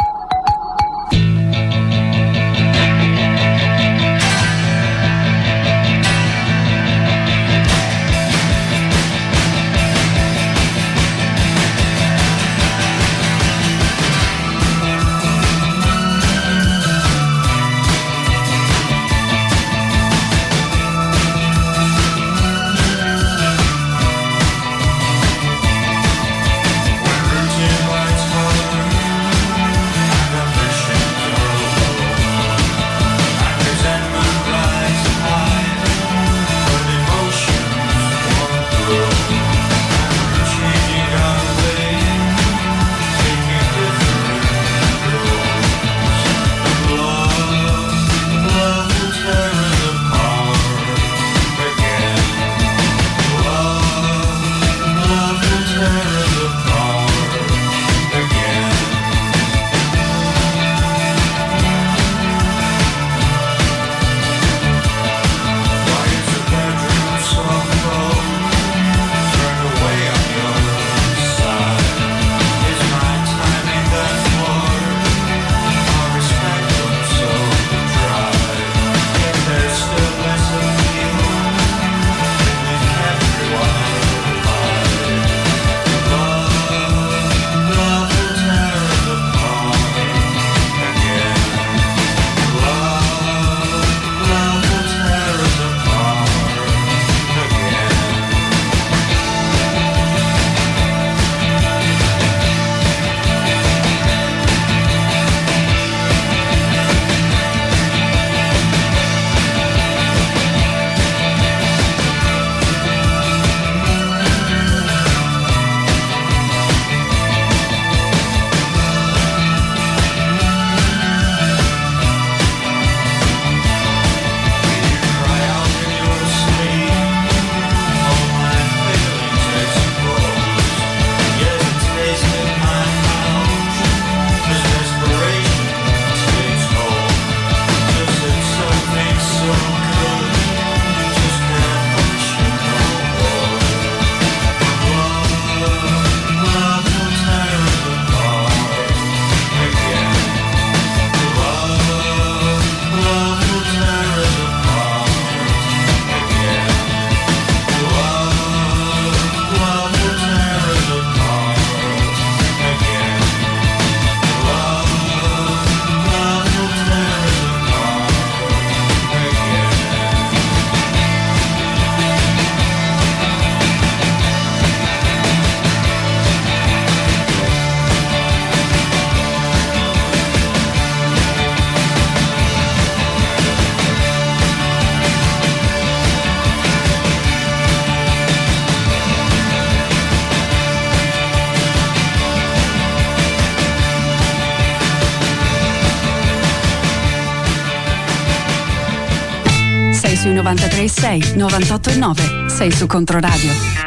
93.6, 201.58 201.60
98.9. 201.60 202.46
Sei 202.48 202.72
su 202.72 202.86
Controradio. 202.88 203.87